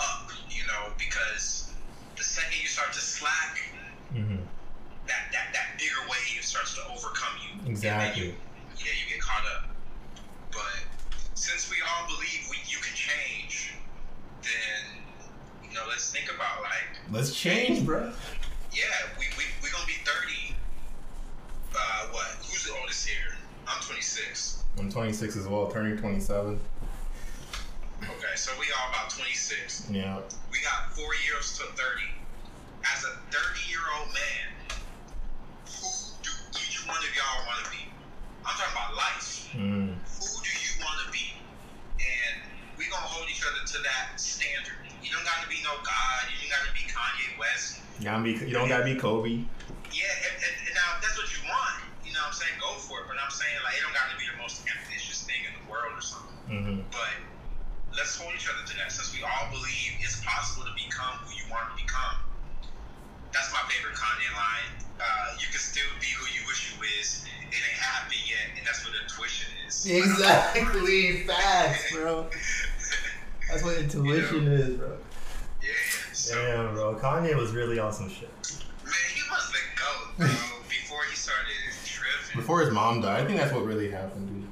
up, 0.00 0.28
you 0.50 0.60
know, 0.68 0.92
because 0.98 1.72
the 2.16 2.22
second 2.22 2.60
you 2.60 2.68
start 2.68 2.92
to 2.92 3.00
slack, 3.00 3.58
hmm 4.12 4.36
that, 5.06 5.32
that, 5.32 5.48
that 5.54 5.78
bigger 5.78 6.04
wave 6.10 6.44
starts 6.44 6.74
to 6.74 6.82
overcome 6.92 7.32
you. 7.40 7.70
Exactly. 7.70 8.26
you, 8.26 8.34
yeah, 8.76 8.92
you 8.92 9.08
get 9.10 9.22
caught 9.22 9.40
up. 9.56 9.70
But 10.52 10.84
since 11.32 11.70
we 11.70 11.76
all 11.80 12.06
believe 12.06 12.44
we, 12.50 12.58
you 12.68 12.76
can 12.84 12.94
change, 12.94 13.72
then, 14.42 15.00
you 15.64 15.74
know, 15.74 15.80
let's 15.88 16.12
think 16.12 16.28
about 16.28 16.60
like, 16.60 17.00
Let's 17.10 17.34
change, 17.34 17.86
bro. 17.86 18.12
yeah, 18.74 18.84
we, 19.18 19.24
we, 19.38 19.44
we 19.62 19.70
gonna 19.70 19.86
be 19.86 19.96
30. 20.04 20.54
Uh, 21.74 21.78
what? 22.12 22.26
Who's 22.44 22.64
the 22.66 22.74
oldest 22.78 23.08
here? 23.08 23.37
I'm 23.68 23.82
26. 23.82 24.64
I'm 24.78 24.90
26 24.90 25.36
as 25.36 25.46
well, 25.46 25.68
turning 25.68 25.96
27. 25.98 26.58
Okay, 28.02 28.34
so 28.36 28.52
we 28.58 28.66
are 28.66 28.86
about 28.90 29.10
26. 29.10 29.90
Yeah. 29.90 30.20
We 30.50 30.58
got 30.62 30.92
four 30.96 31.10
years 31.28 31.58
to 31.58 31.64
30. 31.64 31.76
As 32.94 33.04
a 33.04 33.12
30 33.28 33.68
year 33.68 33.84
old 33.98 34.08
man, 34.08 34.46
who 35.68 35.88
do 36.22 36.30
each 36.64 36.86
one 36.88 36.96
of 36.96 37.12
y'all 37.12 37.44
want 37.44 37.64
to 37.64 37.70
be? 37.70 37.84
I'm 38.46 38.56
talking 38.56 38.72
about 38.72 38.96
life. 38.96 39.50
Mm. 39.52 39.92
Who 40.16 40.40
do 40.40 40.52
you 40.56 40.72
want 40.80 41.04
to 41.04 41.12
be? 41.12 41.36
And 42.00 42.40
we 42.78 42.88
going 42.88 43.02
to 43.02 43.10
hold 43.12 43.28
each 43.28 43.44
other 43.44 43.60
to 43.66 43.78
that 43.84 44.16
standard. 44.16 44.80
You 45.02 45.12
don't 45.12 45.26
got 45.28 45.44
to 45.44 45.48
be 45.50 45.60
no 45.60 45.76
God. 45.84 46.22
You 46.32 46.48
don't 46.48 46.54
got 46.56 46.64
to 46.64 46.72
be 46.72 46.88
Kanye 46.88 47.36
West. 47.36 47.84
You, 47.98 48.04
gotta 48.06 48.22
be, 48.22 48.32
you 48.46 48.54
don't 48.54 48.68
gotta 48.68 48.86
be 48.86 48.94
Kobe. 48.94 49.42
Yeah, 49.90 50.06
and, 50.22 50.34
and, 50.38 50.54
and 50.70 50.74
now 50.78 50.96
if 50.96 51.02
that's 51.02 51.18
what 51.18 51.26
you 51.34 51.42
want. 51.50 51.82
You 52.18 52.26
know 52.26 52.34
what 52.34 52.42
I'm 52.42 52.42
saying? 52.50 52.58
Go 52.58 52.74
for 52.82 52.98
it. 52.98 53.06
But 53.06 53.14
I'm 53.22 53.30
saying, 53.30 53.54
like, 53.62 53.78
it 53.78 53.86
don't 53.86 53.94
got 53.94 54.10
to 54.10 54.18
be 54.18 54.26
the 54.26 54.34
most 54.42 54.66
ambitious 54.66 55.22
thing 55.22 55.38
in 55.46 55.54
the 55.54 55.62
world 55.70 55.94
or 55.94 56.02
something. 56.02 56.34
hmm 56.50 56.82
But 56.90 57.14
let's 57.94 58.18
hold 58.18 58.34
each 58.34 58.50
other 58.50 58.58
to 58.66 58.74
that 58.74 58.90
since 58.90 59.14
we 59.14 59.22
all 59.22 59.46
believe 59.54 59.94
it's 60.02 60.18
possible 60.26 60.66
to 60.66 60.74
become 60.74 61.14
who 61.22 61.30
you 61.38 61.46
want 61.46 61.70
to 61.70 61.78
become. 61.78 62.18
That's 63.30 63.54
my 63.54 63.62
favorite 63.70 63.94
Kanye 63.94 64.34
line. 64.34 64.82
Uh, 64.98 65.38
you 65.38 65.46
can 65.46 65.62
still 65.62 65.86
be 66.02 66.10
who 66.10 66.26
you 66.34 66.42
wish 66.50 66.74
you 66.74 66.82
is. 66.98 67.22
It 67.22 67.54
ain't 67.54 67.78
happened 67.78 68.18
yet, 68.26 68.50
and 68.58 68.66
that's 68.66 68.82
what 68.82 68.98
intuition 68.98 69.54
is. 69.70 69.86
Exactly. 69.86 71.22
Facts, 71.30 71.94
bro. 71.94 72.26
That's 73.46 73.62
what 73.62 73.78
intuition 73.78 74.50
is, 74.50 74.74
bro. 74.74 74.98
Yeah. 75.62 75.70
So, 76.10 76.34
Damn, 76.34 76.74
bro. 76.74 76.98
Kanye 76.98 77.38
was 77.38 77.54
really 77.54 77.78
on 77.78 77.94
some 77.94 78.10
shit. 78.10 78.26
man, 78.82 79.06
he 79.14 79.22
was 79.30 79.54
the 79.54 79.62
goat, 79.78 80.18
bro. 80.18 80.66
before 80.66 81.06
he 81.06 81.14
started 81.14 81.54
Before 82.34 82.60
his 82.60 82.70
mom 82.70 83.00
died, 83.00 83.22
I 83.22 83.26
think 83.26 83.38
that's 83.38 83.52
what 83.52 83.64
really 83.64 83.90
happened, 83.90 84.28
dude. 84.28 84.48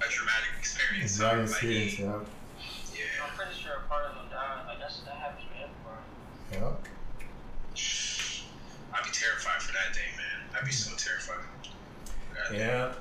a 0.00 0.10
traumatic 0.10 0.48
experience. 0.58 1.02
His 1.02 1.14
so, 1.16 1.22
driving 1.22 1.40
like, 1.40 1.50
experience, 1.50 1.98
yeah. 1.98 2.06
yeah. 2.06 3.24
I'm 3.24 3.36
pretty 3.36 3.54
sure 3.54 3.72
a 3.84 3.88
part 3.88 4.06
of 4.06 4.14
them 4.14 4.26
died. 4.30 4.66
Like 4.66 4.78
that's 4.78 5.00
that 5.00 5.16
happens 5.16 5.44
to 5.48 5.54
everybody. 5.58 6.04
Yeah. 6.52 6.94
I'd 8.94 9.04
be 9.04 9.10
terrified 9.10 9.62
for 9.62 9.72
that 9.72 9.94
day, 9.94 10.08
man. 10.16 10.48
I'd 10.56 10.64
be 10.64 10.72
so 10.72 10.96
terrified. 10.96 11.44
God 12.34 12.56
Yeah. 12.56 12.92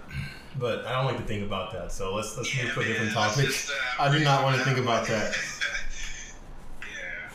But 0.60 0.86
I 0.86 0.94
don't 0.94 1.06
like 1.06 1.18
to 1.18 1.24
think 1.24 1.46
about 1.46 1.72
that, 1.74 1.92
so 1.92 2.16
let's 2.16 2.36
let's 2.36 2.50
move 2.56 2.74
to 2.74 2.80
a 2.80 2.84
different 2.84 3.14
topic. 3.14 3.46
just, 3.46 3.70
uh, 3.70 3.74
I 4.04 4.12
do 4.12 4.24
not 4.24 4.44
want 4.44 4.58
to 4.58 4.64
think 4.64 4.80
about 4.80 5.06
that. 5.06 5.32
yeah, 6.82 7.30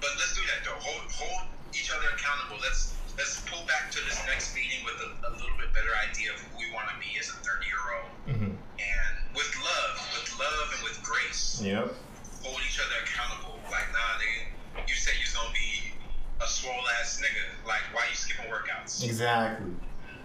but 0.00 0.08
let's 0.16 0.34
do 0.34 0.40
that 0.48 0.64
though. 0.64 0.80
Hold 0.80 1.10
hold 1.12 1.48
each 1.74 1.92
other 1.92 2.06
accountable. 2.16 2.56
Let's 2.62 2.94
let's 3.20 3.44
pull 3.44 3.60
back 3.68 3.92
to 3.92 4.00
this 4.08 4.16
next 4.24 4.56
meeting 4.56 4.80
with 4.80 4.96
a, 5.04 5.08
a 5.28 5.30
little 5.36 5.52
bit 5.60 5.68
better 5.76 5.92
idea 6.08 6.32
of 6.32 6.40
who 6.40 6.56
we 6.56 6.72
want 6.72 6.88
to 6.88 6.96
be 6.96 7.12
as 7.20 7.28
a 7.28 7.36
thirty 7.44 7.68
year 7.68 7.84
old, 8.00 8.12
hmm 8.24 8.56
and 8.80 9.12
with 9.36 9.52
love, 9.60 9.94
with 10.16 10.28
love 10.40 10.66
and 10.72 10.82
with 10.88 10.96
grace. 11.04 11.60
Yep. 11.60 11.92
Hold 12.40 12.60
each 12.64 12.80
other 12.80 12.96
accountable. 13.04 13.60
Like 13.68 13.92
nah, 13.92 14.16
nigga, 14.16 14.88
you 14.88 14.96
said 14.96 15.20
you 15.20 15.28
was 15.28 15.36
gonna 15.36 15.52
be 15.52 15.92
a 16.40 16.48
swole 16.48 16.80
ass 16.96 17.20
nigga. 17.20 17.44
Like 17.68 17.84
why 17.92 18.08
you 18.08 18.16
skipping 18.16 18.48
workouts? 18.48 19.04
Exactly. 19.04 19.68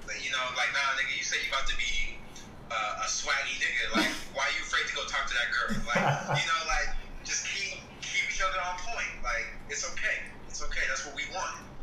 Like, 0.07 0.21
you 0.21 0.29
know, 0.29 0.45
like, 0.53 0.69
nah, 0.69 0.95
nigga, 1.01 1.17
you 1.17 1.25
said 1.25 1.41
you're 1.41 1.49
about 1.49 1.65
to 1.65 1.73
be 1.81 2.13
uh, 2.69 3.03
a 3.03 3.07
swaggy 3.09 3.57
nigga. 3.57 3.83
Like, 3.97 4.13
why 4.37 4.45
are 4.45 4.53
you 4.53 4.61
afraid 4.61 4.85
to 4.85 4.93
go 4.93 5.01
talk 5.09 5.25
to 5.25 5.33
that 5.33 5.49
girl? 5.49 5.81
Like, 5.81 6.05
you 6.37 6.45
know, 6.45 6.61
like, 6.69 6.93
just 7.25 7.49
keep 7.49 7.81
keep 8.05 8.29
each 8.29 8.39
other 8.39 8.61
on 8.69 8.77
point. 8.85 9.11
Like, 9.25 9.49
it's 9.67 9.83
okay. 9.97 10.29
It's 10.47 10.61
okay. 10.61 10.85
That's 10.87 11.03
what 11.09 11.17
we 11.17 11.25
want. 11.33 11.74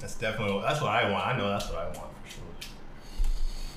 That's 0.00 0.14
definitely 0.14 0.60
that's 0.62 0.80
what 0.80 0.90
I 0.90 1.10
want. 1.10 1.26
I 1.26 1.36
know 1.36 1.48
that's 1.48 1.68
what 1.68 1.78
I 1.78 1.86
want 1.86 1.96
for 2.22 2.30
sure. 2.30 2.42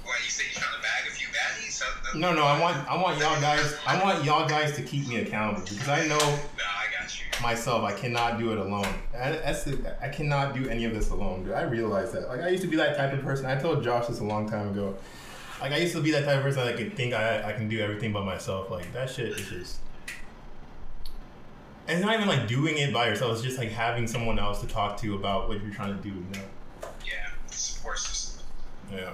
Well, 0.06 0.16
you 0.24 0.30
say 0.30 0.44
you're 0.52 0.62
trying 0.62 0.76
to 0.76 0.82
bag 0.82 1.08
a 1.08 1.12
few 1.12 1.28
baddies? 1.28 2.16
No, 2.20 2.34
no, 2.34 2.44
I 2.44 2.60
want 2.60 2.78
I 2.90 3.02
want 3.02 3.20
y'all 3.20 3.40
guys 3.40 3.76
I 3.88 4.02
want 4.04 4.24
y'all 4.26 4.48
guys 4.48 4.76
to 4.76 4.82
keep 4.82 5.08
me 5.08 5.18
accountable 5.18 5.62
because 5.62 5.88
I 5.88 6.08
know 6.08 6.18
No, 6.18 6.26
I 6.66 6.86
got 7.00 7.20
you. 7.20 7.26
myself 7.42 7.84
I 7.84 7.94
cannot 7.94 8.38
do 8.38 8.52
it 8.52 8.58
alone. 8.58 8.88
I, 9.14 9.32
that's 9.32 9.64
the, 9.64 9.96
I 10.04 10.10
cannot 10.10 10.54
do 10.56 10.68
any 10.70 10.86
of 10.86 10.94
this 10.94 11.10
alone, 11.10 11.44
dude. 11.46 11.54
I 11.54 11.62
realize 11.64 12.12
that. 12.12 12.28
Like 12.28 12.42
I 12.42 12.50
used 12.50 12.64
to 12.64 12.70
be 12.70 12.76
that 12.78 12.98
type 12.98 13.14
of 13.14 13.22
person. 13.22 13.46
I 13.46 13.56
told 13.56 13.84
Josh 13.84 14.08
this 14.08 14.20
a 14.20 14.24
long 14.26 14.50
time 14.50 14.70
ago. 14.70 14.96
Like 15.62 15.72
I 15.72 15.78
used 15.78 15.94
to 15.94 16.02
be 16.02 16.12
that 16.12 16.26
type 16.26 16.38
of 16.38 16.44
person 16.44 16.66
that 16.66 16.76
could 16.78 16.96
think 16.96 17.14
I 17.14 17.50
I 17.50 17.54
can 17.54 17.70
do 17.70 17.80
everything 17.80 18.12
by 18.12 18.24
myself. 18.24 18.70
Like 18.70 18.92
that 18.94 19.10
shit 19.10 19.28
is 19.30 19.48
just. 19.50 19.78
And 21.90 21.98
it's 21.98 22.06
not 22.06 22.14
even 22.14 22.28
like 22.28 22.48
doing 22.48 22.78
it 22.78 22.94
by 22.94 23.08
yourself. 23.08 23.34
It's 23.34 23.42
just 23.42 23.58
like 23.58 23.72
having 23.72 24.06
someone 24.06 24.38
else 24.38 24.62
to 24.62 24.68
talk 24.68 25.02
to 25.02 25.16
about 25.16 25.50
what 25.50 25.60
you're 25.60 25.74
trying 25.74 25.98
to 25.98 26.04
do. 26.04 26.10
You 26.10 26.24
know. 26.34 26.88
Yeah, 27.04 27.30
support 27.50 27.98
system. 27.98 28.46
Yeah. 28.94 29.14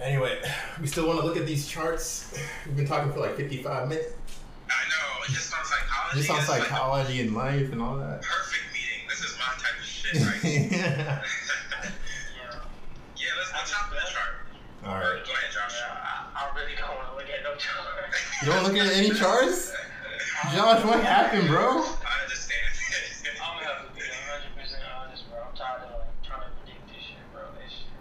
Anyway, 0.00 0.40
we 0.80 0.86
still 0.86 1.06
want 1.06 1.20
to 1.20 1.26
look 1.26 1.36
at 1.36 1.44
these 1.44 1.68
charts. 1.68 2.32
We've 2.64 2.76
been 2.76 2.86
talking 2.86 3.12
for 3.12 3.20
like 3.20 3.36
55 3.36 3.90
minutes. 3.90 4.14
I 4.70 4.72
know. 4.88 5.34
Just 5.34 5.52
on 5.52 5.66
psychology. 5.66 6.18
Just 6.18 6.30
on 6.30 6.38
it's 6.38 6.48
like 6.48 6.62
psychology 6.62 7.20
and 7.20 7.34
life 7.34 7.70
and 7.70 7.82
all 7.82 7.98
that. 7.98 8.22
perfect 8.22 8.64
meeting. 8.72 9.06
This 9.06 9.20
is 9.20 9.36
my 9.36 9.52
type 9.62 9.78
of 9.78 9.84
shit, 9.84 10.14
right? 10.14 10.44
yeah. 10.44 10.80
Yeah. 10.80 11.22
yeah, 13.18 13.26
let's 13.36 13.52
let's 13.52 13.70
hop 13.70 13.92
in 13.92 13.96
the 13.96 14.10
chart. 14.10 14.34
All 14.86 14.94
right. 14.94 15.22
Go 15.26 15.30
ahead, 15.30 15.52
Josh. 15.52 15.74
Yeah, 15.78 15.92
I, 15.94 16.50
I 16.50 16.58
really 16.58 16.74
don't 16.74 16.88
want 16.96 17.10
to 17.10 17.16
look 17.16 17.28
at 17.28 17.42
no 17.42 17.54
chart. 17.56 17.84
You 18.40 18.48
don't 18.48 18.64
look 18.64 18.76
at 18.78 18.96
any 18.96 19.10
charts? 19.10 19.74
Josh, 20.52 20.84
what 20.84 21.02
happened, 21.02 21.48
bro? 21.48 21.80
I 21.82 22.22
understand. 22.22 22.60
I'm 23.42 23.62
gonna 23.62 23.70
have 23.70 23.86
to 23.88 23.94
be 23.94 24.02
100 24.02 24.54
percent 24.58 24.82
honest, 24.90 25.24
bro. 25.30 25.38
I'm 25.40 25.54
tired 25.56 25.82
of 25.86 25.94
like 26.04 26.10
trying 26.26 26.42
to 26.42 26.50
predict 26.60 26.82
this 26.90 27.00
shit, 27.02 27.22
bro. 27.32 27.42
This 27.58 27.70
shit, 27.70 27.94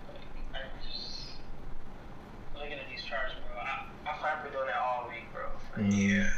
like, 0.51 0.65
I 0.65 0.67
just 0.81 1.37
looking 2.57 2.77
at 2.81 2.89
these 2.89 3.03
charts, 3.05 3.33
bro. 3.47 3.61
I 3.61 3.85
I 4.09 4.11
find 4.19 4.41
doing 4.51 4.67
that 4.67 4.81
all 4.81 5.07
week, 5.09 5.29
bro. 5.31 5.45
Like, 5.77 5.87
Mm, 5.89 5.93
yeah. 5.93 6.29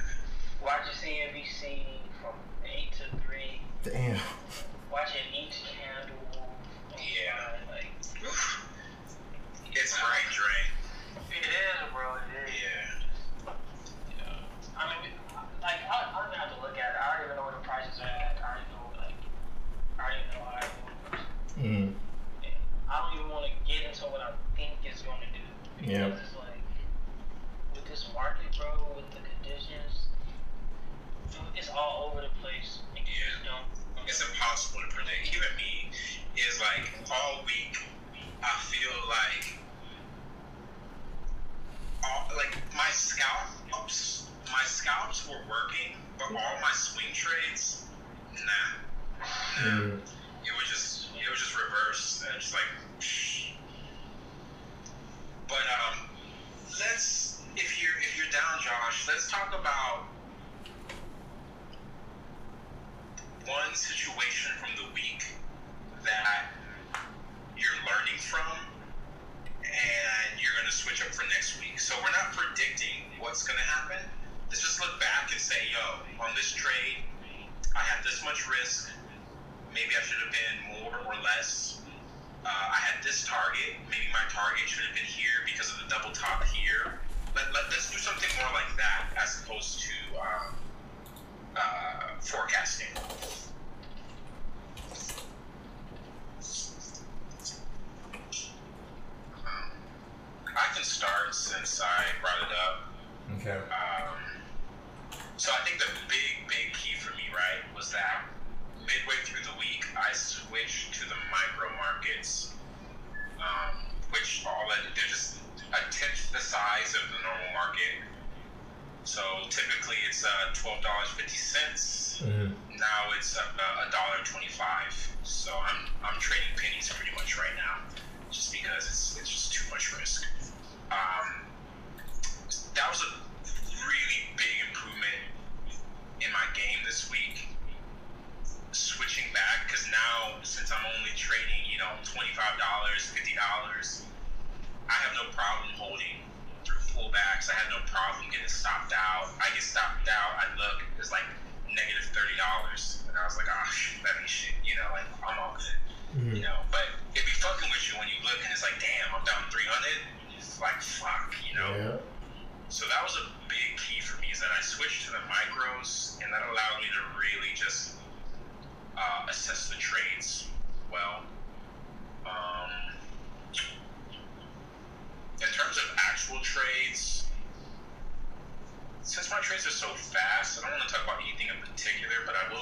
Watching 0.63 0.95
CNBC 0.99 1.85
from 2.21 2.35
eight 2.67 2.91
to 2.99 3.05
three, 3.25 3.61
Damn. 3.83 4.19
watching 4.91 5.25
each 5.31 5.63
candle. 5.79 6.15
move, 6.35 6.99
Yeah. 6.99 7.55
Like 7.71 7.91
It's 9.71 9.91
brain 9.95 10.27
drain. 10.31 10.67
it 11.31 11.43
is, 11.45 11.77
bro. 11.91 12.15
It 12.19 12.47
is. 12.47 12.53
Yeah. 12.61 13.55
I 14.77 14.91
mean, 14.91 14.99
we- 15.07 15.15
like 15.61 15.81
I, 15.89 16.13
I 16.13 16.21
don't 16.21 16.29
even 16.29 16.39
have 16.39 16.53
to 16.55 16.61
look 16.61 16.77
at 16.77 16.93
it. 16.93 16.99
I 17.01 17.17
don't 17.17 17.25
even 17.25 17.35
know 17.37 17.43
where 17.49 17.57
the 17.57 17.65
prices 17.65 17.97
are 17.99 18.05
at. 18.05 18.37
I 18.37 18.45
already 18.45 18.69
know, 18.69 18.85
like, 19.01 19.17
I 19.97 20.01
already 20.05 20.25
know 20.29 20.45
how. 20.45 20.61
it 20.61 20.73
Mm, 21.57 21.93
I 22.85 22.93
don't 23.01 23.13
even 23.19 23.29
want 23.33 23.49
to 23.49 23.53
get 23.65 23.81
into 23.89 24.05
what 24.13 24.21
I 24.21 24.31
think 24.55 24.77
it's 24.85 25.01
going 25.01 25.17
to 25.25 25.29
do. 25.33 25.41
Because 25.73 25.74
Yeah. 25.88 26.07
like, 26.07 26.65
with 27.73 27.86
this 27.86 28.09
market, 28.13 28.49
bro, 28.57 28.95
with 28.95 29.05
the 29.11 29.21
conditions, 29.21 30.09
it's 31.55 31.69
all 31.69 32.09
over 32.11 32.21
the 32.21 32.33
place. 32.41 32.79
You 32.95 33.01
just. 33.05 33.86
It's 34.07 34.21
impossible 34.21 34.81
to 34.81 34.95
predict. 34.95 35.29
Even 35.29 35.49
me 35.57 35.89
is 36.38 36.59
like 36.59 36.89
all 37.11 37.43
week. 37.45 37.77
I 38.43 38.53
feel 38.65 38.93
like 39.09 39.57
all 42.03 42.29
like 42.38 42.57
my 42.75 42.89
scalps, 42.91 44.27
my 44.51 44.61
scalps 44.65 45.27
were 45.27 45.41
working, 45.49 45.97
but 46.17 46.29
all 46.29 46.55
my 46.61 46.71
swing 46.73 47.13
trades, 47.13 47.86
nah, 48.33 49.65
nah. 49.65 49.81
mm, 49.81 49.99
It 50.45 50.53
was 50.57 50.67
just 50.69 51.09
it 51.13 51.29
was 51.29 51.39
just 51.39 51.55
reverse 51.55 52.23
and 52.31 52.41
just 52.41 52.53
like. 52.53 52.84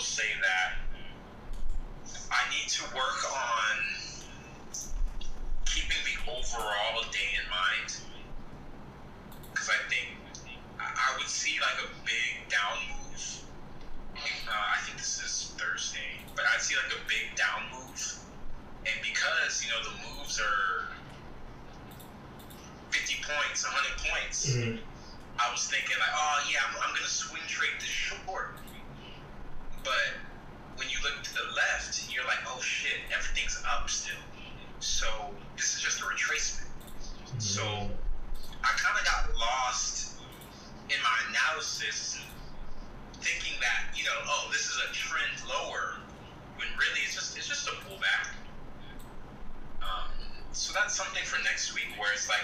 Say 0.03 0.27
that 0.41 0.75
I 2.31 2.41
need 2.51 2.67
to 2.69 2.83
work 2.95 3.19
on 3.31 3.73
keeping 5.65 5.97
the 6.05 6.31
overall 6.31 7.01
day 7.11 7.29
in 7.39 7.45
mind. 7.49 7.97
Because 9.51 9.69
I 9.69 9.79
think 9.89 10.07
I 10.79 11.15
would 11.17 11.27
see 11.27 11.57
like 11.61 11.79
a 11.85 11.89
big 12.05 12.49
down 12.49 12.77
move. 12.89 13.39
Uh, 14.15 14.51
I 14.51 14.81
think 14.83 14.97
this 14.97 15.19
is 15.23 15.53
Thursday, 15.57 16.19
but 16.35 16.45
I'd 16.53 16.61
see 16.61 16.75
like 16.75 16.91
a 16.93 17.01
big 17.07 17.35
down 17.35 17.63
move, 17.71 18.19
and 18.85 18.97
because 19.01 19.63
you 19.63 19.69
know 19.71 19.81
the 19.83 19.95
moves 20.19 20.39
are 20.39 20.89
fifty 22.91 23.15
points, 23.23 23.63
hundred 23.63 23.97
points, 23.97 24.51
Mm, 24.53 24.79
I 25.39 25.51
was 25.51 25.67
thinking 25.67 25.95
like, 25.99 26.13
oh 26.13 26.37
yeah, 26.51 26.59
I'm, 26.69 26.75
I'm 26.89 26.93
gonna 26.93 27.07
swing 27.07 27.41
trade 27.47 27.73
this 27.79 27.89
short, 27.89 28.53
but 29.83 30.15
when 30.75 30.89
you 30.89 30.97
look 31.03 31.21
to 31.23 31.33
the 31.33 31.47
left, 31.55 32.11
you're 32.13 32.25
like, 32.25 32.39
oh 32.47 32.59
shit, 32.61 32.99
everything's 33.15 33.61
up 33.69 33.89
still. 33.89 34.19
So 34.79 35.07
this 35.55 35.75
is 35.75 35.81
just 35.81 36.01
a 36.01 36.05
retracement. 36.05 36.67
So 37.37 37.63
I 37.63 38.71
kind 38.77 38.97
of 38.97 39.05
got 39.05 39.35
lost 39.37 40.17
in 40.89 40.97
my 41.03 41.17
analysis, 41.29 42.19
thinking 43.21 43.59
that 43.61 43.97
you 43.97 44.03
know, 44.05 44.17
oh, 44.27 44.49
this 44.51 44.67
is 44.67 44.77
a 44.89 44.93
trend 44.93 45.33
lower, 45.47 45.95
when 46.57 46.67
really 46.77 47.01
it's 47.03 47.15
just 47.15 47.37
it's 47.37 47.47
just 47.47 47.67
a 47.67 47.71
pullback. 47.87 48.35
Um, 49.81 50.11
so 50.51 50.73
that's 50.73 50.95
something 50.95 51.23
for 51.23 51.41
next 51.43 51.73
week 51.75 51.87
where 51.97 52.11
it's 52.13 52.29
like 52.29 52.43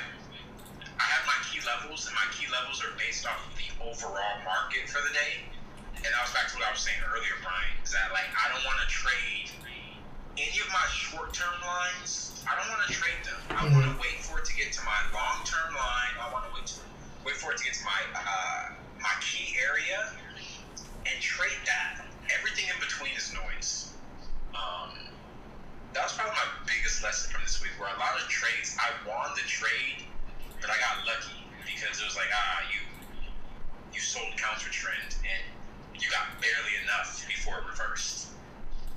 I 0.99 1.03
have 1.03 1.25
my 1.25 1.39
key 1.51 1.59
levels, 1.65 2.07
and 2.07 2.15
my 2.15 2.27
key 2.31 2.47
levels 2.51 2.83
are 2.83 2.91
based 2.97 3.25
off 3.25 3.39
of 3.47 3.55
the 3.55 3.67
overall 3.83 4.35
market 4.43 4.89
for 4.89 5.01
the 5.07 5.13
day. 5.13 5.47
And 6.00 6.10
that 6.16 6.22
was 6.24 6.32
back 6.32 6.47
to 6.47 6.56
what 6.56 6.64
I 6.64 6.72
was 6.72 6.80
saying 6.80 7.00
earlier, 7.04 7.36
Brian, 7.43 7.76
is 7.84 7.91
that 7.91 8.16
like 8.16 8.32
I 8.32 8.47
don't 8.56 8.64
want 8.64 8.80
to 8.80 8.88
trade 8.88 9.52
any 10.39 10.60
of 10.64 10.70
my 10.72 10.88
short-term 10.95 11.60
lines. 11.60 12.39
I 12.47 12.56
don't 12.56 12.72
want 12.72 12.88
to 12.88 12.91
trade 12.95 13.20
them. 13.28 13.39
I 13.52 13.68
want 13.76 13.84
to 13.84 13.95
wait 14.00 14.24
for 14.24 14.39
it 14.39 14.47
to 14.47 14.56
get 14.56 14.72
to 14.80 14.82
my 14.88 14.95
long-term 15.12 15.76
line. 15.76 16.14
I 16.16 16.32
want 16.32 16.47
to 16.47 16.52
wait 16.56 16.66
to, 16.72 16.80
wait 17.28 17.36
for 17.36 17.52
it 17.52 17.60
to 17.60 17.64
get 17.68 17.76
to 17.76 17.84
my 17.84 18.00
uh, 18.16 18.80
my 19.04 19.12
key 19.20 19.60
area 19.60 20.16
and 21.04 21.18
trade 21.20 21.60
that. 21.68 22.08
Everything 22.32 22.72
in 22.72 22.80
between 22.80 23.12
is 23.20 23.36
noise. 23.36 23.91
Um, 24.56 24.95
that 25.91 26.08
was 26.08 26.16
probably 26.16 26.38
my 26.39 26.47
biggest 26.64 27.04
lesson 27.04 27.28
from 27.34 27.43
this 27.43 27.60
week, 27.60 27.76
where 27.76 27.91
a 27.91 28.00
lot 28.00 28.16
of 28.16 28.24
trades 28.32 28.78
I 28.80 28.95
won 29.04 29.36
the 29.36 29.43
trade, 29.52 30.08
but 30.64 30.72
I 30.72 30.80
got 30.80 31.04
lucky 31.04 31.43
because 31.68 32.00
it 32.00 32.06
was 32.08 32.16
like 32.16 32.32
ah 32.32 32.64
you 32.72 32.82
you 33.91 34.00
sold 34.00 34.32
counter 34.38 34.72
trend 34.72 35.20
and 35.28 35.43
you 36.02 36.10
got 36.10 36.28
barely 36.41 36.84
enough 36.84 37.26
before 37.28 37.60
it 37.60 37.66
reversed. 37.70 38.28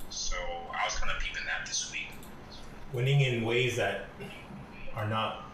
So 0.09 0.35
I 0.37 0.85
was 0.85 0.95
kind 0.95 1.11
of 1.11 1.21
peeping 1.21 1.45
that 1.45 1.65
this 1.67 1.91
week. 1.91 2.09
Winning 2.93 3.21
in 3.21 3.43
ways 3.43 3.75
that 3.77 4.05
are 4.95 5.07
not, 5.07 5.45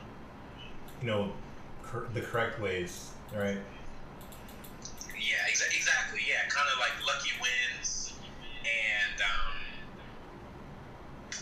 you 1.01 1.07
know, 1.07 1.31
cor- 1.83 2.07
the 2.13 2.21
correct 2.21 2.59
ways, 2.61 3.11
right? 3.35 3.57
Yeah, 5.17 5.35
exa- 5.49 5.75
exactly. 5.75 6.21
Yeah, 6.27 6.47
kind 6.49 6.67
of 6.73 6.79
like 6.79 6.91
lucky 7.05 7.31
wins, 7.41 8.13
and 8.63 9.21
um, 9.21 9.55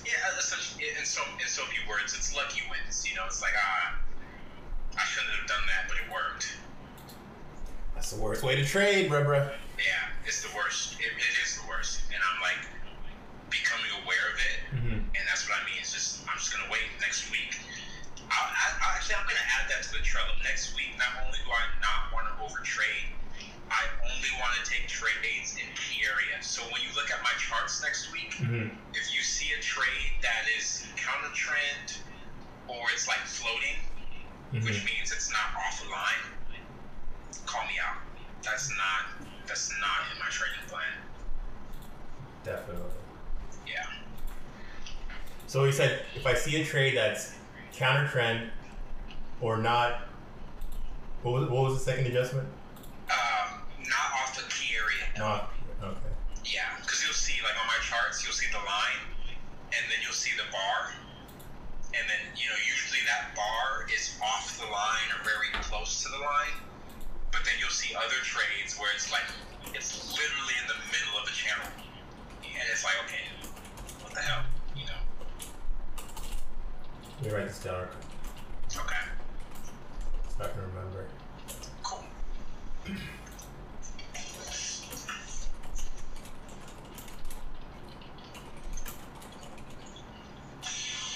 yeah, 0.05 0.13
essentially, 0.37 0.85
in 0.97 1.05
so 1.05 1.21
in 1.41 1.47
so 1.47 1.63
few 1.63 1.87
words, 1.89 2.13
it's 2.13 2.35
lucky 2.35 2.61
wins. 2.69 3.07
You 3.07 3.15
know, 3.15 3.23
it's 3.25 3.41
like 3.41 3.53
ah, 3.57 3.95
I 4.97 5.03
shouldn't 5.05 5.33
have 5.35 5.47
done 5.47 5.63
that, 5.67 5.87
but 5.87 5.97
it 5.97 6.11
worked. 6.11 6.57
That's 7.95 8.11
the 8.11 8.21
worst 8.21 8.43
way 8.43 8.55
to 8.55 8.65
trade, 8.65 9.09
bruh, 9.09 9.25
bruh. 9.25 9.51
Yeah, 9.77 10.09
it's 10.25 10.41
the 10.41 10.49
worst. 10.57 10.97
It, 10.99 11.13
it 11.13 11.33
is 11.45 11.57
the 11.61 11.65
worst, 11.69 12.01
and 12.09 12.17
I'm 12.17 12.39
like 12.41 12.61
becoming 13.49 13.91
aware 14.03 14.25
of 14.33 14.37
it, 14.41 14.57
Mm-hmm. 14.77 14.99
and 15.15 15.23
that's 15.29 15.47
what 15.47 15.55
I 15.57 15.63
mean. 15.69 15.77
It's 15.79 15.93
just 15.93 16.25
I'm 16.27 16.35
just 16.37 16.51
gonna 16.51 16.67
wait 16.69 16.83
next 16.99 17.29
week. 17.31 17.55
I, 18.27 18.35
I, 18.35 18.65
I 18.83 18.87
actually 18.99 19.15
I'm 19.21 19.27
gonna 19.29 19.47
add 19.61 19.69
that 19.71 19.85
to 19.87 19.91
the 19.95 20.03
Trello 20.03 20.33
next 20.43 20.75
week. 20.75 20.91
Not 20.99 21.13
only 21.23 21.39
do 21.45 21.49
I 21.53 21.63
not 21.79 22.11
want 22.11 22.25
to 22.27 22.33
overtrade, 22.43 23.13
I 23.71 23.81
only 24.03 24.31
want 24.41 24.57
to 24.59 24.63
take 24.67 24.89
trades 24.91 25.55
in 25.61 25.67
key 25.77 26.03
areas. 26.03 26.43
So 26.49 26.65
when 26.73 26.81
you 26.83 26.91
look 26.97 27.07
at 27.13 27.21
my 27.23 27.31
charts 27.39 27.79
next 27.85 28.11
week, 28.11 28.33
Mm-hmm. 28.41 28.73
if 28.97 29.05
you 29.15 29.21
see 29.23 29.53
a 29.57 29.61
trade 29.63 30.13
that 30.21 30.45
is 30.57 30.85
counter 30.99 31.31
trend 31.33 32.01
or 32.67 32.81
it's 32.93 33.07
like 33.07 33.21
floating, 33.23 33.77
which 34.65 34.83
Mm-hmm. 34.83 34.89
means 34.89 35.13
it's 35.15 35.29
not 35.31 35.47
off 35.63 35.79
the 35.85 35.89
line, 35.89 36.23
call 37.45 37.63
me 37.69 37.77
out. 37.79 38.03
That's 38.43 38.69
not 38.75 39.26
that's 39.47 39.71
not 39.79 40.11
in 40.13 40.19
my 40.19 40.29
trading 40.29 40.67
plan. 40.67 40.83
Definitely. 42.43 42.91
Yeah. 43.65 43.85
So 45.47 45.63
he 45.63 45.71
said, 45.71 46.03
if 46.15 46.25
I 46.25 46.33
see 46.33 46.61
a 46.61 46.65
trade 46.65 46.97
that's 46.97 47.33
counter 47.73 48.07
trend 48.07 48.49
or 49.41 49.57
not, 49.57 50.01
what 51.23 51.33
was, 51.33 51.49
what 51.49 51.63
was 51.63 51.73
the 51.73 51.91
second 51.91 52.07
adjustment? 52.07 52.47
Um, 53.09 53.61
not 53.79 54.07
off 54.21 54.35
the 54.35 54.43
key 54.51 54.75
area. 54.75 55.07
Not. 55.17 55.51
Okay. 55.81 55.97
Yeah, 56.45 56.67
because 56.81 57.03
you'll 57.03 57.13
see, 57.13 57.41
like 57.43 57.59
on 57.59 57.67
my 57.67 57.79
charts, 57.81 58.23
you'll 58.23 58.35
see 58.35 58.47
the 58.51 58.63
line, 58.63 59.03
and 59.71 59.83
then 59.91 59.99
you'll 60.03 60.15
see 60.15 60.31
the 60.37 60.47
bar, 60.51 60.93
and 61.91 62.03
then 62.07 62.21
you 62.35 62.47
know 62.47 62.59
usually 62.63 62.99
that 63.07 63.35
bar 63.35 63.87
is 63.91 64.15
off 64.23 64.55
the 64.59 64.67
line 64.71 65.09
or 65.11 65.23
very 65.23 65.51
close 65.63 66.03
to 66.03 66.09
the 66.09 66.19
line, 66.19 66.55
but 67.37 67.45
then 67.45 67.53
you'll 67.59 67.69
see 67.69 67.93
other 67.95 68.17
trades 68.23 68.77
where 68.79 68.89
it's 68.95 69.11
like 69.11 69.21
it's 69.75 70.11
literally 70.11 70.57
in 70.61 70.67
the 70.67 70.79
middle 70.89 71.21
of 71.21 71.25
the 71.29 71.33
channel, 71.33 71.69
and 72.41 72.63
it's 72.71 72.83
like 72.83 72.95
okay, 73.05 73.29
what 74.01 74.13
the 74.13 74.21
hell, 74.21 74.43
you 74.75 74.85
know? 74.85 75.01
Let 77.21 77.31
me 77.31 77.37
write 77.37 77.47
this 77.47 77.59
down. 77.59 77.87
Okay, 78.75 79.05
So 80.35 80.43
I 80.43 80.47
can 80.47 80.61
remember. 80.61 81.05
cool. 81.83 82.03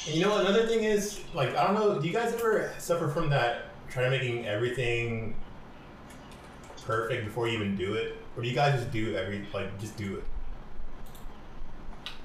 And 0.07 0.15
you 0.15 0.22
know? 0.22 0.38
Another 0.38 0.65
thing 0.65 0.84
is, 0.84 1.22
like, 1.34 1.55
I 1.55 1.65
don't 1.65 1.76
know. 1.76 1.99
Do 1.99 2.07
you 2.07 2.13
guys 2.13 2.34
ever 2.34 2.74
suffer 2.80 3.07
from 3.07 3.30
that 3.30 3.65
trying 3.89 4.09
to 4.09 4.17
making 4.17 4.47
everything 4.47 5.36
perfect 6.82 7.25
before 7.25 7.47
you 7.47 7.55
even 7.55 7.75
do 7.75 7.93
it, 7.93 8.17
or 8.36 8.43
do 8.43 8.49
you 8.49 8.55
guys 8.55 8.79
just 8.79 8.91
do 8.91 9.15
every 9.15 9.45
like 9.53 9.79
just 9.79 9.97
do 9.97 10.17
it? 10.17 10.23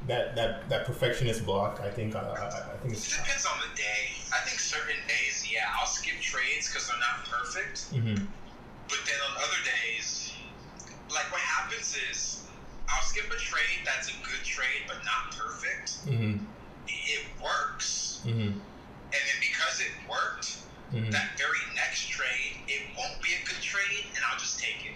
That 0.06 0.36
that 0.36 0.68
that 0.68 0.86
perfectionist 0.86 1.44
block. 1.44 1.80
I 1.80 1.90
think. 1.90 2.14
I, 2.14 2.20
I, 2.20 2.46
I 2.46 2.76
think 2.82 2.94
It 2.94 3.16
depends 3.18 3.46
on 3.46 3.58
the 3.60 3.76
day. 3.76 4.14
I 4.32 4.38
think 4.46 4.60
certain 4.60 5.00
days, 5.08 5.46
yeah, 5.50 5.72
I'll 5.78 5.86
skip 5.86 6.20
trades 6.20 6.68
because 6.68 6.88
they're 6.88 6.98
not 6.98 7.24
perfect. 7.26 7.92
Mm-hmm. 7.92 8.24
But 8.88 8.98
then 9.04 9.18
on 9.30 9.36
other 9.36 9.62
days, 9.64 10.32
like 11.10 11.30
what 11.32 11.40
happens 11.40 11.96
is 12.10 12.46
I'll 12.88 13.02
skip 13.02 13.26
a 13.26 13.36
trade 13.36 13.82
that's 13.84 14.08
a 14.08 14.16
good 14.22 14.44
trade 14.44 14.86
but 14.86 14.98
not 15.04 15.34
perfect. 15.36 16.06
Mm-hmm. 16.06 16.44
It 16.88 17.24
works. 17.42 18.22
Mm-hmm. 18.24 18.40
And 18.40 19.12
then 19.12 19.38
because 19.40 19.80
it 19.80 19.92
worked, 20.08 20.58
Mm-hmm. 20.92 21.10
that 21.10 21.36
very 21.36 21.58
next 21.74 22.08
trade, 22.08 22.56
it 22.68 22.82
won't 22.96 23.20
be 23.20 23.30
a 23.42 23.46
good 23.46 23.60
trade 23.60 24.04
and 24.14 24.24
I'll 24.30 24.38
just 24.38 24.58
take 24.60 24.76
it. 24.86 24.92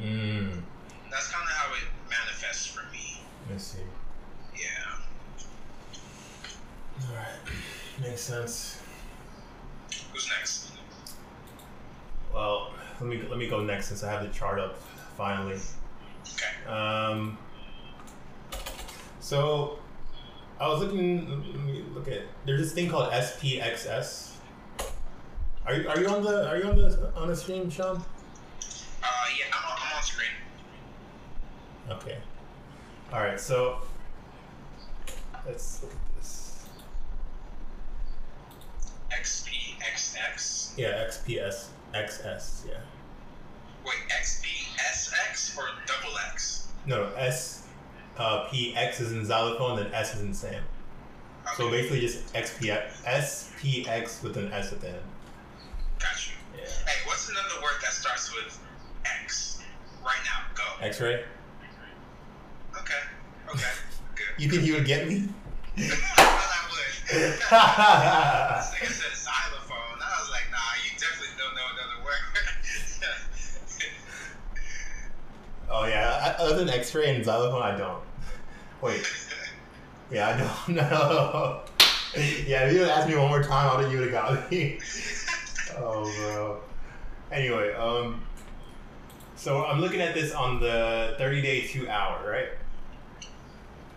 Mm. 0.00 0.62
That's 1.10 1.28
kind 1.30 1.44
of 1.44 1.50
how 1.50 1.72
it 1.74 1.84
manifests 2.08 2.66
for 2.66 2.90
me. 2.92 3.22
Let's 3.50 3.64
see. 3.64 3.78
Yeah. 4.54 4.98
All 7.08 7.16
right. 7.16 8.00
Makes 8.02 8.20
sense. 8.20 8.82
Who's 10.12 10.28
next? 10.38 10.72
Well, 12.32 12.72
let 13.00 13.08
me 13.08 13.22
let 13.28 13.38
me 13.38 13.48
go 13.48 13.62
next 13.62 13.88
since 13.88 14.02
I 14.02 14.10
have 14.10 14.22
the 14.22 14.30
chart 14.30 14.58
up 14.58 14.78
finally. 15.16 15.58
Okay. 16.22 16.70
Um, 16.70 17.36
so 19.20 19.78
I 20.58 20.68
was 20.68 20.80
looking. 20.80 21.28
Let 21.28 21.64
me 21.64 21.84
look 21.94 22.08
at. 22.08 22.22
There's 22.46 22.60
this 22.60 22.72
thing 22.72 22.88
called 22.88 23.12
SPXS. 23.12 24.31
Are 25.64 25.74
you 25.74 25.88
are 25.88 26.00
you 26.00 26.08
on 26.08 26.22
the 26.24 26.48
are 26.48 26.56
you 26.56 26.64
on 26.64 26.76
the 26.76 27.12
on 27.14 27.28
the 27.28 27.36
stream, 27.36 27.70
Sean? 27.70 27.96
Uh, 27.96 28.02
yeah, 29.38 29.44
I'm 29.52 29.70
on, 29.70 29.78
I'm 29.78 29.96
on 29.96 30.02
screen. 30.02 30.28
Okay. 31.90 32.18
All 33.12 33.20
right. 33.20 33.38
So 33.38 33.78
let's 35.46 35.82
look 35.82 35.92
at 35.92 36.16
this. 36.16 36.66
XPXX. 39.12 40.72
Yeah, 40.76 41.04
XPS 41.06 41.68
XS. 41.94 42.66
Yeah. 42.66 42.74
Wait, 43.84 43.94
XPSX 44.20 45.58
or 45.58 45.64
double 45.86 46.16
X? 46.32 46.68
No, 46.86 47.04
no 47.04 47.14
S. 47.14 47.66
Uh, 48.18 48.48
P 48.50 48.74
X 48.76 49.00
is 49.00 49.12
in 49.12 49.24
xylophone, 49.24 49.76
then 49.76 49.92
S 49.92 50.14
is 50.14 50.22
in 50.22 50.34
Sam. 50.34 50.62
So 51.56 51.70
basically, 51.70 52.00
just 52.00 52.32
XPX 52.34 53.02
SPX 53.04 54.22
with 54.22 54.36
an 54.36 54.52
S 54.52 54.72
at 54.72 54.80
the 54.80 54.90
end. 54.90 55.02
Got 56.02 56.26
you. 56.26 56.34
Yeah. 56.56 56.68
Hey, 56.86 57.06
what's 57.06 57.28
another 57.30 57.62
word 57.62 57.78
that 57.82 57.92
starts 57.92 58.34
with 58.34 58.58
X? 59.04 59.62
Right 60.04 60.18
now, 60.24 60.42
go. 60.54 60.84
X-ray. 60.84 61.24
Okay. 62.80 63.02
Okay. 63.48 63.70
Good. 64.16 64.42
You 64.42 64.50
think 64.50 64.64
you 64.64 64.74
would 64.74 64.86
get 64.86 65.08
me? 65.08 65.28
I 65.76 65.82
thought 65.82 66.52
I 66.52 66.66
would. 66.70 66.82
this 67.12 67.40
nigga 68.74 68.90
said 68.90 69.16
xylophone. 69.16 69.98
I 70.00 70.20
was 70.20 70.30
like, 70.30 70.50
nah, 70.50 70.58
you 70.82 70.90
definitely 70.98 71.36
don't 71.38 71.54
know 71.54 71.68
another 71.72 71.98
word. 72.04 72.22
oh 75.70 75.86
yeah. 75.86 76.36
I, 76.38 76.42
other 76.42 76.56
than 76.56 76.68
X-ray 76.68 77.14
and 77.14 77.24
xylophone, 77.24 77.62
I 77.62 77.76
don't. 77.76 78.02
Wait. 78.80 79.06
Yeah, 80.10 80.28
I 80.28 80.36
don't 80.36 80.76
know. 80.76 81.62
yeah, 82.46 82.66
if 82.66 82.72
you 82.74 82.80
would 82.80 82.88
asked 82.88 83.08
me 83.08 83.16
one 83.16 83.28
more 83.28 83.42
time, 83.42 83.70
I 83.70 83.80
think 83.80 83.92
you 83.92 84.00
would 84.00 84.12
have 84.12 84.28
got 84.28 84.50
me. 84.50 84.78
Oh, 85.78 86.12
bro. 86.16 86.60
Anyway, 87.30 87.72
um, 87.74 88.22
so 89.36 89.64
I'm 89.64 89.80
looking 89.80 90.00
at 90.00 90.14
this 90.14 90.32
on 90.32 90.60
the 90.60 91.14
30 91.18 91.42
day, 91.42 91.66
two 91.66 91.88
hour, 91.88 92.28
right? 92.28 92.48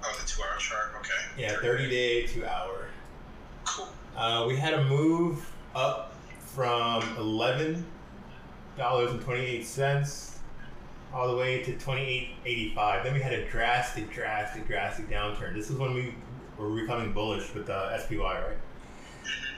oh, 0.06 0.18
the 0.22 0.28
two-hour 0.28 0.58
chart. 0.58 0.94
Okay. 1.00 1.42
Yeah, 1.42 1.56
30 1.62 1.90
day, 1.90 2.26
two 2.28 2.46
hour. 2.46 2.88
Cool. 3.66 3.88
Uh, 4.16 4.46
we 4.48 4.56
had 4.56 4.74
a 4.74 4.84
move 4.86 5.52
up 5.74 6.14
from 6.40 7.04
eleven 7.18 7.86
dollars 8.78 9.12
and 9.12 9.22
twenty 9.22 9.46
eight 9.46 9.66
cents 9.66 10.40
all 11.14 11.28
the 11.30 11.36
way 11.36 11.62
to 11.64 11.78
twenty 11.78 12.04
eight 12.04 12.30
eighty 12.46 12.74
five. 12.76 13.04
Then 13.04 13.14
we 13.14 13.22
had 13.22 13.34
a 13.34 13.50
drastic, 13.50 14.12
drastic, 14.12 14.68
drastic 14.68 15.10
downturn. 15.10 15.54
This 15.54 15.70
is 15.70 15.78
when 15.78 15.94
we 15.94 16.14
were 16.58 16.70
becoming 16.70 17.12
bullish 17.12 17.54
with 17.54 17.70
uh, 17.70 17.98
SPY, 17.98 18.18
right? 18.18 18.58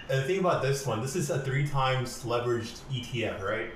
And 0.09 0.19
the 0.19 0.23
thing 0.23 0.39
about 0.39 0.61
this 0.61 0.85
one, 0.85 1.01
this 1.01 1.15
is 1.15 1.29
a 1.29 1.39
three 1.39 1.67
times 1.67 2.23
leveraged 2.23 2.79
ETF, 2.91 3.41
right? 3.43 3.71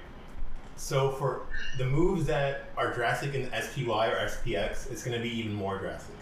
So 0.78 1.12
for 1.12 1.44
the 1.78 1.86
moves 1.86 2.26
that 2.28 2.70
are 2.78 2.94
drastic 2.94 3.34
in 3.36 3.50
SPY 3.52 4.08
or 4.08 4.28
SPX, 4.28 4.90
it's 4.92 5.04
going 5.04 5.16
to 5.18 5.22
be 5.22 5.30
even 5.40 5.54
more 5.54 5.78
drastic. 5.78 6.16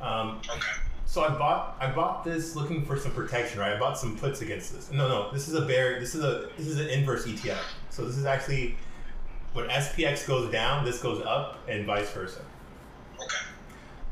Um, 0.00 0.40
Okay. 0.48 0.60
so 1.04 1.22
I 1.22 1.30
bought 1.36 1.76
I 1.80 1.90
bought 1.90 2.22
this 2.24 2.54
looking 2.54 2.84
for 2.84 2.96
some 2.96 3.10
protection, 3.12 3.58
right? 3.58 3.72
I 3.72 3.78
bought 3.78 3.98
some 3.98 4.16
puts 4.16 4.40
against 4.40 4.72
this. 4.72 4.90
No, 4.92 5.08
no, 5.08 5.32
this 5.32 5.48
is 5.48 5.54
a 5.54 5.62
bear. 5.62 5.98
This 5.98 6.14
is 6.14 6.22
a 6.22 6.50
this 6.56 6.66
is 6.68 6.78
an 6.78 6.88
inverse 6.88 7.26
ETF. 7.26 7.58
So 7.90 8.04
this 8.04 8.16
is 8.16 8.24
actually 8.24 8.76
when 9.54 9.66
SPX 9.68 10.26
goes 10.28 10.50
down, 10.52 10.84
this 10.84 11.02
goes 11.02 11.20
up, 11.24 11.58
and 11.68 11.84
vice 11.84 12.10
versa. 12.12 12.40
Okay. 13.16 13.36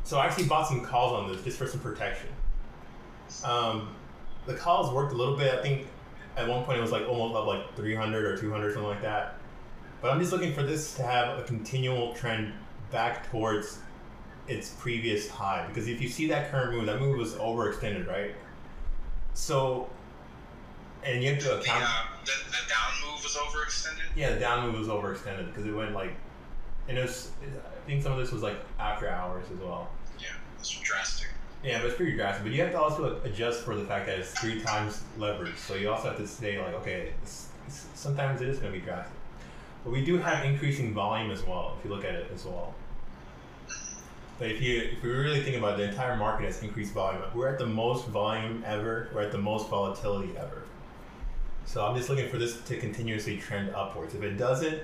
So 0.03 0.19
I 0.19 0.27
actually 0.27 0.47
bought 0.47 0.67
some 0.67 0.81
calls 0.85 1.13
on 1.13 1.33
this 1.33 1.43
just 1.45 1.57
for 1.59 1.67
some 1.67 1.81
protection. 1.81 2.29
Um, 3.45 3.95
the 4.47 4.55
calls 4.55 4.93
worked 4.93 5.13
a 5.13 5.17
little 5.17 5.37
bit. 5.37 5.55
I 5.55 5.63
think 5.63 5.87
at 6.37 6.47
one 6.49 6.65
point 6.65 6.79
it 6.79 6.83
was 6.83 6.93
like 6.93 7.09
almost 7.09 7.35
up 7.37 7.47
like 7.47 7.75
300 7.77 8.25
or 8.25 8.37
200, 8.37 8.73
something 8.73 8.89
like 8.89 9.03
that. 9.03 9.35
But 10.01 10.11
I'm 10.13 10.21
just 10.21 10.33
looking 10.33 10.53
for 10.53 10.63
this 10.63 10.95
to 10.97 11.03
have 11.03 11.39
a 11.39 11.43
continual 11.43 12.15
trend 12.15 12.53
back 12.91 13.29
towards 13.31 13.79
its 14.47 14.71
previous 14.79 15.29
high. 15.29 15.67
Because 15.67 15.89
if 15.89 16.01
you 16.01 16.09
see 16.09 16.29
that 16.29 16.51
current 16.51 16.73
move, 16.73 16.87
that 16.87 17.01
move 17.01 17.19
was 17.19 17.35
overextended, 17.35 18.07
right? 18.07 18.35
So, 19.35 19.89
and 21.03 21.23
you 21.23 21.31
have 21.35 21.39
to 21.43 21.49
The, 21.49 21.61
account. 21.61 21.85
uh, 21.85 22.05
the, 22.25 22.33
the 22.51 22.57
down 22.69 23.11
move 23.13 23.23
was 23.23 23.37
overextended? 23.37 24.03
Yeah, 24.15 24.35
the 24.35 24.41
down 24.41 24.67
move 24.71 24.79
was 24.79 24.89
overextended 24.89 25.47
because 25.47 25.67
it 25.67 25.73
went 25.75 25.93
like, 25.95 26.13
and 26.89 26.97
it 26.97 27.03
was. 27.03 27.31
I 27.43 27.87
think 27.87 28.03
some 28.03 28.13
of 28.13 28.19
this 28.19 28.33
was 28.33 28.43
like 28.43 28.59
after 28.79 29.09
hours 29.09 29.47
as 29.53 29.59
well. 29.59 29.89
Yeah, 30.19 30.27
that's 30.57 30.71
drastic. 30.71 31.29
Yeah, 31.67 31.79
but 31.79 31.89
it's 31.89 31.97
pretty 31.97 32.13
drastic. 32.13 32.45
But 32.45 32.53
you 32.53 32.63
have 32.63 32.71
to 32.71 32.81
also 32.81 33.21
adjust 33.25 33.65
for 33.65 33.75
the 33.75 33.85
fact 33.85 34.07
that 34.07 34.21
it's 34.21 34.31
three 34.31 34.61
times 34.61 35.03
leverage. 35.19 35.57
So 35.57 35.75
you 35.75 35.91
also 35.91 36.09
have 36.11 36.17
to 36.19 36.27
say 36.27 36.63
like, 36.63 36.75
okay, 36.75 37.13
it's, 37.21 37.49
it's, 37.67 37.87
sometimes 37.95 38.41
it 38.41 38.49
is 38.49 38.61
going 38.61 38.73
to 38.73 38.79
be 38.79 38.85
drastic. 38.85 39.13
But 39.83 39.91
we 39.91 40.05
do 40.05 40.17
have 40.19 40.45
increasing 40.45 40.95
volume 40.95 41.33
as 41.33 41.43
well. 41.45 41.75
If 41.77 41.85
you 41.85 41.95
look 41.95 42.05
at 42.05 42.15
it 42.15 42.31
as 42.33 42.45
well. 42.45 42.73
But 44.39 44.51
if 44.51 44.63
you 44.63 44.91
if 44.93 45.03
we 45.03 45.11
really 45.11 45.43
think 45.43 45.57
about 45.57 45.75
it, 45.75 45.79
the 45.79 45.89
entire 45.89 46.15
market 46.15 46.45
has 46.45 46.63
increased 46.63 46.93
volume. 46.93 47.23
We're 47.35 47.49
at 47.49 47.59
the 47.59 47.67
most 47.67 48.07
volume 48.09 48.63
ever. 48.65 49.09
We're 49.13 49.23
at 49.23 49.33
the 49.33 49.39
most 49.39 49.69
volatility 49.69 50.37
ever. 50.37 50.63
So 51.65 51.85
I'm 51.85 51.97
just 51.97 52.09
looking 52.09 52.29
for 52.29 52.39
this 52.39 52.61
to 52.61 52.77
continuously 52.77 53.39
trend 53.39 53.75
upwards. 53.75 54.15
If 54.15 54.23
it 54.23 54.37
doesn't, 54.37 54.83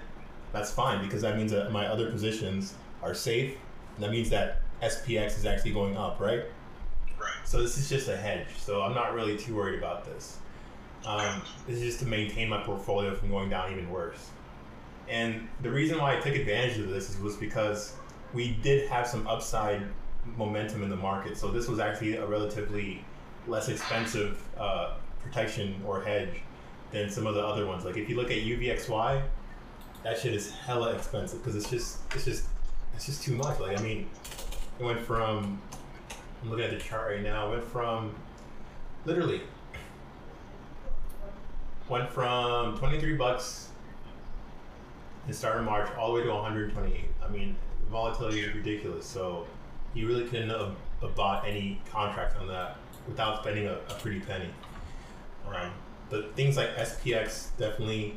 that's 0.53 0.73
fine 0.73 1.05
because 1.05 1.23
that 1.23 1.37
means 1.37 1.53
that 1.53 1.71
my 1.71 1.87
other 1.87 2.11
positions 2.11 2.75
are 3.03 3.15
safe. 3.15 3.57
That 4.01 4.11
means 4.11 4.31
that 4.31 4.63
SPX 4.83 5.39
is 5.39 5.47
actually 5.47 5.73
going 5.73 5.97
up, 5.97 6.19
right? 6.19 6.45
So 7.45 7.63
this 7.63 7.79
is 7.79 7.89
just 7.89 8.09
a 8.09 8.17
hedge. 8.17 8.49
So 8.59 8.83
I'm 8.83 8.95
not 8.95 9.15
really 9.15 9.37
too 9.37 9.55
worried 9.55 9.79
about 9.79 10.05
this. 10.05 10.39
Um, 11.05 11.43
this 11.67 11.79
is 11.79 11.83
just 11.83 11.99
to 12.01 12.07
maintain 12.07 12.49
my 12.49 12.63
portfolio 12.63 13.15
from 13.15 13.31
going 13.31 13.51
down 13.51 13.73
even 13.73 13.91
worse. 13.91 14.31
And 15.09 15.49
the 15.61 15.71
reason 15.71 15.99
why 15.99 16.17
I 16.17 16.21
took 16.21 16.35
advantage 16.35 16.79
of 16.79 16.89
this 16.89 17.19
was 17.19 17.37
because 17.37 17.95
we 18.33 18.53
did 18.63 18.89
have 18.89 19.07
some 19.07 19.27
upside 19.27 19.83
momentum 20.37 20.83
in 20.83 20.91
the 20.91 20.97
market. 20.97 21.37
So 21.37 21.51
this 21.51 21.69
was 21.69 21.81
actually 21.81 22.17
a 22.17 22.27
relatively 22.27 23.05
less 23.47 23.69
expensive 23.69 24.41
uh, 24.59 24.95
protection 25.21 25.83
or 25.87 26.03
hedge 26.03 26.41
than 26.93 27.11
some 27.11 27.27
of 27.27 27.35
the 27.35 27.45
other 27.45 27.67
ones. 27.67 27.85
Like 27.85 27.97
if 27.97 28.09
you 28.09 28.17
look 28.17 28.31
at 28.31 28.39
UVXY, 28.39 29.23
that 30.05 30.19
shit 30.19 30.35
is 30.35 30.51
hella 30.51 30.95
expensive 30.95 31.41
because 31.41 31.57
it's 31.57 31.71
just 31.71 31.99
it's 32.15 32.25
just 32.25 32.45
it's 32.95 33.07
just 33.07 33.23
too 33.23 33.35
much. 33.35 33.59
Like 33.61 33.79
I 33.79 33.83
mean, 33.83 34.09
it 34.79 34.85
went 34.85 35.01
from 35.01 35.61
I'm 36.43 36.51
looking 36.51 36.65
at 36.65 36.71
the 36.71 36.79
chart 36.79 37.13
right 37.13 37.23
now. 37.23 37.51
Went 37.51 37.65
from 37.65 38.15
literally 39.05 39.43
went 41.89 42.11
from 42.11 42.77
23 42.79 43.17
bucks 43.17 43.69
in 45.27 45.33
start 45.33 45.59
of 45.59 45.65
March 45.65 45.89
all 45.97 46.09
the 46.09 46.21
way 46.21 46.25
to 46.25 46.33
128. 46.33 47.05
I 47.23 47.29
mean, 47.29 47.57
volatility 47.91 48.41
is 48.41 48.55
ridiculous. 48.55 49.07
So 49.07 49.47
you 49.95 50.09
really 50.09 50.25
couldn't 50.25 50.49
have, 50.49 50.75
have 51.01 51.15
bought 51.15 51.47
any 51.47 51.81
contract 51.91 52.39
on 52.39 52.49
that 52.49 52.77
without 53.07 53.43
spending 53.43 53.67
a, 53.67 53.75
a 53.75 53.95
pretty 54.01 54.21
penny. 54.21 54.49
Um, 55.47 55.71
but 56.09 56.35
things 56.35 56.57
like 56.57 56.75
SPX 56.77 57.49
definitely, 57.59 58.17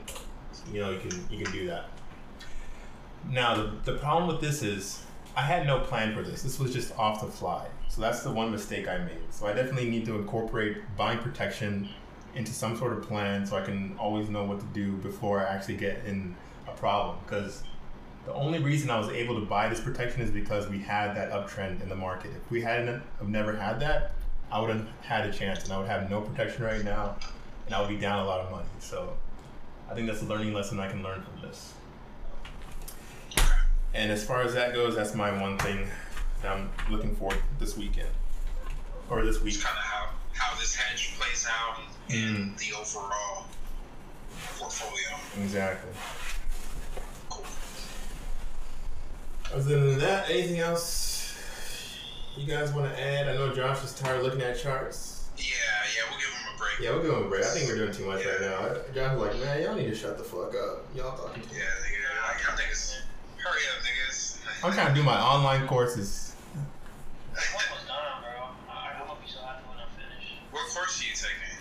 you 0.72 0.82
know, 0.82 0.92
you 0.92 1.00
can 1.00 1.12
you 1.30 1.44
can 1.44 1.54
do 1.54 1.68
that. 1.68 1.90
Now 3.30 3.56
the, 3.56 3.72
the 3.84 3.98
problem 3.98 4.28
with 4.28 4.42
this 4.42 4.62
is 4.64 5.04
I 5.36 5.42
had 5.42 5.68
no 5.68 5.80
plan 5.80 6.16
for 6.16 6.22
this. 6.22 6.44
This 6.44 6.60
was 6.60 6.74
just 6.74 6.98
off 6.98 7.22
the 7.22 7.28
fly. 7.28 7.68
So 7.90 8.02
that's 8.02 8.24
the 8.24 8.32
one 8.32 8.52
mistake 8.52 8.88
I 8.88 8.98
made. 8.98 9.32
So 9.32 9.48
I 9.48 9.54
definitely 9.54 9.90
need 9.90 10.06
to 10.06 10.16
incorporate 10.16 10.78
buying 10.98 11.20
protection 11.20 11.90
into 12.36 12.52
some 12.52 12.78
sort 12.78 12.94
of 12.94 13.04
plan 13.04 13.46
so 13.46 13.56
I 13.56 13.62
can 13.62 13.96
always 13.98 14.30
know 14.30 14.44
what 14.44 14.60
to 14.60 14.66
do 14.68 14.98
before 14.98 15.40
I 15.40 15.54
actually 15.54 15.78
get 15.78 16.04
in 16.06 16.36
a 16.68 16.72
problem. 16.72 17.18
Because 17.26 17.64
the 18.26 18.34
only 18.34 18.60
reason 18.60 18.90
I 18.90 19.00
was 19.00 19.10
able 19.10 19.40
to 19.40 19.46
buy 19.46 19.70
this 19.70 19.80
protection 19.80 20.22
is 20.22 20.32
because 20.32 20.68
we 20.68 20.80
had 20.80 21.16
that 21.16 21.32
uptrend 21.32 21.82
in 21.82 21.90
the 21.90 21.96
market. 21.96 22.32
If 22.36 22.52
we 22.52 22.62
hadn't 22.62 23.02
have 23.20 23.30
never 23.30 23.56
had 23.56 23.80
that, 23.80 24.12
I 24.52 24.60
would 24.60 24.70
have 24.70 24.88
had 25.02 25.26
a 25.28 25.32
chance 25.32 25.64
and 25.64 25.74
I 25.74 25.78
would 25.78 25.88
have 25.88 26.10
no 26.10 26.22
protection 26.22 26.64
right 26.64 26.84
now 26.84 27.16
and 27.66 27.76
I 27.76 27.80
would 27.80 27.90
be 27.90 27.98
down 27.98 28.20
a 28.20 28.26
lot 28.26 28.42
of 28.42 28.52
money. 28.52 28.68
So 28.80 29.16
I 29.90 29.94
think 29.94 30.08
that's 30.08 30.22
a 30.22 30.26
learning 30.26 30.54
lesson 30.54 30.80
I 30.80 30.90
can 30.90 31.02
learn 31.02 31.24
from 31.24 31.42
this. 31.42 31.74
And 33.94 34.12
as 34.12 34.26
far 34.26 34.42
as 34.42 34.54
that 34.54 34.74
goes, 34.74 34.96
that's 34.96 35.16
my 35.16 35.42
one 35.42 35.58
thing 35.58 35.88
that 36.46 36.52
I'm 36.56 36.70
looking 36.92 37.16
forward 37.16 37.40
this 37.60 37.76
weekend 37.76 38.10
or 39.10 39.24
this 39.26 39.42
week. 39.42 39.60
Kind 39.62 39.78
of 39.78 39.84
how, 39.84 40.10
how 40.34 40.58
this 40.60 40.76
hedge 40.76 41.16
plays 41.20 41.48
out 41.50 41.80
in 42.10 42.54
Mm. 42.54 42.58
the 42.58 42.78
overall 42.78 43.46
portfolio. 44.58 45.18
Exactly. 45.44 45.90
Cool. 47.30 47.46
Other 49.54 49.80
than 49.90 50.00
that, 50.00 50.30
anything 50.30 50.60
else 50.60 51.36
you 52.38 52.46
guys 52.46 52.72
want 52.74 52.94
to 52.94 53.02
add? 53.02 53.28
I 53.28 53.34
know 53.34 53.54
Josh 53.54 53.84
is 53.84 53.94
tired 53.96 54.18
of 54.18 54.24
looking 54.24 54.42
at 54.42 54.60
charts. 54.60 55.30
Yeah, 55.38 55.46
yeah, 55.96 56.04
we'll 56.10 56.20
give 56.20 56.30
him 56.30 56.54
a 56.54 56.58
break. 56.60 56.80
Yeah, 56.80 56.92
we're 56.96 57.04
doing 57.04 57.30
break. 57.30 57.44
I 57.44 57.48
think 57.48 57.70
we're 57.70 57.78
doing 57.78 57.92
too 57.92 58.06
much 58.06 58.24
right 58.26 58.42
now. 58.42 58.76
Josh 58.94 59.18
like, 59.18 59.40
man, 59.40 59.64
y'all 59.64 59.76
need 59.76 59.88
to 59.88 59.96
shut 59.96 60.18
the 60.18 60.24
fuck 60.24 60.54
up. 60.56 60.86
Y'all 60.96 61.18
talking 61.18 61.42
too 61.42 61.56
Yeah, 61.56 61.62
nigga, 61.64 62.28
like, 62.28 62.44
y'all 62.44 62.56
niggas, 62.56 62.98
hurry 63.38 63.62
up, 63.74 63.84
niggas. 63.84 64.38
I'm 64.64 64.74
trying 64.74 64.90
to 64.90 64.94
do 64.94 65.04
my 65.04 65.20
online 65.20 65.68
courses. 65.68 66.25
What 67.36 67.68
done, 67.84 68.24
bro? 68.24 68.48
I'm 68.72 68.96
gonna 68.96 69.20
so 69.28 69.44
happy 69.44 69.68
when 69.68 69.76
I'm 69.76 69.92
finished. 69.92 70.40
What 70.56 70.72
course 70.72 71.04
are 71.04 71.04
you 71.04 71.12
taking? 71.12 71.60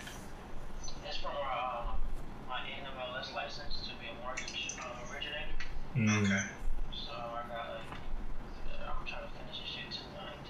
It's 1.02 1.18
for 1.18 1.34
uh, 1.34 1.98
my 2.46 2.62
NMLS 2.62 3.34
license 3.34 3.82
to 3.82 3.92
be 3.98 4.06
a 4.06 4.14
mortgage 4.22 4.70
uh, 4.78 5.10
originator. 5.10 5.50
Mm. 5.98 6.22
Okay. 6.22 6.46
So 6.94 7.10
I 7.10 7.42
got 7.50 7.74
like, 7.74 7.90
uh, 7.90 8.86
I'm 8.86 9.02
trying 9.02 9.26
to 9.26 9.34
finish 9.34 9.66
this 9.66 9.70
shit 9.74 9.90
tonight, 9.90 10.46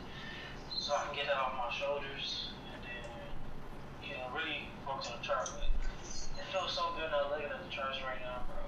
so 0.76 0.92
I 0.92 1.08
can 1.08 1.16
get 1.16 1.32
that 1.32 1.40
off 1.40 1.56
my 1.56 1.72
shoulders, 1.72 2.52
and 2.68 2.84
then 2.84 3.08
you 4.04 4.12
know 4.20 4.28
really 4.36 4.68
focus 4.84 5.08
on 5.08 5.16
the 5.16 5.24
chart. 5.24 5.48
It 5.48 6.44
feels 6.52 6.76
so 6.76 6.92
good 7.00 7.08
not 7.08 7.32
looking 7.32 7.48
at 7.48 7.64
the 7.64 7.72
charts 7.72 7.96
right 8.04 8.20
now, 8.20 8.44
bro. 8.44 8.60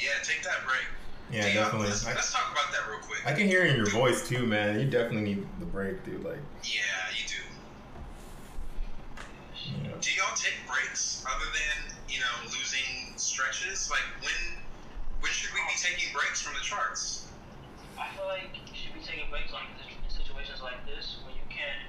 Yeah, 0.00 0.16
take 0.24 0.40
that 0.48 0.64
break. 0.64 0.88
Yeah, 1.32 1.42
Damn, 1.42 1.54
definitely. 1.54 1.88
Let's, 1.88 2.06
I, 2.06 2.14
let's 2.14 2.32
talk 2.32 2.52
about 2.52 2.70
that 2.72 2.88
real 2.88 3.00
quick. 3.00 3.26
I 3.26 3.32
can 3.32 3.46
hear 3.48 3.64
it 3.64 3.70
in 3.70 3.76
your 3.76 3.90
voice 3.90 4.28
too, 4.28 4.46
man. 4.46 4.78
You 4.78 4.86
definitely 4.86 5.22
need 5.34 5.46
the 5.58 5.66
break, 5.66 6.04
dude. 6.04 6.22
Like, 6.22 6.38
Yeah, 6.62 6.80
you 7.16 7.26
do. 7.26 7.42
you 9.82 9.88
know. 9.88 9.96
Do 10.00 10.10
y'all 10.14 10.36
take 10.36 10.54
breaks 10.68 11.24
other 11.26 11.46
than 11.50 11.96
you 12.08 12.20
know 12.20 12.34
losing 12.44 13.16
stretches? 13.16 13.90
Like 13.90 14.04
when 14.20 14.36
when 15.20 15.32
should 15.32 15.50
we 15.54 15.60
be 15.66 15.76
taking 15.80 16.12
breaks 16.12 16.42
from 16.42 16.54
the 16.54 16.60
charts? 16.60 17.26
I 17.98 18.08
feel 18.14 18.26
like 18.26 18.52
you 18.54 18.74
should 18.76 18.94
be 18.94 19.00
taking 19.00 19.30
breaks 19.30 19.52
like 19.52 19.66
in 19.80 19.96
situations 20.12 20.60
like 20.62 20.84
this 20.86 21.18
when 21.24 21.34
you 21.34 21.46
can't. 21.48 21.88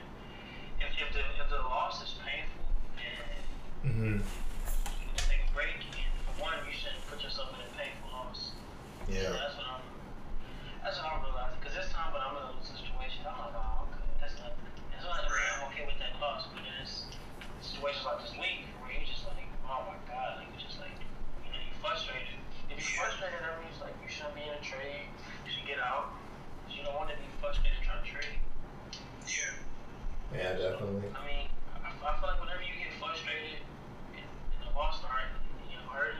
If, 0.79 0.89
if 0.95 1.13
the 1.13 1.19
if 1.43 1.49
the 1.51 1.59
loss 1.67 2.01
is 2.01 2.15
painful 2.23 2.63
and 2.97 3.35
Mm-hmm. 3.85 4.17
you 4.17 5.07
can 5.13 5.29
take 5.29 5.45
a 5.45 5.51
break, 5.53 5.77
and 5.77 6.09
for 6.25 6.33
one, 6.41 6.57
you 6.65 6.73
shouldn't 6.73 7.05
put 7.05 7.21
yourself 7.21 7.53
in 7.53 7.61
a 7.61 7.69
painful 7.77 8.09
loss. 8.09 8.57
So 9.05 9.13
Yeah. 9.13 9.37
that's 9.37 9.53
what 9.57 9.67
I'm. 9.69 9.85
That's 10.83 10.97
what 10.97 11.05
I'm 11.13 11.21
realizing. 11.21 11.57
Because 11.61 11.75
this 11.77 11.89
time 11.93 12.09
when 12.13 12.21
I'm 12.25 12.35
in 12.41 12.57
a 12.57 12.65
situation, 12.65 13.21
I'm 13.29 13.37
like, 13.37 13.53
oh, 13.57 13.85
okay, 13.89 14.01
that's 14.21 14.33
not. 14.41 14.53
It's 14.93 15.05
not. 15.05 15.21
I'm 15.29 15.69
okay 15.69 15.85
with 15.85 15.97
that 16.01 16.17
loss, 16.21 16.49
but 16.49 16.61
then 16.65 16.73
it's 16.81 17.05
situations 17.61 18.05
like 18.05 18.21
this 18.25 18.33
week 18.37 18.65
where 18.81 18.89
you're 18.93 19.05
just 19.05 19.25
like, 19.29 19.45
oh 19.65 19.85
my 19.89 19.97
god, 20.09 20.41
like 20.41 20.49
you're 20.53 20.61
just 20.65 20.81
like, 20.81 20.93
you 21.45 21.49
know, 21.53 21.61
you're 21.61 21.79
frustrated. 21.85 22.37
If 22.69 22.81
you're 22.81 22.97
frustrated, 22.97 23.41
that 23.45 23.61
means 23.61 23.77
like 23.81 23.93
you 24.01 24.09
shouldn't 24.09 24.33
be 24.37 24.45
in 24.45 24.53
a 24.57 24.61
trade. 24.65 25.05
You 25.45 25.49
should 25.53 25.65
get 25.69 25.77
out. 25.81 26.13
'Cause 26.65 26.73
You 26.73 26.81
don't 26.81 26.97
want 26.97 27.13
to 27.13 27.17
be 27.21 27.29
frustrated 27.37 27.77
trying 27.85 28.01
to 28.01 28.09
trade. 28.09 28.41
Yeah. 29.29 29.53
Yeah, 30.33 30.57
definitely. 30.57 31.05
I 31.13 31.21
mean, 31.29 31.45
I, 31.77 31.93
I 31.93 32.09
feel 32.17 32.25
like 32.33 32.41
whenever 32.41 32.65
you 32.65 32.73
get 32.81 32.89
frustrated 32.97 33.61
and, 34.17 34.25
and 34.25 34.61
the 34.65 34.73
loss 34.73 34.97
start, 34.97 35.29
you 35.69 35.77
know, 35.77 35.85
hurt, 35.93 36.17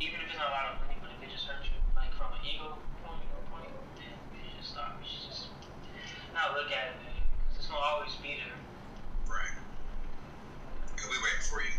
even 0.00 0.24
if 0.24 0.32
it's 0.32 0.40
not 0.40 0.48
a 0.48 0.54
lot 0.56 0.64
of 0.72 0.80
money, 0.88 0.96
but 1.04 1.12
if 1.12 1.20
it 1.20 1.30
just 1.30 1.44
hurts 1.44 1.68
you, 1.68 1.76
like 1.76 1.83
from 2.24 2.40
an 2.40 2.42
ego 2.48 2.68
point 3.04 3.20
or 3.36 3.42
point, 3.52 3.68
then 4.00 4.08
you 4.32 4.40
should 4.48 4.56
just 4.64 4.72
stop. 4.72 4.96
You 5.00 5.04
should 5.04 5.28
just 5.28 5.52
not 6.32 6.56
look 6.56 6.72
at 6.72 6.96
it, 6.96 6.96
man. 7.04 7.20
'Cause 7.52 7.60
it's 7.60 7.68
gonna 7.68 7.84
always 7.84 8.16
be 8.24 8.40
there. 8.40 8.56
Right. 9.28 9.52
good. 10.96 11.08
We 11.12 11.16
waiting 11.20 11.44
for 11.44 11.60
you. 11.60 11.74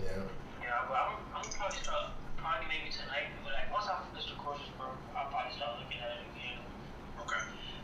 Yeah. 0.00 0.24
Yeah, 0.64 0.84
but 0.88 0.96
I'm, 0.96 1.16
I'm 1.36 1.42
gonna 1.44 1.56
probably 1.60 1.78
start 1.84 2.16
probably 2.40 2.66
maybe 2.72 2.88
tonight. 2.88 3.28
But 3.44 3.52
like 3.52 3.68
once 3.68 3.84
I 3.84 4.00
finish 4.08 4.32
the 4.32 4.36
courses, 4.40 4.64
bro, 4.80 4.88
I'll 5.12 5.28
probably 5.28 5.52
start 5.56 5.76
looking 5.82 6.00
at 6.00 6.16
it 6.16 6.24
again, 6.32 6.58
Okay. 7.20 7.42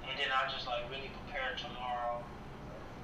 and 0.09 0.15
then 0.17 0.29
I'll 0.33 0.49
just 0.49 0.65
like 0.67 0.89
really 0.89 1.13
prepare 1.13 1.53
tomorrow 1.61 2.25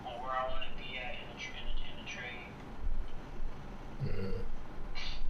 on 0.08 0.12
where 0.24 0.32
I 0.32 0.48
want 0.48 0.64
to 0.64 0.72
be 0.80 0.96
at 0.96 1.20
in 1.20 1.26
the, 1.28 1.36
tra- 1.36 1.56
in 1.60 1.66
the, 1.68 1.74
in 1.92 1.94
the 2.00 2.06
trade. 2.08 2.48
Mm. 4.08 4.40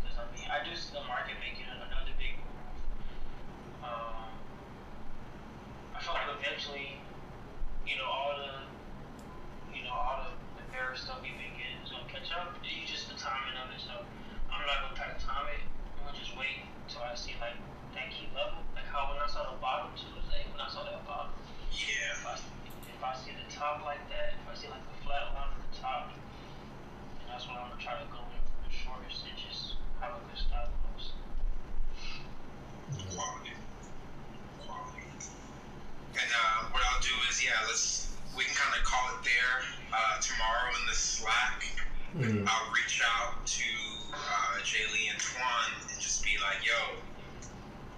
Because 0.01 0.17
I 0.21 0.25
mean, 0.33 0.47
I 0.49 0.63
do 0.65 0.73
see 0.79 0.95
the 0.95 1.03
market 1.11 1.37
making 1.43 1.67
another 1.69 2.15
big 2.17 2.39
move. 2.39 2.79
Um, 3.85 4.31
I 5.95 5.99
feel 6.01 6.15
like 6.15 6.31
eventually, 6.39 6.97
you 7.85 7.99
know, 7.99 8.07
all 8.07 8.33
the, 8.39 8.53
you 9.75 9.83
know, 9.85 9.93
all 9.93 10.23
the, 10.25 10.31
the 10.63 10.65
bear 10.71 10.95
stuff 10.95 11.19
we've 11.21 11.35
been 11.37 11.53
getting 11.59 11.83
is 11.83 11.91
gonna 11.91 12.07
catch 12.09 12.31
up. 12.33 12.55
It's 12.63 12.89
just 12.91 13.11
the 13.11 13.19
timing 13.19 13.59
of 13.59 13.69
it. 13.75 13.81
So 13.83 13.93
I'm 14.49 14.65
not 14.65 14.87
gonna 14.89 14.97
try 14.97 15.11
to 15.13 15.19
time 15.21 15.51
it. 15.53 15.61
I'm 16.01 16.09
gonna 16.09 16.17
just 16.19 16.33
wait 16.39 16.65
until 16.89 17.05
I 17.05 17.13
see 17.15 17.37
like 17.43 17.59
that 17.93 18.09
key 18.09 18.27
level, 18.33 18.63
like 18.73 18.89
how 18.89 19.13
when 19.13 19.21
I 19.21 19.29
saw 19.29 19.53
the 19.53 19.59
bottom 19.61 19.93
Tuesday, 19.99 20.49
when 20.49 20.61
I 20.65 20.69
saw 20.73 20.87
that 20.89 21.05
bottom. 21.05 21.35
Yeah. 21.77 22.17
If 22.17 22.25
I, 22.25 22.35
if 22.89 23.01
I 23.05 23.13
see 23.21 23.33
the 23.37 23.47
top 23.53 23.85
like 23.85 24.01
that, 24.09 24.33
if 24.41 24.45
I 24.49 24.55
see 24.57 24.69
like 24.73 24.83
the 24.89 24.97
flat 25.05 25.33
line 25.37 25.53
at 25.53 25.61
the 25.61 25.73
top, 25.83 26.09
then 26.15 27.27
that's 27.29 27.45
when 27.51 27.59
I'm 27.61 27.69
gonna 27.69 27.83
try 27.83 27.99
to 28.01 28.07
go 28.15 28.23
in 28.31 28.41
for 28.47 28.59
the 28.67 28.73
shortest 28.73 29.27
and 29.27 29.35
just 29.39 29.77
have 29.99 30.15
a 30.19 30.21
good 30.31 30.39
stop 30.39 30.71
loss. 30.95 31.15
Quality. 33.15 33.55
Quality. 34.67 35.07
And 36.19 36.31
uh, 36.31 36.69
what 36.75 36.83
I'll 36.91 37.01
do 37.01 37.15
is, 37.31 37.39
yeah, 37.45 37.57
let's 37.67 38.13
we 38.37 38.45
can 38.45 38.55
kind 38.57 38.75
of 38.77 38.85
call 38.85 39.05
it 39.17 39.25
there 39.25 39.57
uh, 39.93 40.21
tomorrow 40.21 40.73
in 40.81 40.87
the 40.89 40.95
Slack. 40.97 41.65
Mm. 42.17 42.45
I'll 42.49 42.73
reach 42.73 43.01
out 43.05 43.45
to 43.47 43.65
uh, 44.13 44.61
Jaylee 44.65 45.09
and 45.11 45.19
Twan 45.21 45.73
and 45.91 46.01
just 46.01 46.25
be 46.25 46.37
like, 46.41 46.61
"Yo, 46.65 46.77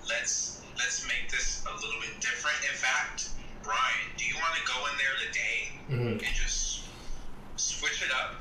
let's 0.08 0.62
let's 0.78 1.06
make 1.06 1.30
this 1.30 1.64
a 1.66 1.74
little 1.74 2.00
bit 2.00 2.20
different." 2.20 2.56
In 2.62 2.76
fact, 2.76 3.30
Brian, 3.62 4.06
do 4.16 4.24
you 4.24 4.34
want 4.36 4.54
to 4.56 4.62
go 4.66 4.78
in 4.86 4.94
there 4.98 5.16
today 5.26 5.60
Mhm. 5.90 6.26
and 6.26 6.34
just 6.34 6.86
switch 7.56 8.02
it 8.02 8.10
up, 8.12 8.34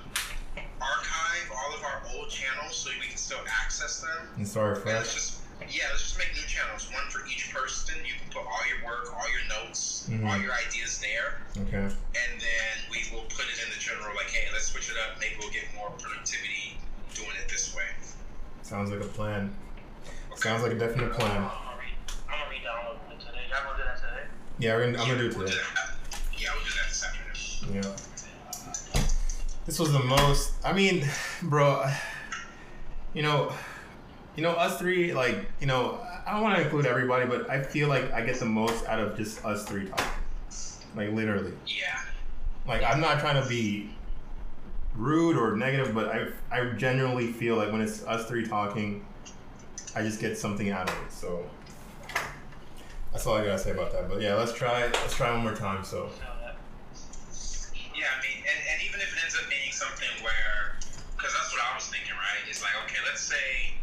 archive 0.82 1.48
all 1.56 1.74
of 1.76 1.84
our 1.84 2.02
old 2.16 2.30
channels 2.30 2.76
so 2.76 2.90
we 3.00 3.08
can 3.08 3.18
still 3.18 3.42
access 3.64 4.02
them? 4.02 4.30
And 4.38 4.48
sorry, 4.48 4.76
And 4.78 4.86
let's 4.86 5.12
fresh. 5.12 5.14
just 5.14 5.40
yeah, 5.70 5.88
let's 5.92 6.04
just 6.04 6.18
make 6.18 6.34
new 6.36 6.44
channels, 6.44 6.92
one 6.92 7.08
for 7.10 7.26
each 7.28 7.54
person. 7.54 7.96
You 8.04 8.14
can 8.20 8.28
put 8.34 8.44
all 8.44 8.66
your 8.68 8.84
work, 8.84 9.16
all 9.16 9.30
your 9.32 9.46
notes, 9.48 10.10
Mhm. 10.12 10.28
all 10.28 10.36
your 10.38 10.52
ideas 10.52 11.00
there, 11.00 11.40
Okay. 11.56 11.78
and 11.88 12.32
then 12.42 12.74
we 12.92 13.00
will 13.14 13.24
put 13.32 13.48
it 13.48 13.64
in 13.64 13.70
the 13.72 13.80
general. 13.80 14.14
Like, 14.16 14.30
hey, 14.30 14.50
let's 14.52 14.68
switch 14.68 14.90
it 14.90 14.98
up. 14.98 15.20
Maybe 15.20 15.36
we'll 15.40 15.52
get 15.52 15.72
more 15.76 15.92
productivity 15.92 16.78
doing 17.14 17.32
it 17.40 17.48
this 17.48 17.74
way. 17.74 17.88
Sounds 18.64 18.90
like 18.90 19.02
a 19.02 19.04
plan. 19.04 19.54
Sounds 20.36 20.64
like 20.64 20.72
a 20.72 20.76
definite 20.80 21.12
plan. 21.12 21.32
I'm 21.32 21.38
gonna 21.38 21.52
I'm 22.30 22.40
gonna 22.40 22.50
re-download 22.50 22.96
it 23.12 23.20
today. 23.20 23.42
Y'all 23.50 23.64
gonna 23.66 23.78
do 23.78 23.84
that 23.84 23.98
today? 23.98 24.24
Yeah, 24.58 24.76
we're 24.76 24.86
gonna, 24.86 25.04
I'm 25.04 25.08
gonna 25.10 25.20
do 25.20 25.28
it 25.28 25.34
today. 25.34 25.62
Yeah, 26.38 26.50
we'll 26.56 26.64
do 26.64 26.70
that 26.72 26.88
this 26.88 27.06
afternoon. 27.06 27.84
Yeah. 27.84 29.04
This 29.66 29.80
was 29.80 29.92
the 29.92 30.00
most. 30.00 30.54
I 30.66 30.74
mean, 30.74 31.06
bro. 31.44 31.86
You 33.16 33.22
know, 33.22 33.54
you 34.36 34.42
know, 34.42 34.54
us 34.54 34.80
three. 34.80 35.14
Like, 35.14 35.46
you 35.60 35.68
know, 35.68 36.00
I 36.26 36.32
don't 36.34 36.42
want 36.42 36.56
to 36.58 36.64
include 36.64 36.88
everybody, 36.88 37.28
but 37.28 37.48
I 37.48 37.62
feel 37.62 37.88
like 37.88 38.12
I 38.12 38.22
get 38.22 38.40
the 38.40 38.46
most 38.48 38.84
out 38.88 39.00
of 39.00 39.16
just 39.16 39.46
us 39.46 39.66
three 39.66 39.86
talking. 39.86 40.06
Like, 40.96 41.12
literally. 41.12 41.54
Yeah, 41.68 42.00
Like, 42.68 42.82
I'm 42.82 43.00
not 43.00 43.20
trying 43.20 43.40
to 43.40 43.48
be 43.48 43.92
rude 44.96 45.38
or 45.38 45.56
negative, 45.56 45.94
but 45.94 46.08
I, 46.10 46.28
I 46.52 46.70
genuinely 46.74 47.32
feel 47.32 47.56
like 47.56 47.72
when 47.72 47.82
it's 47.82 48.04
us 48.06 48.28
three 48.28 48.46
talking, 48.48 49.06
I 49.96 50.02
just 50.04 50.20
get 50.20 50.38
something 50.38 50.70
out 50.70 50.90
of 50.90 50.96
it. 51.06 51.12
So 51.12 51.46
that's 53.12 53.26
all 53.28 53.36
I 53.36 53.44
gotta 53.46 53.60
say 53.60 53.72
about 53.72 53.92
that. 53.94 54.10
But 54.10 54.22
yeah, 54.22 54.36
let's 54.36 54.54
try. 54.54 54.86
Let's 54.86 55.16
try 55.16 55.32
one 55.32 55.42
more 55.44 55.56
time. 55.56 55.84
So. 55.84 56.10
Yeah. 57.94 58.10
I 58.10 58.18
mean, 58.26 58.42
and, 58.42 58.60
and 58.74 58.80
even 58.84 59.00
if 59.00 59.10
it 59.14 59.20
ends 59.24 59.38
up 59.38 59.48
being 59.50 59.72
something 59.72 60.10
where, 60.26 60.78
because 61.16 61.34
that's 61.34 61.54
what 61.54 61.62
I 61.62 61.74
was 61.78 61.86
thinking, 61.88 62.18
right? 62.18 62.42
It's 62.50 62.62
like, 62.62 62.74
okay, 62.86 62.98
let's 63.06 63.22
say 63.22 63.78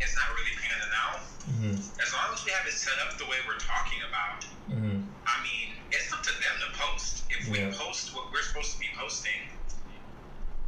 it's 0.00 0.16
not 0.16 0.32
really 0.32 0.56
panning 0.58 0.92
out. 0.96 1.20
hmm 1.54 1.76
As 2.00 2.10
long 2.16 2.32
as 2.32 2.40
we 2.44 2.50
have 2.56 2.66
it 2.66 2.72
set 2.72 2.96
up 3.04 3.16
the 3.20 3.28
way 3.28 3.36
we're 3.46 3.60
talking 3.60 4.00
about, 4.08 4.44
hmm 4.72 5.04
I 5.28 5.36
mean, 5.44 5.76
it's 5.92 6.08
up 6.12 6.24
to 6.24 6.32
them 6.32 6.56
to 6.64 6.68
post. 6.76 7.24
If 7.30 7.48
we 7.48 7.60
Yeah. 7.60 7.70
post 7.76 8.16
what 8.16 8.32
we're 8.32 8.42
supposed 8.42 8.72
to 8.74 8.78
be 8.80 8.88
posting, 8.96 9.38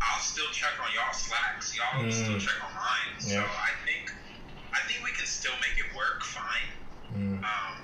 I'll 0.03 0.21
still 0.21 0.51
check 0.51 0.75
on 0.83 0.91
y'all 0.95 1.15
slacks. 1.15 1.71
Y'all 1.77 2.03
will 2.03 2.11
still 2.11 2.37
Mm. 2.37 2.43
check 2.43 2.59
on 2.65 2.75
mine. 2.75 3.13
So 3.23 3.39
Yeah. 3.39 3.47
I 3.47 3.71
think, 3.87 4.11
I 4.75 4.81
think 4.91 5.05
we 5.05 5.13
can 5.13 5.27
still 5.27 5.55
make 5.63 5.79
it 5.79 5.95
work 5.95 6.25
fine. 6.25 6.69
mm 7.13 7.39
Um, 7.45 7.75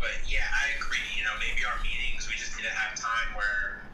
but 0.00 0.14
yeah, 0.26 0.46
I 0.48 0.64
agree. 0.80 1.02
You 1.16 1.24
know, 1.24 1.34
maybe 1.38 1.64
our 1.64 1.78
meetings 1.82 2.26
we 2.28 2.34
just 2.34 2.56
need 2.56 2.64
to 2.64 2.74
have 2.74 2.94
time 2.98 3.34
where, 3.36 3.84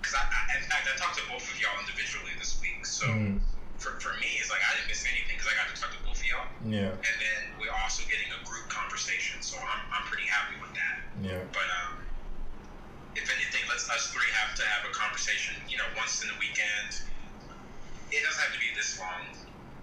because 0.00 0.14
I, 0.14 0.22
I, 0.24 0.40
in 0.58 0.64
fact, 0.66 0.88
I 0.90 0.96
talked 0.98 1.16
to 1.18 1.24
both 1.30 1.46
of 1.46 1.56
y'all 1.60 1.78
individually 1.80 2.32
this 2.38 2.58
week. 2.60 2.84
So 2.86 3.06
mm 3.06 3.40
for, 3.82 3.98
for 3.98 4.14
me, 4.22 4.38
it's 4.38 4.46
like 4.46 4.62
I 4.62 4.78
didn't 4.78 4.94
miss 4.94 5.02
anything 5.10 5.34
because 5.34 5.50
I 5.50 5.58
got 5.58 5.66
to 5.66 5.74
talk 5.74 5.90
to 5.90 5.98
both 6.06 6.14
of 6.14 6.22
y'all, 6.30 6.46
Yeah. 6.62 6.94
and 6.94 7.14
then 7.18 7.40
we're 7.58 7.74
also 7.82 8.06
getting 8.06 8.30
a 8.30 8.38
group 8.46 8.70
conversation. 8.70 9.42
So 9.42 9.58
I'm, 9.58 9.82
I'm 9.90 10.06
pretty 10.06 10.22
happy 10.30 10.54
with 10.62 10.70
that. 10.78 10.94
Yeah. 11.18 11.42
But 11.50 11.66
um, 11.66 11.98
if 13.16 13.28
anything, 13.30 13.62
let's 13.68 13.88
us 13.90 14.10
three 14.12 14.28
have 14.32 14.56
to 14.56 14.62
have 14.64 14.88
a 14.88 14.92
conversation. 14.94 15.54
You 15.68 15.78
know, 15.78 15.84
once 15.96 16.22
in 16.22 16.28
the 16.28 16.34
weekend. 16.38 17.02
It 18.10 18.22
doesn't 18.24 18.42
have 18.42 18.52
to 18.52 18.58
be 18.60 18.66
this 18.76 19.00
long, 19.00 19.24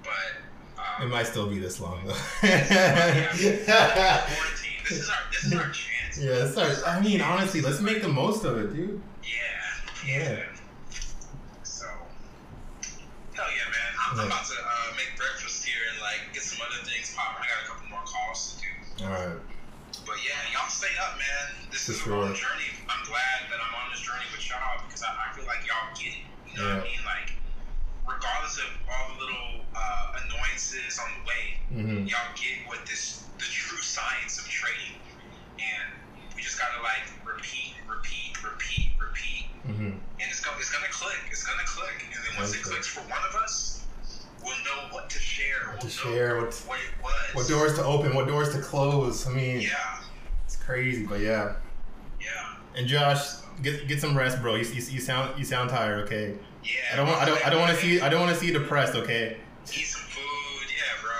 but 0.03 1.01
It 1.01 1.05
um, 1.05 1.09
might 1.09 1.25
still 1.25 1.47
be 1.47 1.57
this 1.57 1.79
long 1.79 2.05
though. 2.05 2.13
yeah. 2.43 3.33
quarantine. 3.33 4.77
This 4.87 4.99
is 4.99 5.09
our 5.09 5.15
this 5.31 5.45
is 5.45 5.53
our 5.53 5.63
chance. 5.73 6.17
yeah, 6.19 6.45
it's 6.45 6.57
our, 6.57 6.69
I 6.87 7.01
mean, 7.01 7.21
honestly, 7.21 7.61
let's 7.61 7.81
make 7.81 8.01
the 8.03 8.07
most 8.07 8.43
of 8.45 8.57
it, 8.59 8.75
dude. 8.75 9.01
Yeah. 9.23 10.07
Yeah. 10.07 10.43
So, 11.63 11.85
hell 13.33 13.45
yeah, 13.49 13.65
man. 13.69 13.91
I'm, 14.11 14.17
Yeah. 14.17 14.25
About 14.25 14.45
to 14.45 14.53
uh, 14.53 14.95
make 14.95 15.17
breakfast 15.17 15.65
here 15.65 15.81
and 15.91 16.01
like 16.01 16.33
get 16.33 16.43
some 16.43 16.59
other 16.61 16.83
things 16.85 17.13
popping. 17.15 17.43
I 17.43 17.47
got 17.49 17.65
a 17.65 17.67
couple 17.67 17.89
more 17.89 18.05
calls 18.05 18.55
to 18.55 18.61
do. 18.61 19.05
All 19.05 19.11
right. 19.11 19.39
But 20.09 20.17
yeah, 20.25 20.41
y'all 20.57 20.65
stay 20.73 20.89
up, 21.05 21.21
man. 21.21 21.69
This 21.69 21.85
For 21.85 21.93
is 21.93 22.01
a 22.01 22.09
long 22.09 22.33
journey. 22.33 22.65
I'm 22.89 23.05
glad 23.05 23.45
that 23.53 23.61
I'm 23.61 23.73
on 23.77 23.93
this 23.93 24.01
journey 24.01 24.25
with 24.33 24.41
y'all 24.49 24.81
because 24.89 25.05
I, 25.05 25.13
I 25.13 25.29
feel 25.37 25.45
like 25.45 25.61
y'all 25.69 25.85
get 25.93 26.09
it. 26.09 26.25
You 26.49 26.53
know 26.57 26.65
what 26.65 26.81
I 26.81 26.89
mean? 26.89 27.01
Like, 27.05 27.29
regardless 28.09 28.57
of 28.57 28.73
all 28.89 29.05
the 29.13 29.17
little 29.21 29.69
uh, 29.69 30.17
annoyances 30.25 30.97
on 30.97 31.09
the 31.13 31.21
way, 31.29 31.43
hmm 31.69 32.09
y'all 32.09 32.33
get 32.33 32.57
what 32.65 32.81
this 32.89 33.29
the 33.37 33.45
true 33.45 33.77
science 33.85 34.41
of 34.41 34.49
trading, 34.49 34.97
and 35.61 35.87
we 36.33 36.41
just 36.41 36.57
gotta 36.57 36.81
like 36.81 37.05
repeat, 37.21 37.77
repeat, 37.85 38.33
repeat, 38.41 38.89
repeat, 38.97 39.45
hmm 39.61 39.93
and 39.93 40.25
it's 40.25 40.41
gonna 40.41 40.57
it's 40.57 40.73
gonna 40.73 40.89
click. 40.89 41.21
It's 41.29 41.45
gonna 41.45 41.69
click, 41.69 42.01
and 42.09 42.17
then 42.25 42.33
once 42.33 42.57
it 42.57 42.65
clicks 42.65 42.89
for 42.89 43.05
one 43.05 43.21
of 43.29 43.37
us, 43.45 43.78
we'll 44.43 44.51
know 44.57 44.87
what 44.93 45.09
to 45.09 45.19
share. 45.19 45.67
What 45.71 45.81
to 45.81 45.89
share, 45.89 46.37
what 46.37 46.53
what 46.67 46.79
what 47.33 47.47
doors 47.47 47.75
to 47.75 47.83
open, 47.83 48.15
what 48.15 48.27
doors 48.27 48.53
to 48.55 48.61
close. 48.61 49.27
I 49.27 49.31
mean, 49.31 49.61
Yeah, 49.61 49.99
it's 50.45 50.55
crazy, 50.55 51.05
but 51.05 51.19
yeah. 51.19 51.55
yeah, 52.19 52.55
And 52.75 52.87
Josh, 52.87 53.19
get 53.61 53.87
get 53.87 53.99
some 54.01 54.17
rest, 54.17 54.41
bro. 54.41 54.55
You, 54.55 54.65
you, 54.65 54.81
you 54.81 54.99
sound 54.99 55.37
you 55.37 55.45
sound 55.45 55.69
tired, 55.69 56.05
okay? 56.05 56.35
yeah. 56.63 56.71
I 56.93 56.95
don't 56.97 57.07
want 57.07 57.21
I 57.21 57.25
don't 57.25 57.47
I 57.47 57.49
don't 57.49 57.59
want 57.61 57.73
to 57.75 57.81
see 57.81 58.01
I 58.01 58.09
don't 58.09 58.21
want 58.21 58.33
to 58.33 58.39
see 58.39 58.47
you 58.47 58.53
depressed, 58.53 58.95
okay? 58.95 59.37
Eat 59.71 59.85
some 59.85 60.01
food, 60.01 60.67
yeah, 60.69 61.01
bro. 61.01 61.11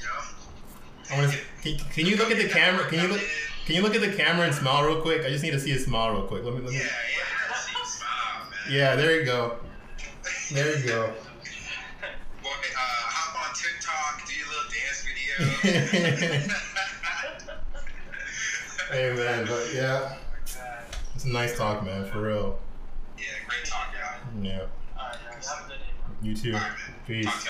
You 0.00 0.06
know. 0.06 1.16
I 1.16 1.18
want 1.20 1.32
to. 1.32 1.38
Can, 1.62 1.78
can 1.90 2.06
you 2.06 2.16
look 2.16 2.30
at 2.30 2.38
the 2.38 2.48
camera? 2.48 2.86
Can 2.88 3.00
you 3.00 3.08
look? 3.08 3.20
Can 3.66 3.74
you 3.74 3.82
look 3.82 3.94
at 3.94 4.00
the 4.00 4.12
camera 4.12 4.46
and 4.46 4.54
smile 4.54 4.84
real 4.84 5.00
quick? 5.02 5.24
I 5.26 5.28
just 5.28 5.42
need 5.44 5.50
to 5.50 5.60
see 5.60 5.72
a 5.72 5.78
smile 5.78 6.12
real 6.12 6.22
quick. 6.26 6.42
Let 6.44 6.54
me. 6.54 6.60
Let 6.60 6.70
me. 6.70 6.76
Yeah, 6.76 6.84
yeah. 6.84 7.54
Smile, 7.84 8.50
man. 8.50 8.72
Yeah, 8.74 8.96
there 8.96 9.18
you 9.18 9.24
go. 9.26 9.58
There 10.52 10.78
you 10.78 10.86
go. 10.86 11.12
Boy, 12.58 12.66
uh, 12.74 12.80
hop 12.80 13.38
on 13.38 13.54
TikTok, 13.54 14.26
do 14.26 14.34
your 14.34 14.48
little 14.48 14.70
dance 14.74 15.04
video. 15.06 16.54
Hey 18.90 19.12
man, 19.14 19.46
but 19.46 19.68
yeah, 19.74 20.16
God. 20.56 20.82
it's 21.14 21.24
a 21.26 21.28
nice 21.28 21.58
talk, 21.58 21.84
man, 21.84 22.06
for 22.06 22.22
real. 22.22 22.58
yeah, 23.18 23.24
great 23.46 23.66
talk, 23.66 23.88
y'all. 23.92 24.42
Yeah, 24.42 24.62
Alright, 24.98 25.18
y'all. 25.24 25.56
Have 25.56 25.66
a 25.66 25.68
good 25.68 25.78
day, 25.78 26.26
you 26.26 26.34
too. 26.34 26.54
All 26.54 26.60
right. 26.60 26.72
Peace. 27.06 27.48